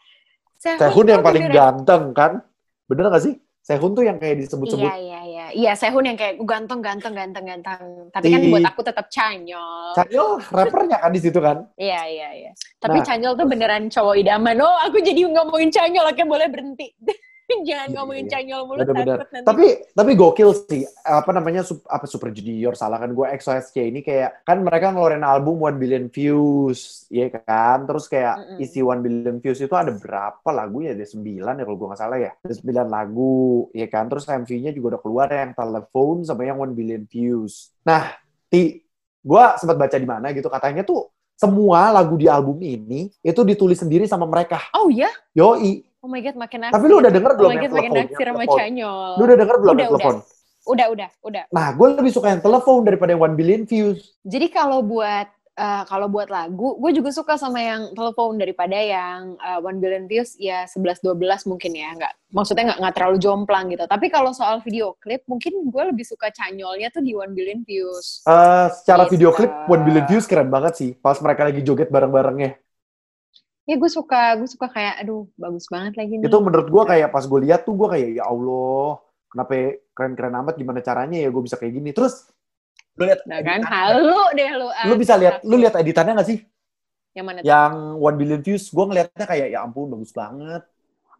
Sehun, 0.58 0.78
Sehun 0.80 1.06
yang 1.06 1.22
paling 1.22 1.44
ganteng 1.50 2.10
kan? 2.14 2.32
Bener 2.88 3.12
nggak 3.12 3.24
sih? 3.24 3.34
Sehun 3.60 3.92
tuh 3.92 4.00
yang 4.00 4.16
kayak 4.16 4.40
disebut-sebut 4.40 4.80
Iya 4.80 4.96
iya 4.96 5.20
iya. 5.28 5.46
Iya 5.52 5.72
Sehun 5.76 6.08
yang 6.08 6.16
kayak 6.16 6.40
ganteng 6.40 6.80
ganteng 6.80 7.12
ganteng 7.12 7.44
ganteng. 7.44 8.08
Tapi 8.08 8.32
kan 8.32 8.40
Di- 8.40 8.48
buat 8.48 8.64
aku 8.64 8.80
tetap 8.80 9.12
Chanyeol. 9.12 9.92
Chanyeol 9.92 10.40
rappernya 10.48 10.96
kan 10.96 11.12
di 11.12 11.20
situ 11.20 11.36
kan? 11.36 11.68
Iya 11.76 12.00
iya 12.08 12.28
iya. 12.32 12.50
Tapi 12.80 12.98
Nah. 13.00 13.04
Chanyeol 13.04 13.36
tuh 13.36 13.44
beneran 13.44 13.92
cowok 13.92 14.14
idaman. 14.16 14.56
Oh 14.64 14.76
aku 14.88 15.04
jadi 15.04 15.20
ngomongin 15.28 15.68
Chanyeol, 15.68 16.08
oke 16.08 16.22
boleh 16.24 16.48
berhenti. 16.48 16.88
Jangan 17.68 17.88
Iya, 17.88 17.96
ngomongin 17.96 18.24
iya. 18.24 18.32
Chanyeol 18.36 18.62
mulu 18.68 18.78
Bener-bener. 18.84 19.16
takut 19.18 19.28
nanti. 19.32 19.46
Tapi 19.48 19.66
tapi 19.96 20.10
gokil 20.14 20.50
sih 20.68 20.82
apa 21.00 21.30
namanya 21.32 21.62
sup- 21.64 21.88
apa 21.88 22.04
Super 22.04 22.28
Junior 22.30 22.76
salah 22.76 23.00
kan 23.00 23.10
gue 23.10 23.26
EXO 23.26 23.52
SC 23.56 23.88
ini 23.88 24.00
kayak 24.04 24.44
kan 24.44 24.60
mereka 24.60 24.92
ngeluarin 24.92 25.24
album 25.24 25.56
One 25.58 25.80
Billion 25.80 26.12
Views 26.12 27.08
ya 27.08 27.32
kan 27.32 27.88
terus 27.88 28.04
kayak 28.06 28.36
Mm-mm. 28.36 28.60
isi 28.60 28.84
One 28.84 29.00
Billion 29.00 29.40
Views 29.40 29.58
itu 29.58 29.72
ada 29.72 29.90
berapa 29.90 30.48
lagu 30.52 30.84
ya 30.84 30.92
ada 30.92 31.02
sembilan 31.02 31.54
ya 31.56 31.64
kalau 31.64 31.76
gue 31.76 31.88
nggak 31.88 32.00
salah 32.00 32.18
ya 32.20 32.32
ada 32.36 32.54
sembilan 32.54 32.86
lagu 32.86 33.36
ya 33.72 33.86
kan 33.88 34.04
terus 34.06 34.24
MV-nya 34.28 34.70
juga 34.76 34.86
udah 34.94 35.00
keluar 35.00 35.28
yang 35.32 35.52
telepon 35.56 36.14
sama 36.22 36.44
yang 36.44 36.60
One 36.60 36.76
Billion 36.76 37.08
Views 37.08 37.72
nah 37.80 38.12
ti 38.46 38.84
gue 39.18 39.42
sempat 39.56 39.76
baca 39.76 39.96
di 39.96 40.04
mana 40.08 40.30
gitu 40.30 40.46
katanya 40.46 40.84
tuh 40.84 41.08
semua 41.38 41.94
lagu 41.94 42.18
di 42.18 42.26
album 42.26 42.58
ini 42.60 43.08
itu 43.22 43.40
ditulis 43.46 43.78
sendiri 43.78 44.04
sama 44.10 44.26
mereka 44.26 44.58
Oh 44.74 44.90
ya? 44.90 45.06
yoi 45.32 45.86
Oh 45.98 46.08
my 46.08 46.20
god 46.22 46.36
makin 46.38 46.58
naksir. 46.62 46.74
Tapi 46.78 46.86
lu 46.86 46.96
udah 47.02 47.12
denger 47.12 47.32
belum 47.34 47.48
Oh 47.48 47.52
my 47.52 47.58
god 47.58 47.72
makin 47.74 47.90
naksir 47.90 48.26
sama? 48.30 48.44
Chanyeol. 48.46 49.12
lu 49.18 49.22
udah 49.26 49.38
denger 49.38 49.56
belum 49.58 49.74
Udah, 49.74 49.88
telepon 49.90 50.16
Udah 50.68 50.86
udah 50.92 51.08
udah. 51.24 51.44
Nah, 51.48 51.68
gue 51.72 51.86
lebih 51.96 52.12
suka 52.12 52.28
yang 52.36 52.42
telepon 52.44 52.84
daripada 52.84 53.16
yang 53.16 53.22
one 53.24 53.34
billion 53.34 53.62
views. 53.64 54.20
Jadi 54.20 54.52
kalau 54.52 54.84
buat 54.84 55.26
eh, 55.58 55.82
kalau 55.90 56.06
buat 56.06 56.30
lagu, 56.30 56.78
gue 56.78 56.90
juga 56.94 57.10
suka 57.10 57.34
sama 57.34 57.58
yang 57.58 57.90
telepon 57.96 58.38
daripada 58.38 58.78
yang 58.78 59.34
eh, 59.42 59.58
One 59.58 59.82
Billion 59.82 60.06
Views 60.06 60.38
ya 60.38 60.70
11-12 60.70 61.18
mungkin 61.50 61.72
ya, 61.74 61.88
nggak 61.98 62.12
maksudnya 62.30 62.64
nggak 62.72 62.78
nggak 62.78 62.94
terlalu 62.94 63.16
jomplang 63.18 63.66
gitu. 63.74 63.84
Tapi 63.90 64.06
kalau 64.06 64.30
soal 64.30 64.62
video 64.62 64.94
klip, 65.02 65.26
mungkin 65.26 65.66
gue 65.66 65.82
lebih 65.90 66.06
suka 66.06 66.30
Canyolnya 66.30 66.94
tuh 66.94 67.02
di 67.02 67.12
One 67.18 67.34
Billion 67.34 67.66
Views. 67.66 68.22
Eh, 68.22 68.66
secara 68.78 69.10
Bisa. 69.10 69.12
video 69.18 69.30
klip 69.34 69.50
one 69.66 69.82
billion 69.82 70.06
views 70.06 70.30
keren 70.30 70.46
banget 70.46 70.78
sih. 70.78 70.90
Pas 70.94 71.18
mereka 71.18 71.48
lagi 71.48 71.60
joget 71.66 71.90
bareng-barengnya. 71.90 72.67
Ya 73.68 73.76
gue 73.76 73.90
suka, 73.92 74.32
gue 74.40 74.48
suka 74.48 74.72
kayak, 74.72 75.04
aduh 75.04 75.28
bagus 75.36 75.68
banget 75.68 76.00
lagi 76.00 76.16
nih. 76.16 76.24
Itu 76.24 76.40
menurut 76.40 76.72
gue 76.72 76.82
kayak 76.88 77.12
pas 77.12 77.20
gue 77.28 77.40
lihat 77.44 77.68
tuh 77.68 77.76
gue 77.76 77.84
kayak 77.84 78.08
ya 78.16 78.24
Allah, 78.24 78.96
kenapa 79.28 79.76
keren-keren 79.92 80.34
amat 80.40 80.54
gimana 80.56 80.80
caranya 80.80 81.20
ya 81.20 81.28
gue 81.28 81.42
bisa 81.44 81.60
kayak 81.60 81.76
gini. 81.76 81.92
Terus 81.92 82.32
lu 82.96 83.04
lihat 83.04 83.20
Nah 83.28 83.44
kan, 83.44 83.60
halu 83.68 84.24
deh 84.32 84.50
lu. 84.56 84.68
lu 84.72 84.94
bisa 84.96 85.20
lihat 85.20 85.44
lu 85.44 85.60
lihat 85.60 85.76
editannya 85.76 86.16
gak 86.16 86.28
sih? 86.32 86.40
Yang 87.12 87.26
mana 87.28 87.38
tuh? 87.44 87.46
Yang 87.52 87.72
one 88.00 88.16
billion 88.16 88.40
views 88.40 88.64
gue 88.72 88.84
ngeliatnya 88.88 89.26
kayak 89.28 89.46
ya 89.52 89.58
ampun 89.60 89.92
bagus 89.92 90.16
banget. 90.16 90.64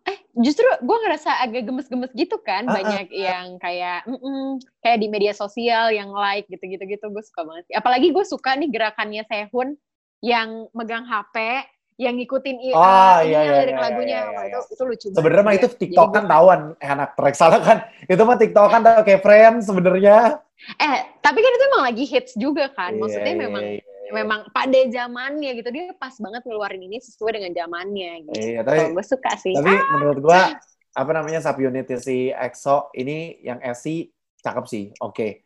Eh, 0.09 0.19
justru 0.41 0.65
gue 0.65 0.97
ngerasa 1.05 1.45
agak 1.45 1.69
gemes-gemes 1.69 2.13
gitu 2.17 2.41
kan, 2.41 2.65
Ah, 2.65 2.73
ah, 2.73 2.77
banyak 2.81 3.13
yang 3.13 3.61
kayak, 3.61 4.09
mm-mm, 4.09 4.57
kayak 4.81 4.99
di 5.05 5.09
media 5.13 5.37
sosial 5.37 5.93
yang 5.93 6.09
like 6.17 6.49
gitu-gitu 6.49 6.81
gitu, 6.89 7.05
gue 7.13 7.25
suka 7.29 7.45
banget. 7.45 7.69
Apalagi 7.77 8.09
gue 8.09 8.25
suka 8.25 8.57
nih 8.57 8.73
gerakannya 8.73 9.21
Sehun 9.29 9.77
yang 10.25 10.65
megang 10.73 11.05
HP, 11.05 11.61
yang 11.99 12.15
ngikutin 12.15 12.57
Oh, 12.71 12.79
uh, 12.79 13.19
iya, 13.27 13.43
iya, 13.43 13.53
lirik 13.59 13.75
iya, 13.75 13.83
lagunya, 13.83 14.19
iya, 14.23 14.31
Wah, 14.31 14.45
iya, 14.47 14.59
itu 14.63 14.79
itu 14.79 14.83
lucu. 14.87 15.07
Sebenarnya 15.11 15.45
mah 15.45 15.55
itu 15.59 15.67
TikTok 15.67 16.09
kan 16.15 16.25
tawan 16.31 16.61
eh, 16.79 16.91
anak 16.95 17.19
track 17.19 17.35
salah 17.35 17.59
kan. 17.59 17.79
Itu 18.07 18.23
mah 18.23 18.39
TikTok 18.39 18.67
kan 18.71 18.81
tau 18.87 19.03
kayak 19.03 19.21
friends 19.27 19.67
sebenarnya. 19.67 20.39
Eh, 20.79 20.99
tapi 21.19 21.39
kan 21.43 21.51
itu 21.59 21.65
emang 21.75 21.83
lagi 21.91 22.05
hits 22.07 22.33
juga 22.39 22.71
kan, 22.71 22.95
Iya, 22.95 23.01
maksudnya 23.03 23.35
iya, 23.35 23.43
memang 23.51 23.65
iya. 23.67 23.83
memang 24.15 24.41
pada 24.55 24.81
zamannya 24.89 25.51
gitu 25.59 25.69
dia 25.75 25.85
pas 25.99 26.15
banget 26.23 26.43
ngeluarin 26.47 26.83
ini 26.87 27.03
sesuai 27.03 27.33
dengan 27.35 27.53
zamannya 27.53 28.11
gitu. 28.31 28.39
Iya, 28.39 28.61
tapi 28.63 28.95
gue 28.95 29.05
suka 29.05 29.33
sih. 29.35 29.55
Tapi 29.59 29.75
Ah, 29.75 29.83
menurut 29.99 30.19
gua 30.23 30.55
apa 30.95 31.11
namanya 31.15 31.43
subunitnya 31.43 31.99
si 31.99 32.31
EXO 32.31 32.95
ini 32.95 33.43
yang 33.43 33.59
SC 33.59 34.15
cakep 34.39 34.65
sih, 34.71 34.85
oke. 35.03 35.43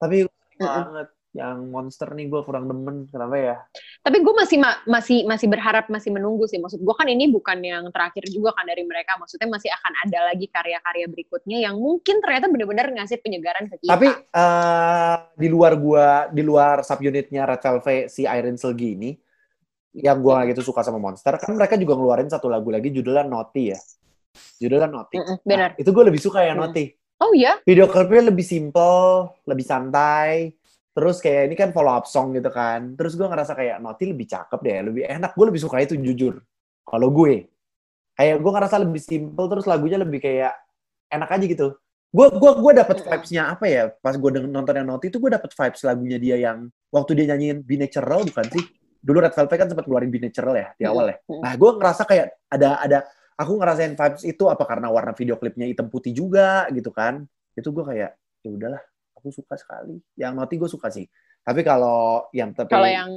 Tapi 0.00 0.24
Mm-mm. 0.60 0.84
banget 0.92 1.08
yang 1.30 1.70
monster 1.70 2.10
nih 2.10 2.26
gua 2.26 2.42
kurang 2.42 2.66
demen 2.66 3.06
kenapa 3.06 3.36
ya? 3.38 3.56
Tapi 4.02 4.18
gue 4.18 4.34
masih 4.34 4.58
ma- 4.58 4.82
masih 4.82 5.22
masih 5.30 5.46
berharap 5.46 5.86
masih 5.86 6.10
menunggu 6.10 6.50
sih. 6.50 6.58
Maksud 6.58 6.82
gue 6.82 6.94
kan 6.98 7.06
ini 7.06 7.30
bukan 7.30 7.62
yang 7.62 7.86
terakhir 7.94 8.26
juga 8.26 8.50
kan 8.50 8.66
dari 8.66 8.82
mereka. 8.82 9.14
Maksudnya 9.14 9.46
masih 9.46 9.70
akan 9.70 9.92
ada 10.10 10.18
lagi 10.34 10.46
karya-karya 10.50 11.06
berikutnya 11.06 11.58
yang 11.62 11.78
mungkin 11.78 12.18
ternyata 12.18 12.50
benar-benar 12.50 12.90
ngasih 12.90 13.22
penyegaran 13.22 13.70
ke 13.70 13.78
kita. 13.78 13.94
Tapi 13.94 14.08
eh, 14.10 15.16
di 15.38 15.48
luar 15.48 15.78
gua 15.78 16.26
di 16.34 16.42
luar 16.42 16.82
subunitnya 16.82 17.46
Red 17.46 17.62
Velvet 17.62 18.10
si 18.10 18.26
Irene 18.26 18.58
Selgi 18.58 18.88
ini 18.98 19.10
yang 19.90 20.22
gua 20.22 20.42
gak 20.42 20.54
gitu 20.54 20.70
suka 20.70 20.86
sama 20.86 21.02
Monster 21.02 21.34
kan 21.34 21.50
mereka 21.50 21.74
juga 21.74 21.98
ngeluarin 21.98 22.30
satu 22.30 22.46
lagu 22.46 22.70
lagi 22.70 22.90
judulnya 22.90 23.26
Naughty 23.26 23.74
ya. 23.74 23.78
Judulnya 24.58 24.86
Naughty. 24.86 25.18
Mm-mm, 25.18 25.36
benar. 25.42 25.74
Nah, 25.74 25.80
itu 25.82 25.90
gue 25.90 26.04
lebih 26.06 26.20
suka 26.22 26.46
yang 26.46 26.58
Mm. 26.58 26.62
Naughty. 26.66 26.84
Oh 27.20 27.36
iya? 27.36 27.60
video 27.68 27.84
klipnya 27.84 28.32
lebih 28.32 28.46
simple, 28.46 29.36
lebih 29.44 29.66
santai. 29.66 30.56
Terus 30.90 31.22
kayak 31.22 31.42
ini 31.50 31.54
kan 31.54 31.70
follow 31.70 31.94
up 31.94 32.06
song 32.10 32.34
gitu 32.34 32.50
kan. 32.50 32.98
Terus 32.98 33.14
gue 33.14 33.26
ngerasa 33.26 33.54
kayak 33.54 33.78
Naughty 33.78 34.10
lebih 34.10 34.26
cakep 34.26 34.58
deh, 34.58 34.76
lebih 34.90 35.02
enak. 35.06 35.32
Gue 35.38 35.46
lebih 35.46 35.62
suka 35.62 35.78
itu 35.78 35.94
jujur. 35.94 36.42
Kalau 36.82 37.08
gue, 37.14 37.46
kayak 38.18 38.36
gue 38.42 38.50
ngerasa 38.50 38.76
lebih 38.82 38.98
simple. 38.98 39.46
Terus 39.46 39.64
lagunya 39.70 39.98
lebih 40.02 40.18
kayak 40.18 40.52
enak 41.10 41.30
aja 41.30 41.46
gitu. 41.46 41.68
Gue 42.10 42.26
gua 42.34 42.58
gue 42.58 42.72
dapet 42.74 42.96
Mm-mm. 43.00 43.06
vibes-nya 43.06 43.42
apa 43.54 43.64
ya? 43.70 43.86
Pas 44.02 44.18
gue 44.18 44.30
nonton 44.42 44.74
yang 44.74 44.86
Naughty 44.90 45.14
itu 45.14 45.22
gue 45.22 45.30
dapet 45.30 45.54
vibes 45.54 45.80
lagunya 45.86 46.18
dia 46.18 46.36
yang 46.42 46.66
waktu 46.90 47.14
dia 47.22 47.34
nyanyiin 47.34 47.62
Be 47.62 47.78
Natural 47.78 48.26
bukan 48.26 48.46
sih? 48.50 48.66
Dulu 48.98 49.22
Red 49.22 49.32
Velvet 49.38 49.56
kan 49.62 49.68
sempat 49.70 49.86
keluarin 49.86 50.10
Be 50.10 50.18
Natural 50.18 50.54
ya 50.58 50.68
di 50.74 50.84
awal 50.90 51.14
ya. 51.14 51.16
Mm-mm. 51.22 51.38
Nah, 51.38 51.52
gue 51.54 51.70
ngerasa 51.78 52.02
kayak 52.02 52.26
ada 52.50 52.70
ada 52.82 52.98
aku 53.38 53.62
ngerasain 53.62 53.94
vibes 53.94 54.22
itu 54.26 54.44
apa 54.50 54.66
karena 54.66 54.90
warna 54.90 55.14
video 55.14 55.38
klipnya 55.38 55.70
hitam 55.70 55.86
putih 55.86 56.10
juga 56.10 56.66
gitu 56.74 56.90
kan. 56.90 57.22
Itu 57.54 57.70
gue 57.70 57.86
kayak 57.86 58.10
ya 58.42 58.50
udahlah, 58.50 58.82
aku 59.20 59.28
suka 59.28 59.60
sekali. 59.60 60.00
Yang 60.16 60.32
Naughty 60.32 60.56
gue 60.56 60.70
suka 60.72 60.88
sih. 60.88 61.04
Tapi 61.44 61.60
kalau 61.60 62.24
yang 62.32 62.56
tapi 62.56 62.72
Kalau 62.72 62.88
yang 62.88 63.08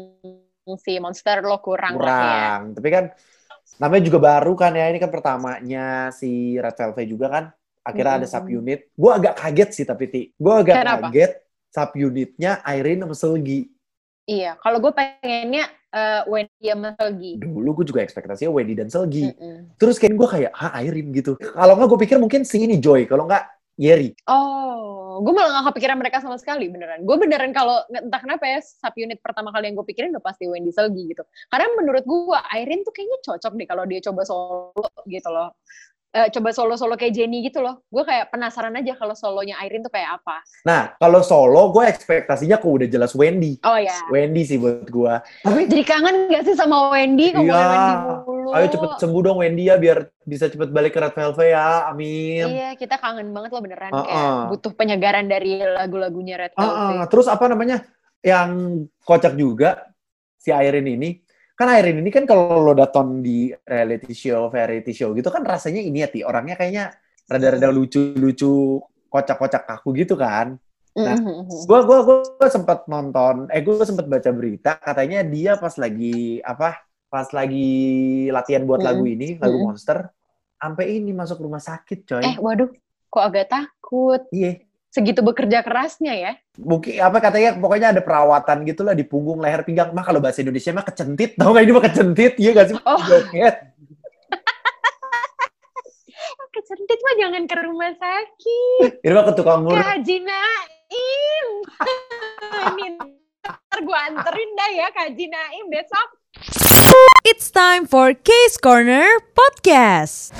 si 0.76 1.00
Monster 1.00 1.40
lo 1.40 1.64
kurang, 1.64 1.96
ya. 1.96 2.00
kurang. 2.00 2.60
Tapi 2.76 2.90
kan 2.92 3.06
namanya 3.80 4.04
juga 4.04 4.20
baru 4.20 4.54
kan 4.60 4.76
ya. 4.76 4.92
Ini 4.92 5.00
kan 5.00 5.12
pertamanya 5.12 6.12
si 6.12 6.60
Red 6.60 6.76
Velvet 6.76 7.08
juga 7.08 7.28
kan. 7.32 7.46
Akhirnya 7.84 8.14
ada 8.20 8.28
Mm-mm. 8.28 8.36
subunit. 8.36 8.80
Gue 8.96 9.12
agak 9.12 9.34
kaget 9.40 9.70
sih 9.72 9.86
tapi 9.88 10.06
Ti. 10.12 10.22
Gue 10.36 10.54
agak 10.56 10.76
Kenapa? 10.84 11.08
kaget 11.12 11.32
subunitnya 11.72 12.52
Irene 12.64 13.02
sama 13.08 13.16
Selgi. 13.16 13.62
Iya. 14.24 14.56
Kalau 14.56 14.80
gue 14.80 14.92
pengennya 14.96 15.68
eh, 15.92 16.22
Wendy 16.32 16.64
sama 16.72 16.96
Selgi. 16.96 17.32
Dulu 17.44 17.70
gue 17.84 17.86
juga 17.92 18.00
ekspektasinya 18.08 18.56
Wendy 18.56 18.72
dan 18.80 18.88
Selgi. 18.88 19.28
Mm-mm. 19.36 19.76
Terus 19.76 20.00
kayak 20.00 20.16
gue 20.16 20.28
kayak, 20.32 20.52
ah 20.56 20.80
Irene 20.80 21.12
gitu. 21.12 21.36
Kalau 21.36 21.76
nggak 21.76 21.88
gue 21.92 22.00
pikir 22.08 22.18
mungkin 22.24 22.48
si 22.48 22.64
ini 22.64 22.80
Joy. 22.80 23.04
Kalau 23.04 23.28
nggak 23.28 23.52
Yeri. 23.74 24.14
Oh, 24.30 25.03
gue 25.22 25.34
malah 25.36 25.62
gak 25.62 25.76
kepikiran 25.76 25.98
mereka 26.00 26.18
sama 26.24 26.40
sekali 26.42 26.72
beneran. 26.72 27.06
Gue 27.06 27.20
beneran 27.20 27.52
kalau 27.54 27.84
nggak- 27.92 28.04
entah 28.10 28.22
kenapa 28.24 28.44
ya 28.48 28.60
subunit 28.64 29.20
pertama 29.20 29.54
kali 29.54 29.70
yang 29.70 29.76
gue 29.78 29.88
pikirin 29.92 30.10
udah 30.16 30.24
pasti 30.24 30.48
Wendy 30.50 30.74
Selgi 30.74 31.14
gitu. 31.14 31.22
Karena 31.52 31.68
menurut 31.78 32.04
gue 32.08 32.40
Irene 32.58 32.82
tuh 32.82 32.94
kayaknya 32.96 33.20
cocok 33.22 33.54
deh 33.60 33.68
kalau 33.68 33.84
dia 33.86 34.00
coba 34.02 34.22
solo 34.26 34.88
gitu 35.06 35.30
loh. 35.30 35.54
Eh, 36.14 36.30
coba 36.30 36.54
solo-solo 36.54 36.94
kayak 36.94 37.10
Jenny 37.18 37.42
gitu 37.42 37.58
loh. 37.58 37.82
Gue 37.90 38.06
kayak 38.06 38.30
penasaran 38.30 38.78
aja 38.78 38.94
kalau 38.94 39.18
solonya 39.18 39.58
Irene 39.66 39.82
tuh 39.82 39.90
kayak 39.90 40.22
apa. 40.22 40.46
Nah, 40.62 40.94
kalau 41.02 41.26
solo 41.26 41.74
gue 41.74 41.90
ekspektasinya 41.90 42.62
kok 42.62 42.70
udah 42.70 42.86
jelas 42.86 43.18
Wendy. 43.18 43.58
Oh 43.66 43.74
ya. 43.74 43.98
Wendy 44.14 44.46
sih 44.46 44.62
buat 44.62 44.86
gue. 44.86 45.14
Tapi 45.42 45.66
Jadi 45.66 45.82
kangen 45.82 46.30
gak 46.30 46.46
sih 46.46 46.54
sama 46.54 46.94
Wendy? 46.94 47.34
Iya. 47.34 47.42
Wendy. 47.42 47.94
Ayo 48.54 48.66
cepet 48.70 48.90
sembuh 49.02 49.22
dong 49.22 49.38
Wendy 49.42 49.66
ya 49.66 49.76
biar 49.76 49.98
bisa 50.24 50.46
cepet 50.46 50.70
balik 50.70 50.94
ke 50.94 51.00
Red 51.02 51.14
Velvet 51.18 51.50
ya. 51.50 51.90
Amin. 51.90 52.46
Iya, 52.46 52.70
kita 52.78 53.02
kangen 53.02 53.34
banget 53.34 53.50
loh 53.52 53.62
beneran 53.66 53.90
Uh-uh. 53.90 54.06
kayak 54.06 54.30
butuh 54.54 54.72
penyegaran 54.78 55.26
dari 55.26 55.58
lagu-lagunya 55.60 56.38
Red 56.38 56.54
Velvet. 56.54 56.78
ah. 56.78 57.06
terus 57.10 57.26
apa 57.26 57.50
namanya? 57.50 57.82
Yang 58.22 58.52
kocak 59.02 59.34
juga 59.36 59.90
si 60.38 60.54
Irene 60.54 60.94
ini. 60.94 61.10
Kan 61.54 61.70
Irene 61.70 62.02
ini 62.02 62.10
kan 62.10 62.26
kalau 62.26 62.62
lo 62.62 62.74
datang 62.74 63.20
di 63.20 63.50
reality 63.66 64.14
show, 64.14 64.48
variety 64.50 64.94
show 64.94 65.14
gitu 65.14 65.30
kan 65.30 65.42
rasanya 65.42 65.82
ini 65.82 66.02
ya, 66.02 66.10
Ti. 66.10 66.22
Orangnya 66.24 66.54
kayaknya 66.54 66.94
rada-rada 67.26 67.70
lucu-lucu, 67.70 68.82
kocak-kocak 69.10 69.66
kaku 69.66 69.94
gitu 69.98 70.14
kan. 70.18 70.58
Nah, 70.94 71.18
Mhm. 71.18 71.66
Gua 71.66 71.82
gua 71.86 72.00
gua 72.06 72.48
sempat 72.48 72.86
nonton, 72.86 73.50
eh 73.50 73.66
gua 73.66 73.82
sempat 73.82 74.06
baca 74.06 74.30
berita 74.30 74.78
katanya 74.78 75.26
dia 75.26 75.58
pas 75.58 75.74
lagi 75.78 76.38
apa? 76.46 76.78
Pas 77.14 77.30
lagi 77.30 77.70
latihan 78.34 78.66
buat 78.66 78.82
Mm-mm. 78.82 78.90
lagu 78.90 79.06
ini, 79.06 79.38
lagu 79.38 79.62
Mm-mm. 79.62 79.70
Monster, 79.70 80.10
sampai 80.58 80.98
ini 80.98 81.14
masuk 81.14 81.46
rumah 81.46 81.62
sakit, 81.62 82.10
coy. 82.10 82.26
Eh, 82.26 82.42
waduh, 82.42 82.74
kok 83.14 83.22
agak 83.22 83.54
takut. 83.54 84.26
Iya. 84.34 84.66
Segitu 84.90 85.22
bekerja 85.22 85.62
kerasnya 85.62 86.18
ya. 86.18 86.34
Mungkin 86.58 86.98
apa 86.98 87.22
katanya 87.22 87.62
pokoknya 87.62 87.94
ada 87.94 88.02
perawatan 88.02 88.66
gitulah 88.66 88.98
di 88.98 89.06
punggung 89.06 89.38
leher 89.42 89.62
pinggang. 89.62 89.94
Mah 89.94 90.02
kalau 90.02 90.26
bahasa 90.26 90.42
Indonesia 90.42 90.74
mah 90.74 90.86
kecentit. 90.86 91.38
Tahu 91.38 91.50
nggak 91.54 91.66
ini 91.66 91.74
mah 91.74 91.86
kecentit? 91.86 92.34
Iya 92.42 92.50
gak 92.54 92.68
sih? 92.74 92.78
Oh. 92.82 93.02
Joget. 93.06 93.56
Kecentit 96.54 97.00
mah 97.02 97.16
jangan 97.18 97.44
ke 97.50 97.56
rumah 97.58 97.92
sakit. 97.98 98.92
Ini 99.06 99.14
mah 99.18 99.26
ke 99.26 99.34
tukang 99.34 99.66
Ke 99.66 99.74
urut. 99.74 99.82
Haji 99.82 100.18
Naim. 100.22 101.48
Ini 102.70 102.86
ntar 103.42 103.80
gue 103.82 103.98
anterin 103.98 104.50
dah 104.54 104.70
ya 104.78 104.88
ke 104.94 105.00
Haji 105.10 105.26
Naim 105.30 105.66
besok. 105.74 106.23
It's 107.26 107.52
time 107.52 107.86
for 107.86 108.14
Case 108.14 108.58
Corner 108.58 109.08
Podcast. 109.38 110.34